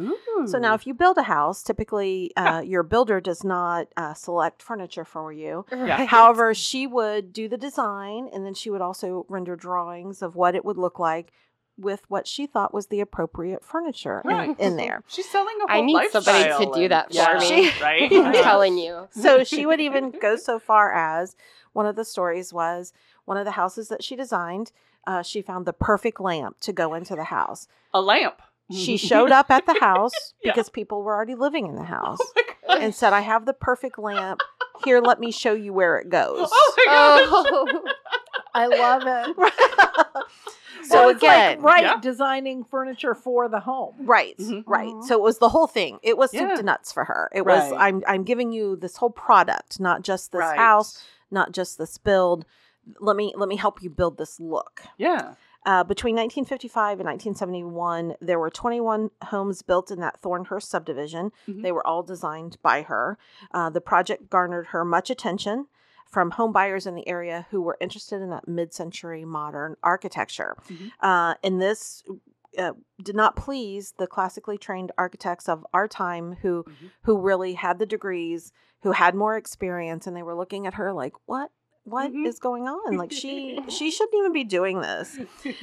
So 0.47 0.59
now, 0.59 0.75
if 0.75 0.87
you 0.87 0.95
build 0.95 1.19
a 1.19 1.23
house, 1.25 1.63
typically 1.63 2.33
uh, 2.37 2.61
your 2.65 2.83
builder 2.83 3.21
does 3.21 3.45
not 3.45 3.89
uh, 3.97 4.15
select 4.15 4.63
furniture 4.63 5.05
for 5.05 5.33
you. 5.33 5.67
Yeah. 5.71 6.05
However, 6.07 6.53
she 6.55 6.87
would 6.87 7.33
do 7.33 7.49
the 7.49 7.57
design 7.59 8.29
and 8.33 8.45
then 8.45 8.55
she 8.55 8.71
would 8.71 8.81
also 8.81 9.25
render 9.29 9.57
drawings 9.57 10.21
of 10.23 10.35
what 10.37 10.55
it 10.55 10.65
would 10.65 10.77
look 10.79 10.99
like 10.99 11.33
with 11.79 12.03
what 12.09 12.27
she 12.27 12.47
thought 12.47 12.75
was 12.75 12.89
the 12.89 13.01
appropriate 13.01 13.65
furniture 13.65 14.21
in, 14.25 14.31
Right. 14.31 14.61
in 14.61 14.77
there. 14.77 15.03
She's 15.07 15.29
selling 15.31 15.57
a 15.67 15.73
whole 15.73 15.83
I 15.83 15.87
need 15.87 16.11
somebody 16.11 16.45
to 16.45 16.49
lifestyle 16.51 16.73
do 16.73 16.83
and- 16.83 16.91
that 16.93 17.09
for 17.09 17.15
Yeah, 17.15 17.39
me. 17.39 17.71
right? 17.81 18.13
I'm 18.13 18.33
telling 18.33 18.77
you. 18.79 19.09
So 19.11 19.45
she 19.53 19.65
would 19.65 19.81
even 19.81 20.11
go 20.11 20.37
so 20.37 20.59
far 20.59 20.93
as 20.93 21.37
one 21.73 21.87
of 21.87 21.95
the 21.97 22.05
stories 22.05 22.53
was 22.53 22.93
one 23.25 23.37
of 23.37 23.45
the 23.45 23.53
houses 23.53 23.89
that 23.89 24.03
she 24.03 24.17
designed. 24.17 24.73
Uh, 25.07 25.23
she 25.23 25.41
found 25.41 25.65
the 25.67 25.73
perfect 25.73 26.21
lamp 26.21 26.59
to 26.61 26.73
go 26.73 26.93
into 26.95 27.15
the 27.15 27.25
house. 27.25 27.69
a 27.95 28.01
lamp. 28.01 28.43
She 28.71 28.97
showed 29.11 29.31
up 29.33 29.51
at 29.51 29.65
the 29.65 29.79
house 29.81 30.13
Yeah. 30.43 30.51
because 30.53 30.69
people 30.69 31.03
were 31.03 31.15
already 31.15 31.35
living 31.35 31.67
in 31.69 31.77
the 31.77 31.85
house 31.85 32.19
Oh 32.69 32.79
and 32.79 32.95
said, 32.95 33.13
I 33.15 33.21
have 33.21 33.47
the 33.47 33.55
perfect 33.55 33.99
lamp. 33.99 34.41
Here, 34.85 35.01
let 35.01 35.19
me 35.21 35.31
show 35.31 35.55
you 35.55 35.73
where 35.73 35.97
it 35.99 36.09
goes. 36.11 36.49
Oh 36.53 36.75
my 36.77 36.85
god. 36.87 37.29
Oh, 37.31 37.93
I 38.55 38.67
love 38.67 39.03
it. 39.07 40.25
So 40.89 40.97
Well, 40.97 41.09
it's 41.11 41.23
like, 41.23 41.63
right, 41.63 41.83
Yeah. 41.85 42.01
designing 42.01 42.65
furniture 42.65 43.15
for 43.15 43.49
the 43.49 43.61
home. 43.61 43.95
right, 44.01 44.37
Mhm. 44.39 44.65
right. 44.67 44.89
Mhm. 44.93 45.05
So 45.05 45.15
it 45.15 45.23
was 45.23 45.39
the 45.39 45.51
whole 45.51 45.67
thing. 45.67 45.99
It 46.03 46.17
was 46.19 46.31
soup 46.31 46.41
Yeah. 46.49 46.57
to 46.57 46.63
nuts 46.63 46.93
for 46.93 47.05
her. 47.05 47.31
It 47.33 47.45
was 47.47 47.73
I'm 47.73 48.03
I'm 48.07 48.25
giving 48.25 48.53
you 48.53 48.77
this 48.77 48.97
whole 48.97 49.11
product, 49.11 49.81
not 49.81 50.03
just 50.03 50.33
this 50.33 50.41
Right. 50.41 50.59
house, 50.59 51.03
not 51.31 51.53
just 51.53 51.79
this 51.79 51.99
build. 51.99 52.45
Let 53.01 53.17
me 53.17 53.35
let 53.37 53.49
me 53.49 53.57
help 53.57 53.83
you 53.83 53.91
build 53.91 54.17
this 54.19 54.41
look. 54.41 54.83
Yeah. 54.97 55.35
Uh, 55.67 55.85
between 55.85 56.15
1955 56.15 56.99
and 57.01 57.07
1971, 57.07 58.15
there 58.23 58.39
were 58.39 58.49
21 58.49 59.11
homes 59.25 59.61
built 59.61 59.91
in 59.91 60.01
that 60.01 60.19
Thornhurst 60.23 60.71
subdivision. 60.71 61.31
Mhm. 61.47 61.63
They 61.63 61.73
were 61.73 61.87
all 61.87 62.03
designed 62.03 62.57
by 62.63 62.83
her. 62.83 63.19
Uh, 63.53 63.69
the 63.69 63.81
project 63.83 64.31
garnered 64.31 64.69
her 64.69 64.85
much 64.85 65.11
attention 65.11 65.67
from 66.11 66.31
home 66.33 66.53
buyers 66.53 66.87
in 66.87 66.95
the 66.95 67.07
area 67.09 67.47
who 67.51 67.61
were 67.61 67.77
interested 67.81 68.23
in 68.23 68.31
that 68.31 68.49
mid 68.49 68.73
century 68.73 69.25
modern 69.25 69.77
architecture. 69.83 70.57
Mhm. 70.69 70.91
Uh, 71.01 71.35
and 71.45 71.61
this 71.61 72.03
uh, 72.59 72.73
did 73.03 73.15
not 73.15 73.37
please 73.37 73.93
the 73.99 74.07
classically 74.07 74.57
trained 74.59 74.91
architects 74.99 75.49
of 75.49 75.67
our 75.75 75.87
time 75.87 76.37
who 76.43 76.65
Mhm. 76.65 76.91
who 77.03 77.19
really 77.21 77.53
had 77.55 77.79
the 77.79 77.87
degrees 77.87 78.53
who 78.83 78.93
had 78.93 79.15
more 79.15 79.37
experience 79.37 80.07
and 80.07 80.17
they 80.17 80.23
were 80.23 80.35
looking 80.35 80.67
at 80.67 80.75
her 80.75 80.93
like 80.93 81.13
what 81.27 81.51
what 81.91 82.13
is 82.13 82.39
Mhm. 82.39 82.41
going 82.41 82.69
on 82.69 82.97
like 82.97 83.13
she 83.13 83.61
she 83.69 83.91
shouldn't 83.91 84.15
even 84.19 84.33
be 84.33 84.45
doing 84.45 84.81
this 84.81 85.19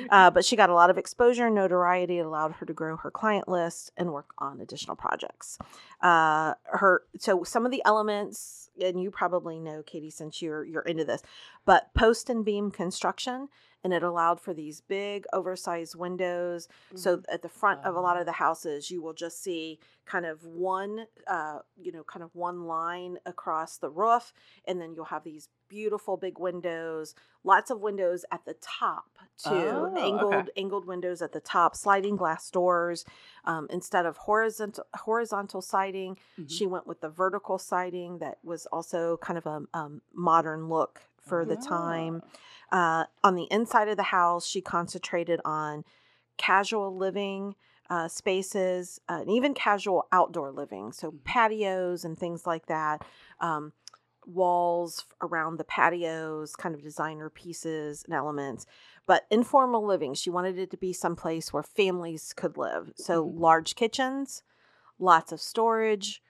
uh, 0.09 0.29
but 0.31 0.43
she 0.45 0.55
got 0.55 0.69
a 0.69 0.73
lot 0.73 0.89
of 0.89 0.97
exposure 0.97 1.45
and 1.47 1.55
notoriety. 1.55 2.19
It 2.19 2.25
allowed 2.25 2.53
her 2.53 2.65
to 2.65 2.73
grow 2.73 2.97
her 2.97 3.11
client 3.11 3.47
list 3.47 3.91
and 3.97 4.11
work 4.13 4.33
on 4.37 4.59
additional 4.61 4.95
projects. 4.95 5.57
Uh, 6.01 6.53
her 6.65 7.03
so 7.19 7.43
some 7.43 7.65
of 7.65 7.71
the 7.71 7.81
elements, 7.85 8.69
and 8.81 9.01
you 9.01 9.11
probably 9.11 9.59
know, 9.59 9.83
Katie, 9.83 10.09
since 10.09 10.41
you're 10.41 10.63
you're 10.63 10.81
into 10.83 11.05
this, 11.05 11.21
but 11.65 11.93
post 11.93 12.29
and 12.29 12.43
beam 12.45 12.71
construction, 12.71 13.49
and 13.85 13.93
it 13.93 14.01
allowed 14.01 14.41
for 14.41 14.51
these 14.51 14.81
big, 14.81 15.25
oversized 15.31 15.95
windows. 15.95 16.67
So 16.95 17.21
at 17.31 17.43
the 17.43 17.49
front 17.49 17.81
of 17.85 17.95
a 17.95 18.01
lot 18.01 18.17
of 18.19 18.25
the 18.25 18.31
houses, 18.31 18.89
you 18.89 18.99
will 18.99 19.13
just 19.13 19.43
see 19.43 19.77
kind 20.05 20.25
of 20.25 20.43
one, 20.43 21.05
uh, 21.27 21.59
you 21.79 21.91
know, 21.91 22.03
kind 22.03 22.23
of 22.23 22.33
one 22.33 22.65
line 22.65 23.19
across 23.27 23.77
the 23.77 23.91
roof, 23.91 24.33
and 24.67 24.81
then 24.81 24.95
you'll 24.95 25.05
have 25.05 25.23
these 25.23 25.49
beautiful 25.69 26.17
big 26.17 26.37
windows 26.39 27.15
lots 27.43 27.69
of 27.71 27.79
windows 27.81 28.23
at 28.31 28.45
the 28.45 28.55
top 28.61 29.17
too 29.37 29.49
Oh, 29.51 29.85
okay. 29.95 30.01
angled 30.01 30.49
angled 30.55 30.85
windows 30.85 31.21
at 31.23 31.31
the 31.31 31.39
top 31.39 31.75
sliding 31.75 32.15
glass 32.15 32.51
doors 32.51 33.03
um, 33.45 33.65
instead 33.71 34.05
of 34.05 34.15
horizontal 34.17 34.85
horizontal 34.95 35.61
siding 35.63 36.17
Mhm. 36.39 36.49
she 36.51 36.67
went 36.67 36.85
with 36.85 37.01
the 37.01 37.09
vertical 37.09 37.57
siding 37.57 38.19
that 38.19 38.37
was 38.43 38.67
also 38.67 39.17
kind 39.17 39.37
of 39.39 39.45
a 39.47 39.63
um, 39.73 40.01
modern 40.13 40.69
look 40.69 41.01
for 41.25 41.45
the 41.45 41.55
time 41.55 42.21
uh, 42.71 43.05
on 43.23 43.35
the 43.35 43.47
inside 43.51 43.87
of 43.87 43.97
the 43.97 44.03
house 44.03 44.45
she 44.45 44.61
concentrated 44.61 45.39
on 45.43 45.83
casual 46.37 46.95
living 46.95 47.55
uh, 47.89 48.07
spaces 48.07 48.99
uh, 49.09 49.19
and 49.21 49.29
even 49.29 49.53
casual 49.53 50.07
outdoor 50.11 50.51
living 50.51 50.91
so 50.91 51.11
Mhm. 51.11 51.19
patios 51.23 52.05
and 52.05 52.17
things 52.17 52.45
like 52.45 52.65
that 52.67 53.03
um, 53.39 53.73
walls 54.25 55.05
around 55.21 55.57
the 55.57 55.63
patios, 55.63 56.55
kind 56.55 56.73
of 56.73 56.81
designer 56.81 57.29
pieces 57.29 58.03
and 58.03 58.13
elements. 58.13 58.65
But 59.05 59.27
informal 59.29 59.85
living, 59.85 60.15
she 60.15 60.31
wanted 60.31 60.57
it 60.57 60.71
to 60.71 60.77
be 60.77 60.93
someplace 60.93 61.53
where 61.53 61.61
families 61.63 62.33
could 62.33 62.57
live. 62.57 62.93
So 62.95 63.23
Mhm. 63.23 63.39
large 63.39 63.75
kitchens, 63.75 64.41
lots 64.97 65.31
of 65.31 65.39
storage, 65.39 66.23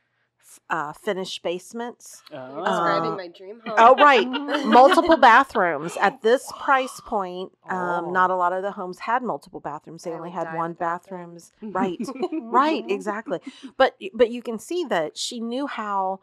uh, 0.70 0.94
finished 0.94 1.42
basements. 1.44 2.24
Oh. 2.34 2.64
Describing 2.64 3.12
Uh, 3.12 3.16
my 3.16 3.28
dream 3.28 3.62
home. 3.66 3.76
Oh, 3.78 3.96
right. 3.96 4.28
multiple 4.66 5.18
bathrooms 5.32 5.98
at 5.98 6.22
this 6.22 6.52
price 6.60 7.00
point. 7.06 7.52
Um, 7.70 8.06
Oh. 8.06 8.12
Not 8.12 8.30
a 8.32 8.36
lot 8.36 8.54
of 8.54 8.62
the 8.64 8.72
homes 8.72 9.00
had 9.00 9.24
multiple 9.24 9.60
bathrooms. 9.60 10.04
They 10.04 10.12
I 10.12 10.16
only 10.16 10.32
had 10.32 10.54
one 10.56 10.72
with 10.72 10.80
bathroom. 10.80 11.36
bathrooms. 11.36 11.52
Right. 11.62 12.00
right 12.42 12.84
exactly 12.90 13.40
but 13.78 13.96
but 14.14 14.30
you 14.32 14.42
can 14.42 14.58
see 14.60 14.84
that 14.86 15.18
she 15.18 15.40
knew 15.40 15.68
how 15.68 16.20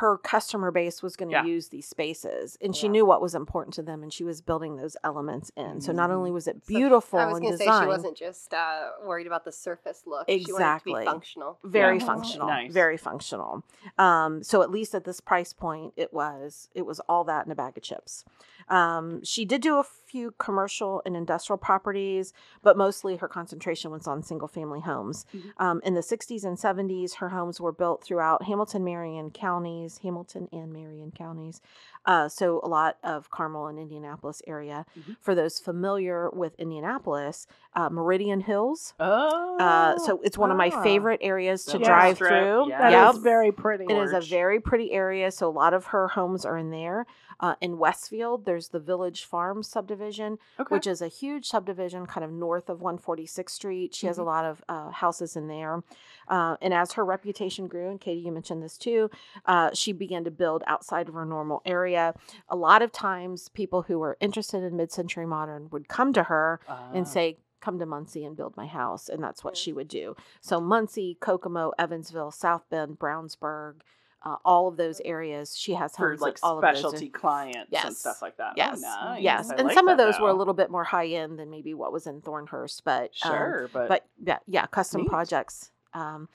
her 0.00 0.18
customer 0.18 0.70
base 0.70 1.02
was 1.02 1.16
going 1.16 1.30
to 1.30 1.32
Yeah. 1.36 1.44
use 1.44 1.68
these 1.68 1.88
spaces 1.88 2.58
and 2.60 2.76
she 2.76 2.86
knew 2.86 3.06
what 3.06 3.22
was 3.22 3.34
important 3.34 3.72
to 3.74 3.82
them 3.82 4.02
and 4.02 4.12
she 4.12 4.24
was 4.24 4.42
building 4.42 4.76
those 4.76 4.94
elements 5.02 5.50
in 5.56 5.80
so 5.80 5.90
not 5.90 6.10
only 6.10 6.30
Mhm. 6.30 6.34
was 6.34 6.46
it 6.48 6.56
So 6.56 6.68
beautiful 6.68 7.18
I 7.18 7.24
was 7.26 7.36
and 7.38 7.42
going 7.44 7.52
to 7.54 7.58
say 7.58 7.64
design 7.64 7.82
she 7.84 7.88
wasn't 7.88 8.16
just 8.16 8.52
uh, 8.52 8.90
worried 9.06 9.26
about 9.26 9.44
the 9.46 9.52
surface 9.52 10.02
look. 10.06 10.28
She 10.28 10.34
wanted 10.34 10.44
to 10.46 10.52
Exactly. 10.52 11.00
be 11.00 11.06
functional. 11.06 11.58
very 11.64 11.96
Yeah. 11.98 12.04
functional 12.04 12.46
Nice. 12.46 12.72
very 12.72 12.98
functional 12.98 13.62
um, 13.96 14.42
so 14.42 14.60
at 14.60 14.70
least 14.70 14.94
at 14.94 15.04
this 15.04 15.20
price 15.20 15.54
point 15.54 15.94
it 15.96 16.12
was 16.12 16.68
it 16.74 16.84
was 16.84 17.00
all 17.08 17.24
that 17.24 17.46
in 17.46 17.52
a 17.52 17.54
bag 17.54 17.76
of 17.78 17.82
chips 17.82 18.24
um, 18.68 19.22
she 19.24 19.44
did 19.44 19.60
do 19.62 19.78
a 19.78 19.84
few 19.84 20.32
commercial 20.38 21.02
and 21.04 21.16
industrial 21.16 21.58
properties 21.58 22.32
but 22.62 22.76
mostly 22.76 23.16
her 23.16 23.28
concentration 23.28 23.90
was 23.90 24.06
on 24.06 24.22
single 24.22 24.48
family 24.48 24.80
homes 24.80 25.26
Mhm. 25.34 25.52
um, 25.58 25.80
in 25.84 25.94
the 25.94 26.00
60s 26.02 26.44
and 26.44 26.56
70s 26.56 27.14
her 27.16 27.30
homes 27.30 27.60
were 27.60 27.72
built 27.72 28.02
throughout 28.04 28.44
hamilton 28.44 28.84
marion 28.84 29.30
counties 29.30 29.98
hamilton 29.98 30.48
and 30.52 30.72
marion 30.72 31.12
counties 31.16 31.60
uh, 32.06 32.28
so 32.28 32.60
a 32.62 32.68
lot 32.68 32.96
of 33.02 33.30
carmel 33.30 33.66
and 33.66 33.78
indianapolis 33.78 34.40
area 34.46 34.86
Mhm. 34.98 35.16
for 35.20 35.34
those 35.34 35.58
familiar 35.58 36.30
with 36.30 36.54
indianapolis 36.58 37.46
uh, 37.74 37.88
meridian 37.90 38.40
hills 38.40 38.94
Oh. 39.00 39.56
uh, 39.58 39.98
so 39.98 40.20
it's 40.22 40.38
one 40.38 40.50
of 40.50 40.56
my 40.56 40.70
ah. 40.74 40.82
favorite 40.82 41.20
areas 41.22 41.64
to 41.66 41.78
The 41.78 41.84
drive 41.84 42.14
strip, 42.16 42.30
through. 42.30 42.68
yeah. 42.70 42.78
That 42.78 42.90
Yep. 42.92 43.14
is 43.16 43.20
very 43.22 43.52
pretty. 43.52 43.84
It 43.84 43.96
is 43.98 44.12
a 44.12 44.20
very 44.20 44.60
pretty 44.60 44.92
area. 44.92 45.30
So 45.30 45.48
a 45.48 45.50
lot 45.50 45.74
of 45.74 45.86
her 45.86 46.08
homes 46.08 46.44
are 46.46 46.56
in 46.56 46.70
there. 46.70 47.04
Uh, 47.40 47.54
in 47.60 47.76
Westfield, 47.76 48.46
there's 48.46 48.55
the 48.68 48.80
Village 48.80 49.24
Farms 49.24 49.68
subdivision, 49.68 50.38
okay. 50.58 50.74
which 50.74 50.86
is 50.86 51.00
a 51.02 51.08
huge 51.08 51.46
subdivision 51.46 52.06
kind 52.06 52.24
of 52.24 52.32
north 52.32 52.68
of 52.68 52.80
146th 52.80 53.50
Street. 53.50 53.94
She 53.94 54.06
has 54.06 54.18
a 54.18 54.22
Mhm. 54.22 54.26
lot 54.26 54.44
of 54.44 54.64
uh, 54.68 54.90
houses 54.90 55.36
in 55.36 55.46
there. 55.48 55.82
Uh, 56.28 56.56
and 56.60 56.74
as 56.74 56.92
her 56.92 57.04
reputation 57.04 57.68
grew, 57.68 57.88
and 57.90 58.00
Katie, 58.00 58.20
you 58.20 58.32
mentioned 58.32 58.62
this 58.62 58.76
too, 58.76 59.10
uh, 59.44 59.70
she 59.74 59.92
began 59.92 60.24
to 60.24 60.30
build 60.30 60.64
outside 60.66 61.08
of 61.08 61.14
her 61.14 61.24
normal 61.24 61.62
area. 61.64 62.14
A 62.48 62.56
lot 62.56 62.82
of 62.82 62.90
times, 62.90 63.48
people 63.50 63.82
who 63.82 63.98
were 63.98 64.16
interested 64.20 64.62
in 64.62 64.76
mid 64.76 64.90
century 64.90 65.26
modern 65.26 65.68
would 65.70 65.88
come 65.88 66.12
to 66.14 66.24
her 66.24 66.60
and 66.94 67.06
Ah. 67.06 67.08
say, 67.08 67.38
Come 67.58 67.78
to 67.80 67.86
Muncie 67.86 68.24
and 68.24 68.36
build 68.36 68.56
my 68.56 68.66
house. 68.66 69.08
And 69.08 69.20
that's 69.24 69.42
what 69.42 69.56
she 69.56 69.72
would 69.72 69.88
do. 69.88 70.14
So, 70.40 70.60
Muncie, 70.60 71.16
Kokomo, 71.20 71.72
Evansville, 71.78 72.30
South 72.30 72.68
Bend, 72.68 72.98
Brownsburg, 72.98 73.80
uh, 74.22 74.36
all 74.44 74.68
of 74.68 74.76
those 74.76 75.00
areas, 75.04 75.56
she 75.56 75.74
has 75.74 75.94
for 75.94 76.16
like 76.16 76.38
all 76.42 76.58
of 76.58 76.62
those. 76.62 76.78
specialty 76.78 77.08
clients 77.08 77.70
and 77.72 77.96
stuff 77.96 78.22
like 78.22 78.36
that. 78.38 78.54
Yes, 78.56 78.82
Oh, 78.84 79.10
nice. 79.10 79.22
yes, 79.22 79.50
I 79.50 79.54
and 79.56 79.64
like 79.68 79.74
some 79.74 79.88
of 79.88 79.98
those 79.98 80.18
were 80.20 80.30
a 80.30 80.34
little 80.34 80.54
bit 80.54 80.70
more 80.70 80.84
high 80.84 81.06
end 81.06 81.38
than 81.38 81.50
maybe 81.50 81.74
what 81.74 81.92
was 81.92 82.06
in 82.06 82.20
Thornhurst, 82.20 82.82
but 82.84 83.12
um, 83.22 83.30
sure, 83.30 83.70
but, 83.72 83.88
but 83.88 84.06
yeah, 84.24 84.38
yeah, 84.46 84.66
custom 84.66 85.02
Neat. 85.02 85.10
projects. 85.10 85.70
Um, 85.94 86.28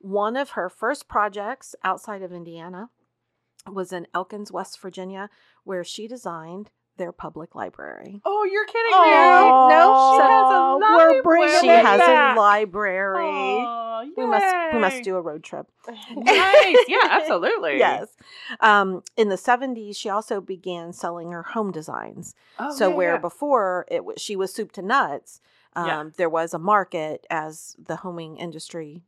one 0.00 0.36
of 0.36 0.50
her 0.50 0.68
first 0.68 1.08
projects 1.08 1.74
outside 1.84 2.22
of 2.22 2.32
Indiana 2.32 2.90
was 3.70 3.92
in 3.92 4.06
Elkins, 4.14 4.52
West 4.52 4.80
Virginia, 4.80 5.30
where 5.64 5.84
she 5.84 6.06
designed 6.06 6.70
their 6.96 7.12
public 7.12 7.54
library. 7.54 8.20
oh, 8.24 8.44
you're 8.44 8.66
kidding 8.66 8.90
me? 8.92 9.10
no, 9.70 10.16
she 10.16 10.22
has 10.22 10.50
a 10.50 10.52
so 10.52 10.96
we're 10.96 11.22
bringing 11.22 11.48
library. 11.54 11.60
She 11.60 11.86
has 11.86 12.00
back. 12.00 12.36
a 12.36 12.40
library. 12.40 13.24
Oh, 13.24 14.04
we 14.16 14.26
must 14.26 14.72
we 14.74 14.78
must 14.78 15.02
do 15.02 15.16
a 15.16 15.20
road 15.20 15.42
trip. 15.42 15.66
nice. 16.16 16.76
Yeah, 16.88 16.98
absolutely. 17.10 17.78
Yes. 17.78 18.08
Um, 18.60 19.02
in 19.16 19.28
the 19.28 19.36
70s, 19.36 19.96
she 19.96 20.08
also 20.08 20.40
began 20.40 20.92
selling 20.92 21.32
her 21.32 21.42
home 21.42 21.72
designs. 21.72 22.34
Oh, 22.58 22.74
so 22.74 22.88
yeah, 22.88 22.94
where 22.94 23.12
yeah. 23.14 23.18
before 23.20 23.86
it 23.90 24.04
was 24.04 24.20
she 24.20 24.36
was 24.36 24.52
soup 24.52 24.72
to 24.72 24.82
nuts, 24.82 25.40
um, 25.74 25.86
Yeah. 25.86 26.04
there 26.16 26.30
was 26.30 26.54
a 26.54 26.58
market 26.58 27.26
as 27.30 27.76
the 27.78 27.96
homing 27.96 28.36
industry 28.36 29.02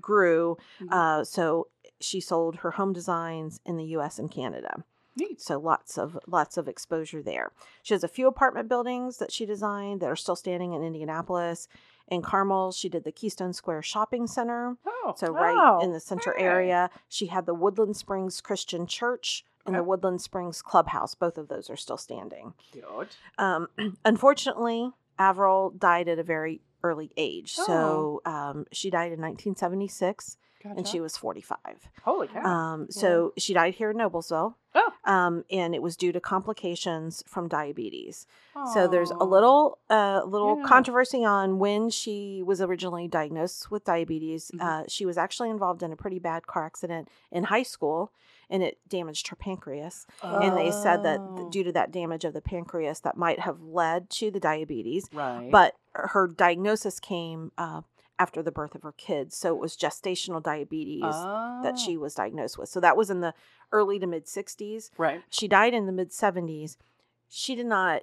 grew. 0.00 0.56
Mhm. 0.80 0.92
Uh, 0.92 1.24
so 1.24 1.68
she 2.00 2.20
sold 2.20 2.56
her 2.56 2.72
home 2.72 2.92
designs 2.92 3.60
in 3.64 3.76
the 3.76 3.84
U.S. 3.96 4.18
and 4.18 4.30
Canada. 4.30 4.84
Neat. 5.16 5.40
So 5.40 5.58
lots 5.58 5.96
of 5.98 6.18
lots 6.26 6.56
of 6.56 6.66
exposure 6.68 7.22
there. 7.22 7.52
She 7.82 7.94
has 7.94 8.02
a 8.04 8.08
few 8.08 8.26
apartment 8.26 8.68
buildings 8.68 9.18
that 9.18 9.30
she 9.32 9.46
designed 9.46 10.00
that 10.00 10.10
are 10.10 10.16
still 10.16 10.36
standing 10.36 10.72
in 10.72 10.82
Indianapolis. 10.82 11.68
In 12.08 12.20
Carmel, 12.20 12.72
she 12.72 12.88
did 12.90 13.04
the 13.04 13.12
Keystone 13.12 13.52
Square 13.54 13.82
Shopping 13.82 14.26
Center. 14.26 14.76
Oh, 14.86 15.14
So 15.16 15.32
right 15.32 15.56
Oh, 15.58 15.80
in 15.82 15.92
the 15.92 16.00
center 16.00 16.34
hey. 16.36 16.44
area, 16.44 16.90
she 17.08 17.26
had 17.26 17.46
the 17.46 17.54
Woodland 17.54 17.96
Springs 17.96 18.40
Christian 18.42 18.86
Church 18.86 19.44
and 19.64 19.74
the 19.74 19.82
Woodland 19.82 20.20
Springs 20.20 20.60
Clubhouse. 20.60 21.14
Both 21.14 21.38
of 21.38 21.48
those 21.48 21.70
are 21.70 21.76
still 21.76 21.96
standing. 21.96 22.52
cute. 22.72 23.16
Um, 23.38 23.68
unfortunately, 24.04 24.90
Avriel 25.18 25.78
died 25.78 26.08
at 26.08 26.18
a 26.18 26.22
very 26.22 26.60
early 26.82 27.10
age. 27.16 27.54
Oh. 27.60 27.64
So 27.66 28.30
um, 28.30 28.66
she 28.72 28.90
died 28.90 29.12
in 29.12 29.20
1976 29.22 30.36
and 30.64 30.86
she 30.88 31.00
was 31.00 31.16
45. 31.16 31.58
Holy 32.04 32.28
cow. 32.28 32.44
Um, 32.44 32.86
so 32.90 33.32
she 33.36 33.52
died 33.54 33.74
here 33.74 33.90
in 33.90 33.96
Noblesville. 33.98 34.54
Oh. 34.74 34.90
Um, 35.04 35.44
and 35.50 35.74
it 35.74 35.82
was 35.82 35.96
due 35.96 36.10
to 36.12 36.20
complications 36.20 37.22
from 37.26 37.46
diabetes. 37.48 38.26
So 38.72 38.86
there's 38.88 39.10
a 39.10 39.24
little, 39.24 39.78
uh, 39.90 40.22
little 40.24 40.58
Yeah. 40.58 40.64
controversy 40.66 41.24
on 41.24 41.58
when 41.58 41.90
she 41.90 42.42
was 42.42 42.60
originally 42.60 43.06
diagnosed 43.08 43.70
with 43.70 43.84
diabetes. 43.84 44.50
Mhm. 44.54 44.60
Uh, 44.62 44.84
she 44.88 45.04
was 45.04 45.18
actually 45.18 45.50
involved 45.50 45.82
in 45.82 45.92
a 45.92 45.96
pretty 45.96 46.18
bad 46.18 46.46
car 46.46 46.64
accident 46.64 47.08
in 47.30 47.44
high 47.44 47.62
school, 47.64 48.10
and 48.48 48.62
it 48.62 48.78
damaged 48.88 49.28
her 49.28 49.36
pancreas. 49.36 50.06
And 50.22 50.56
they 50.56 50.70
said 50.70 51.02
that 51.02 51.20
Oh. 51.20 51.48
due 51.50 51.64
to 51.64 51.72
that 51.72 51.90
damage 51.92 52.24
of 52.24 52.32
the 52.32 52.40
pancreas, 52.42 53.00
that 53.00 53.16
might 53.16 53.40
have 53.40 53.60
led 53.62 54.08
to 54.10 54.30
the 54.30 54.40
diabetes. 54.40 55.08
Right. 55.12 55.50
But 55.50 55.74
her 55.94 56.26
diagnosis 56.26 56.98
came 57.00 57.52
uh, 57.58 57.82
after 58.18 58.42
the 58.42 58.52
birth 58.52 58.74
of 58.74 58.82
her 58.82 58.92
kids, 58.92 59.36
so 59.36 59.54
it 59.54 59.60
was 59.60 59.76
gestational 59.76 60.42
diabetes 60.42 61.02
that 61.02 61.78
she 61.78 61.96
Oh. 61.96 62.00
was 62.00 62.14
diagnosed 62.14 62.56
with. 62.58 62.68
So 62.68 62.78
that 62.80 62.96
was 62.96 63.10
in 63.10 63.20
the 63.20 63.34
early 63.72 63.98
to 63.98 64.06
mid 64.06 64.26
60s. 64.26 64.90
Right. 64.96 65.22
She 65.30 65.48
died 65.48 65.74
in 65.74 65.86
the 65.86 65.92
mid 65.92 66.10
70s. 66.12 66.76
She 67.28 67.54
did 67.54 67.66
not 67.66 68.02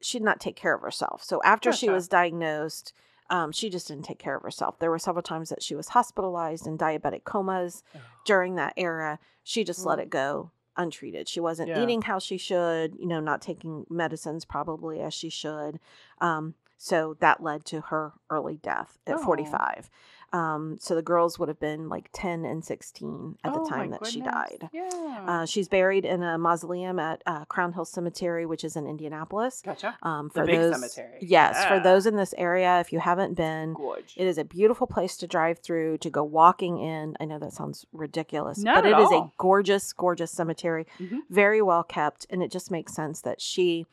she 0.00 0.18
did 0.18 0.24
not 0.24 0.38
take 0.38 0.54
care 0.54 0.74
of 0.74 0.82
herself. 0.82 1.22
So 1.24 1.40
after 1.44 1.72
she 1.72 1.88
was 1.88 2.08
diagnosed, 2.08 2.92
um, 3.30 3.52
she 3.52 3.70
just 3.70 3.88
didn't 3.88 4.04
take 4.04 4.18
care 4.18 4.36
of 4.36 4.42
herself. 4.42 4.78
There 4.78 4.90
were 4.90 4.98
several 4.98 5.22
times 5.22 5.48
that 5.48 5.62
she 5.62 5.74
was 5.74 5.88
hospitalized 5.90 6.66
in 6.66 6.76
diabetic 6.76 7.24
comas 7.24 7.82
Oh. 7.94 8.00
during 8.26 8.56
that 8.56 8.74
era. 8.76 9.18
She 9.42 9.64
just 9.64 9.86
let 9.86 9.98
Mm. 9.98 10.02
it 10.02 10.10
go 10.10 10.50
untreated. 10.76 11.26
She 11.26 11.40
wasn't 11.40 11.70
Yeah. 11.70 11.82
eating 11.82 12.02
how 12.02 12.18
she 12.18 12.36
should, 12.36 12.96
you 12.96 13.06
know, 13.06 13.20
not 13.20 13.40
taking 13.40 13.86
medicines 13.88 14.44
probably 14.44 15.00
as 15.00 15.14
she 15.14 15.30
should. 15.30 15.80
Um, 16.20 16.54
so 16.76 17.16
that 17.20 17.42
led 17.42 17.64
to 17.66 17.80
her 17.82 18.12
early 18.30 18.56
death 18.56 18.98
at 19.06 19.16
Oh. 19.16 19.24
45. 19.24 19.90
Um, 20.32 20.78
so 20.80 20.96
the 20.96 21.02
girls 21.02 21.38
would 21.38 21.48
have 21.48 21.60
been 21.60 21.88
like 21.88 22.10
10 22.12 22.44
and 22.44 22.64
16 22.64 23.38
at 23.44 23.52
the 23.54 23.60
Oh, 23.60 23.68
time 23.68 23.90
my 23.90 23.98
that 23.98 24.06
she 24.08 24.20
died. 24.20 24.68
Yeah. 24.72 25.24
Uh, 25.28 25.46
she's 25.46 25.68
buried 25.68 26.04
in 26.04 26.24
a 26.24 26.36
mausoleum 26.38 26.98
at 26.98 27.22
uh, 27.24 27.44
Crown 27.44 27.72
Hill 27.72 27.84
Cemetery, 27.84 28.44
which 28.44 28.64
is 28.64 28.74
in 28.74 28.84
Indianapolis. 28.84 29.62
gotcha. 29.64 29.96
Um, 30.02 30.26
The 30.34 30.40
for 30.40 30.46
big 30.46 30.58
those, 30.58 30.74
cemetery. 30.74 31.18
yes, 31.20 31.64
for 31.66 31.78
those 31.78 32.06
in 32.06 32.16
this 32.16 32.34
area, 32.36 32.80
if 32.80 32.92
you 32.92 32.98
haven't 32.98 33.34
been, 33.34 33.74
Gorge. 33.74 34.12
it 34.16 34.26
is 34.26 34.36
a 34.36 34.44
beautiful 34.44 34.88
place 34.88 35.16
to 35.18 35.28
drive 35.28 35.60
through, 35.60 35.98
to 35.98 36.10
go 36.10 36.24
walking 36.24 36.78
in. 36.80 37.16
I 37.20 37.26
know 37.26 37.38
that 37.38 37.52
sounds 37.52 37.86
ridiculous, 37.92 38.58
Not 38.58 38.82
but 38.82 38.86
it 38.86 38.98
is 38.98 39.12
a 39.12 39.30
gorgeous, 39.38 39.92
gorgeous 39.92 40.32
cemetery, 40.32 40.84
Mhm. 40.98 41.20
very 41.30 41.62
well 41.62 41.84
kept, 41.84 42.26
and 42.28 42.42
it 42.42 42.50
just 42.50 42.72
makes 42.72 42.92
sense 42.92 43.20
that 43.20 43.40
she, 43.40 43.86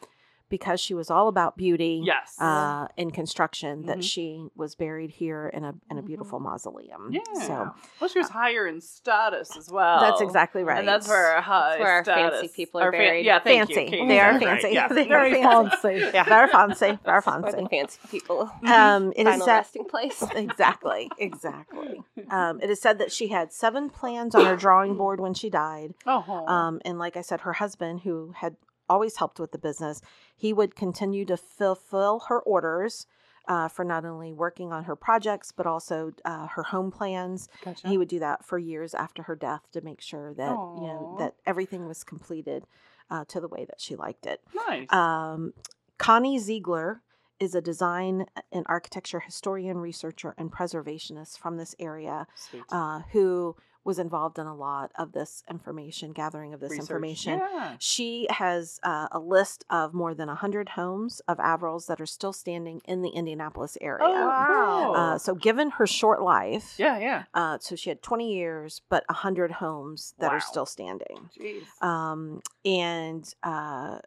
because 0.51 0.79
she 0.79 0.93
was 0.93 1.09
all 1.09 1.27
about 1.27 1.57
beauty, 1.57 2.01
Yes. 2.05 2.39
uh, 2.39 2.87
in 2.97 3.09
construction, 3.09 3.87
that 3.87 3.97
Mhm. 3.99 4.03
she 4.03 4.47
was 4.55 4.75
buried 4.75 5.09
here 5.09 5.47
in 5.47 5.63
a 5.63 5.73
in 5.89 5.97
a 5.97 6.03
beautiful 6.03 6.39
mausoleum. 6.39 7.09
yeah. 7.11 7.21
So 7.47 7.71
well, 7.99 8.07
she 8.07 8.19
was 8.19 8.29
higher 8.29 8.67
in 8.67 8.79
status 8.81 9.57
as 9.57 9.71
well. 9.71 9.99
that's 10.01 10.21
exactly 10.21 10.63
right. 10.63 10.77
And 10.79 10.87
that's 10.87 11.07
where 11.07 11.35
our 11.35 11.41
high 11.41 11.79
where 11.79 11.87
our 11.93 12.03
status. 12.03 12.39
fancy 12.41 12.53
people 12.55 12.79
are 12.81 12.83
our 12.85 12.91
fan- 12.91 13.01
buried. 13.01 13.25
yeah, 13.25 13.39
thank 13.39 13.69
you, 13.69 13.75
fancy. 13.75 13.91
Kate. 13.97 14.07
They 14.07 14.19
are 14.19 14.31
Right, 14.33 14.43
fancy. 14.43 14.69
yeah. 14.73 14.87
They 14.91 15.01
are 15.05 15.07
Very 15.07 15.41
fancy. 15.41 15.77
fancy. 15.81 16.11
Yeah, 16.13 16.23
very 16.25 16.47
fancy. 16.49 16.85
Very 16.85 16.99
Where 17.03 17.21
fancy. 17.21 17.61
the 17.63 17.69
fancy 17.69 17.99
people. 18.11 18.51
Um, 18.67 19.13
it 19.15 19.21
is 19.25 19.33
Final 19.33 19.45
said 19.45 19.57
resting 19.57 19.85
place. 19.85 20.23
exactly, 20.35 21.09
exactly. 21.17 22.01
Um, 22.29 22.59
it 22.61 22.69
is 22.69 22.81
said 22.81 22.97
that 22.99 23.11
she 23.11 23.29
had 23.29 23.51
seven 23.53 23.89
plans 23.89 24.35
on 24.35 24.45
her 24.45 24.55
drawing 24.55 24.95
board 25.01 25.19
when 25.19 25.33
she 25.33 25.49
died. 25.49 25.93
Oh. 26.05 26.45
Um, 26.47 26.81
and 26.85 26.99
like 26.99 27.15
I 27.17 27.21
said, 27.21 27.41
her 27.41 27.53
husband, 27.53 28.01
who 28.01 28.33
had 28.35 28.55
always 28.91 29.17
helped 29.17 29.39
with 29.39 29.51
the 29.51 29.57
business, 29.57 30.01
he 30.35 30.53
would 30.53 30.75
continue 30.75 31.25
to 31.25 31.37
fulfill 31.37 32.19
her 32.27 32.39
orders 32.41 33.07
uh, 33.47 33.67
for 33.67 33.83
not 33.83 34.05
only 34.05 34.31
working 34.31 34.71
on 34.71 34.83
her 34.83 34.95
projects 34.95 35.51
but 35.51 35.65
also 35.65 36.11
uh, 36.25 36.47
her 36.47 36.63
home 36.63 36.91
plans. 36.91 37.49
gotcha. 37.63 37.87
He 37.87 37.97
would 37.97 38.07
do 38.07 38.19
that 38.19 38.45
for 38.45 38.57
years 38.59 38.93
after 38.93 39.23
her 39.23 39.35
death 39.35 39.63
to 39.71 39.81
make 39.81 40.01
sure 40.01 40.33
that 40.35 40.51
you 40.51 40.87
know 40.87 41.15
that 41.19 41.35
everything 41.45 41.87
was 41.87 42.03
completed 42.03 42.65
uh, 43.09 43.25
to 43.25 43.39
the 43.39 43.47
way 43.47 43.65
that 43.65 43.81
she 43.81 43.95
liked 43.95 44.25
it. 44.25 44.41
nice. 44.67 44.91
Um, 44.93 45.53
Connie 45.97 46.39
Ziegler 46.39 47.01
is 47.39 47.55
a 47.55 47.61
design 47.61 48.25
and 48.51 48.65
architecture 48.67 49.19
historian, 49.19 49.77
researcher, 49.77 50.35
and 50.37 50.51
preservationist 50.51 51.39
from 51.39 51.57
this 51.57 51.75
area 51.79 52.27
uh, 52.69 53.01
who 53.11 53.55
was 53.83 53.97
involved 53.97 54.37
in 54.37 54.45
a 54.45 54.55
lot 54.55 54.91
of 54.95 55.11
this 55.11 55.43
information, 55.49 56.11
gathering 56.11 56.53
of 56.53 56.59
this 56.59 56.69
Research. 56.71 56.83
information. 56.83 57.39
Yeah. 57.39 57.75
She 57.79 58.27
has 58.29 58.79
uh, 58.83 59.07
a 59.11 59.17
list 59.19 59.65
of 59.71 59.93
more 59.93 60.13
than 60.13 60.27
100 60.27 60.69
homes 60.69 61.19
of 61.27 61.37
Avriel's 61.39 61.87
that 61.87 61.99
are 61.99 62.05
still 62.05 62.31
standing 62.31 62.81
in 62.85 63.01
the 63.01 63.09
Indianapolis 63.09 63.79
area. 63.81 64.03
Oh, 64.05 64.27
wow. 64.27 64.93
Uh, 64.93 65.17
so, 65.17 65.33
given 65.33 65.71
her 65.71 65.87
short 65.87 66.21
life, 66.21 66.75
yeah, 66.77 66.99
yeah. 66.99 67.23
uh, 67.33 67.57
so 67.59 67.75
she 67.75 67.89
had 67.89 68.03
20 68.03 68.31
years, 68.31 68.81
but 68.87 69.03
100 69.09 69.53
homes 69.53 70.13
that 70.19 70.27
Wow. 70.29 70.37
are 70.37 70.41
still 70.41 70.67
standing. 70.67 71.29
Jeez. 71.39 71.63
Um, 71.83 72.41
and 72.63 73.33
uh, 73.41 73.97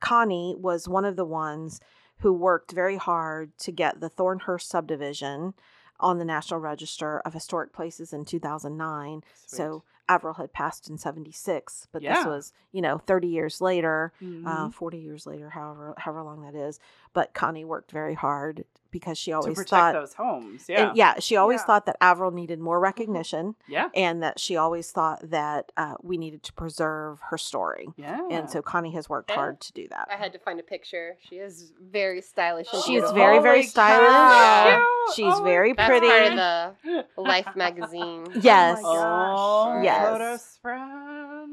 Connie 0.00 0.54
was 0.58 0.86
one 0.86 1.04
of 1.04 1.16
the 1.16 1.24
ones 1.24 1.80
who 2.18 2.32
worked 2.32 2.72
very 2.72 2.96
hard 2.96 3.56
to 3.58 3.72
get 3.72 4.00
the 4.00 4.08
Thornhurst 4.08 4.68
subdivision 4.68 5.54
on 6.00 6.18
the 6.18 6.24
National 6.24 6.60
Register 6.60 7.20
of 7.20 7.34
Historic 7.34 7.72
Places 7.72 8.12
in 8.12 8.24
2009. 8.24 9.22
So 9.46 9.82
Avriel 10.08 10.36
had 10.38 10.52
passed 10.52 10.88
in 10.88 10.96
76, 10.96 11.88
but 11.92 12.02
this 12.16 12.26
was, 12.26 12.52
you 12.72 12.80
know, 12.80 12.98
30 12.98 13.28
years 13.28 13.60
later, 13.60 14.12
Sweet. 14.18 14.44
uh, 14.46 14.70
40 14.70 14.98
years 14.98 15.26
later, 15.26 15.50
however 15.50 15.94
however 15.98 16.22
long 16.22 16.42
that 16.42 16.54
is. 16.54 16.80
But 17.18 17.34
Connie 17.34 17.64
worked 17.64 17.90
very 17.90 18.14
hard 18.14 18.64
because 18.92 19.18
she 19.18 19.32
to 19.32 19.36
always 19.38 19.54
protect 19.56 19.70
thought 19.70 19.92
those 19.92 20.14
homes. 20.14 20.64
and 20.68 20.78
Yeah. 20.78 20.92
yeah, 21.14 21.14
she 21.18 21.34
always 21.36 21.60
Yeah. 21.60 21.66
thought 21.66 21.86
that 21.86 21.96
Avriel 22.00 22.32
needed 22.32 22.58
more 22.60 22.78
recognition 22.80 23.56
Yeah. 23.66 23.88
and 23.94 24.22
that 24.22 24.38
she 24.38 24.56
always 24.56 24.92
thought 24.92 25.18
that 25.30 25.72
uh, 25.76 25.96
we 26.00 26.16
needed 26.16 26.42
to 26.44 26.52
preserve 26.52 27.20
her 27.30 27.36
story. 27.36 27.88
Yeah. 27.96 28.20
And 28.30 28.48
so 28.48 28.62
Connie 28.62 28.92
has 28.92 29.08
worked 29.08 29.30
Yeah. 29.30 29.36
hard 29.36 29.60
to 29.66 29.72
do 29.72 29.88
that. 29.88 30.06
I 30.10 30.16
had 30.16 30.32
to 30.32 30.38
find 30.38 30.58
a 30.60 30.62
picture. 30.62 31.16
She 31.28 31.36
is 31.36 31.72
very 31.82 32.20
stylish 32.22 32.72
and 32.72 32.80
She's 32.82 32.88
beautiful. 33.00 33.16
very, 33.16 33.38
very 33.40 33.58
Holy 33.58 33.66
stylish. 33.66 34.08
cow. 34.08 34.86
She's 35.16 35.34
Oh 35.34 35.42
very 35.42 35.72
That's 35.74 35.88
pretty. 35.88 36.06
part 36.08 36.32
of 36.38 36.76
the 36.84 37.04
Life 37.34 37.56
magazine. 37.56 38.26
Yes. 38.50 38.78
Oh 38.82 38.94
my 38.94 38.98
gosh. 39.00 39.38
Oh, 39.38 39.82
Yes. 39.82 40.08
photo 40.08 40.36
spread. 40.36 41.48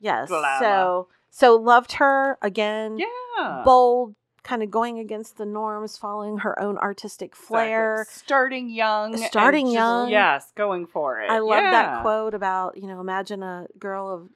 Yes. 0.00 0.28
Glamour. 0.28 0.58
So 0.64 1.08
so 1.32 1.54
loved 1.56 1.92
her 1.92 2.38
again. 2.42 2.98
Yeah. 2.98 3.62
Bold, 3.64 4.14
kind 4.50 4.62
of 4.64 4.70
going 4.70 4.98
against 4.98 5.36
the 5.38 5.46
norms, 5.46 5.96
following 5.96 6.38
her 6.38 6.58
own 6.58 6.76
artistic 6.78 7.30
Exactly. 7.30 7.46
flair. 7.46 8.06
Starting 8.10 8.68
young. 8.68 9.16
Starting 9.16 9.66
just- 9.66 9.74
young. 9.74 10.08
Yes, 10.10 10.52
going 10.56 10.86
for 10.86 11.20
it. 11.20 11.30
I 11.30 11.38
love 11.38 11.62
Yeah. 11.62 11.70
that 11.70 12.02
quote 12.02 12.34
about, 12.34 12.76
you 12.76 12.88
know, 12.88 13.00
imagine 13.00 13.42
a 13.44 13.68
girl 13.78 14.10
of 14.10 14.28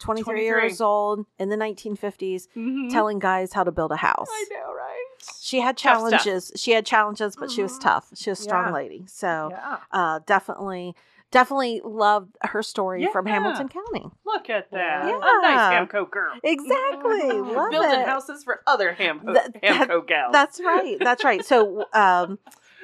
23, 0.00 0.24
23. 0.24 0.44
years 0.46 0.80
old 0.80 1.24
in 1.38 1.50
the 1.50 1.56
1950s 1.56 2.48
Mhm. 2.56 2.90
telling 2.90 3.18
guys 3.20 3.52
how 3.52 3.62
to 3.62 3.70
build 3.70 3.92
a 3.92 3.96
house. 3.96 4.28
I 4.30 4.44
know, 4.50 4.72
right? 4.74 5.06
She 5.38 5.60
had 5.60 5.76
challenges. 5.76 6.50
She 6.56 6.72
had 6.72 6.84
challenges, 6.86 7.36
but 7.36 7.50
she 7.50 7.62
was 7.62 7.78
Mhm. 7.78 7.82
tough. 7.82 8.08
She 8.14 8.30
was 8.30 8.40
a 8.40 8.42
strong 8.42 8.66
Yeah. 8.68 8.72
lady. 8.72 9.04
So 9.06 9.48
Yeah. 9.52 9.76
uh, 9.92 10.20
definitely, 10.26 10.96
definitely 11.30 11.80
loved 11.84 12.36
her 12.42 12.62
story 12.62 13.06
from 13.12 13.26
Hamilton 13.26 13.68
County. 13.68 14.06
Look 14.24 14.50
at 14.50 14.70
that. 14.72 15.06
Yeah. 15.06 15.16
A 15.16 15.42
nice 15.42 15.88
Hamco 15.88 16.10
girl. 16.10 16.32
Exactly. 16.42 17.30
Love 17.32 17.70
Building 17.70 18.00
it. 18.00 18.06
houses 18.08 18.44
for 18.44 18.62
other 18.66 18.92
Ham- 18.92 19.20
That- 19.24 19.52
that- 19.54 19.62
Hamco 19.62 20.06
gals. 20.06 20.32
That's 20.32 20.60
right. 20.60 20.96
That's 21.00 21.24
right. 21.24 21.44
So, 21.44 21.84
um, 21.92 22.38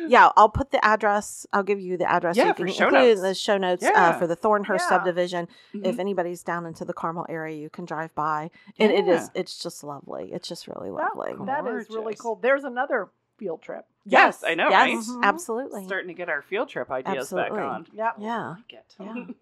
yeah, 0.08 0.30
I'll 0.36 0.48
put 0.50 0.70
the 0.70 0.84
address. 0.84 1.46
I'll 1.52 1.62
give 1.62 1.80
you 1.80 1.96
the 1.96 2.08
address. 2.10 2.36
so 2.36 2.42
Yeah, 2.42 2.48
you 2.48 2.54
for 2.54 2.64
can 2.66 2.72
show 2.74 2.84
include 2.88 3.02
it 3.02 3.04
in 3.04 3.08
notes. 3.16 3.20
the 3.22 3.34
show 3.34 3.56
notes 3.58 3.84
uh, 3.84 4.12
for 4.18 4.26
the 4.26 4.36
Thornhurst 4.36 4.84
Yeah. 4.84 4.88
subdivision. 4.88 5.48
If 5.72 5.96
Mhm. 5.96 6.00
anybody's 6.00 6.42
down 6.42 6.66
into 6.66 6.84
the 6.84 6.92
Carmel 6.92 7.26
area, 7.28 7.56
you 7.56 7.70
can 7.70 7.84
drive 7.86 8.14
by, 8.14 8.50
and 8.78 8.92
it 8.92 9.08
is. 9.08 9.22
Yeah. 9.34 9.40
It's 9.40 9.58
just 9.62 9.82
lovely. 9.82 10.30
It's 10.32 10.48
just 10.48 10.68
really 10.68 10.90
That- 10.90 11.16
lovely. 11.16 11.46
that 11.46 11.66
is 11.66 11.88
really 11.90 12.14
cool. 12.14 12.36
There's 12.36 12.64
another 12.64 13.08
field 13.38 13.62
trip. 13.62 13.86
Yes, 14.08 14.44
I 14.46 14.54
know, 14.54 14.68
Yes, 14.70 15.08
right? 15.08 15.16
Mhm. 15.16 15.22
absolutely. 15.24 15.84
Starting 15.84 16.08
to 16.08 16.14
get 16.14 16.28
our 16.28 16.40
field 16.42 16.68
trip 16.68 16.90
ideas 16.90 17.32
Absolutely. 17.32 17.58
back 17.58 17.68
on. 17.68 17.86
Yeah. 17.92 18.12
Yeah. 18.18 18.54
like 18.56 18.72
it. 18.72 18.96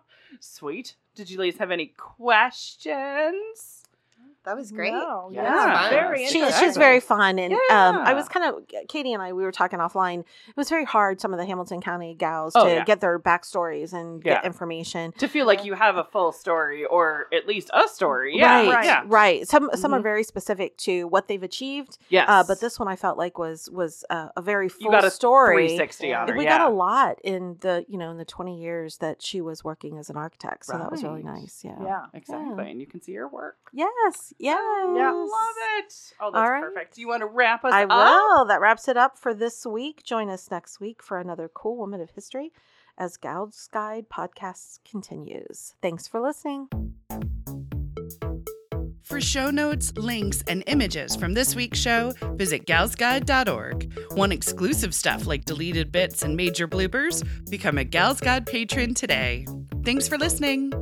Sweet. 0.40 0.94
Did 1.14 1.28
you 1.30 1.38
ladies 1.38 1.58
have 1.58 1.70
any 1.70 1.88
questions? 1.96 3.79
That 4.44 4.56
was 4.56 4.72
great. 4.72 4.92
No, 4.92 5.28
Yeah. 5.32 5.42
yeah. 5.44 5.90
Very 5.90 6.26
She, 6.26 6.38
interesting. 6.38 6.68
she's 6.68 6.76
very 6.76 7.00
fun, 7.00 7.38
and 7.38 7.52
um, 7.70 7.98
I 7.98 8.14
was 8.14 8.26
kind 8.28 8.46
of 8.46 8.64
Katie 8.88 9.12
and 9.12 9.22
I. 9.22 9.32
We 9.34 9.42
were 9.42 9.52
talking 9.52 9.78
offline. 9.80 10.20
It 10.48 10.56
was 10.56 10.68
very 10.70 10.84
hard. 10.86 11.20
Some 11.20 11.32
of 11.34 11.38
the 11.38 11.44
Hamilton 11.44 11.80
County 11.82 12.14
gals 12.14 12.54
Oh, 12.56 12.64
to 12.64 12.70
yeah. 12.76 12.84
get 12.84 13.00
their 13.00 13.18
backstories 13.18 13.92
and 13.92 14.22
get 14.22 14.44
information. 14.46 15.12
To 15.18 15.28
feel 15.28 15.46
like 15.46 15.64
you 15.64 15.74
have 15.74 15.96
a 15.96 16.04
full 16.04 16.32
story 16.32 16.84
or 16.86 17.26
at 17.34 17.46
least 17.46 17.70
a 17.74 17.86
story. 17.88 18.36
Yeah. 18.36 18.60
right, 18.62 18.68
right. 18.76 18.84
Yeah. 18.86 19.02
right. 19.06 19.46
Some 19.46 19.70
some 19.74 19.92
are 19.92 20.00
Mhm. 20.00 20.04
very 20.04 20.24
specific 20.24 20.76
to 20.78 21.06
what 21.08 21.28
they've 21.28 21.42
achieved, 21.42 21.98
Yes. 22.08 22.26
uh, 22.28 22.42
but 22.46 22.60
this 22.60 22.78
one 22.78 22.88
I 22.88 22.96
felt 22.96 23.18
like 23.18 23.36
was 23.38 23.68
was 23.70 24.04
uh, 24.08 24.28
a 24.36 24.40
very 24.42 24.68
full 24.70 24.86
you 24.86 24.90
got 24.90 25.04
a 25.04 25.10
story. 25.10 25.56
360 25.68 26.14
on 26.14 26.28
her. 26.28 26.36
we 26.36 26.44
yeah. 26.44 26.58
got 26.58 26.70
a 26.70 26.74
lot 26.74 27.18
in 27.22 27.56
the 27.60 27.84
you 27.88 27.98
know 27.98 28.10
in 28.10 28.16
the 28.16 28.24
20 28.24 28.58
years 28.58 28.96
that 28.98 29.20
she 29.20 29.40
was 29.42 29.62
working 29.64 29.98
as 29.98 30.08
an 30.08 30.16
architect, 30.16 30.64
so 30.64 30.78
that 30.78 30.90
was 30.90 31.02
really 31.04 31.22
nice. 31.22 31.60
Yeah. 31.62 31.76
Yeah. 31.82 32.04
Exactly. 32.14 32.64
Yeah. 32.64 32.70
And 32.70 32.80
you 32.80 32.86
can 32.86 33.02
see 33.02 33.14
her 33.14 33.28
work. 33.28 33.58
Yes. 33.72 34.29
Yes. 34.38 34.58
Yeah. 34.96 35.10
Love 35.12 35.28
it. 35.78 35.94
Oh, 36.20 36.30
that's 36.30 36.36
All 36.36 36.50
right. 36.50 36.62
perfect. 36.62 36.94
Do 36.94 37.00
you 37.00 37.08
want 37.08 37.20
to 37.20 37.26
wrap 37.26 37.64
us 37.64 37.72
I 37.72 37.84
up? 37.84 37.88
will. 37.90 38.44
That 38.46 38.60
wraps 38.60 38.88
it 38.88 38.96
up 38.96 39.18
for 39.18 39.34
this 39.34 39.64
week. 39.66 40.02
Join 40.04 40.28
us 40.28 40.50
next 40.50 40.80
week 40.80 41.02
for 41.02 41.18
another 41.18 41.50
cool 41.52 41.76
woman 41.76 42.00
of 42.00 42.10
history 42.10 42.52
as 42.98 43.16
Gals 43.16 43.68
Guide 43.72 44.06
podcast 44.08 44.80
continues. 44.88 45.74
Thanks 45.82 46.06
for 46.06 46.20
listening. 46.20 46.68
For 49.02 49.20
show 49.20 49.50
notes, 49.50 49.92
links, 49.96 50.42
and 50.46 50.62
images 50.68 51.16
from 51.16 51.34
this 51.34 51.56
week's 51.56 51.80
show, 51.80 52.12
visit 52.34 52.64
galsguide.org. 52.66 53.92
Want 54.12 54.32
exclusive 54.32 54.94
stuff 54.94 55.26
like 55.26 55.44
deleted 55.44 55.90
bits 55.90 56.22
and 56.22 56.36
major 56.36 56.68
bloopers? 56.68 57.26
Become 57.50 57.78
a 57.78 57.84
Gals 57.84 58.20
Guide 58.20 58.46
patron 58.46 58.94
today. 58.94 59.46
Thanks 59.84 60.06
for 60.06 60.16
listening. 60.16 60.72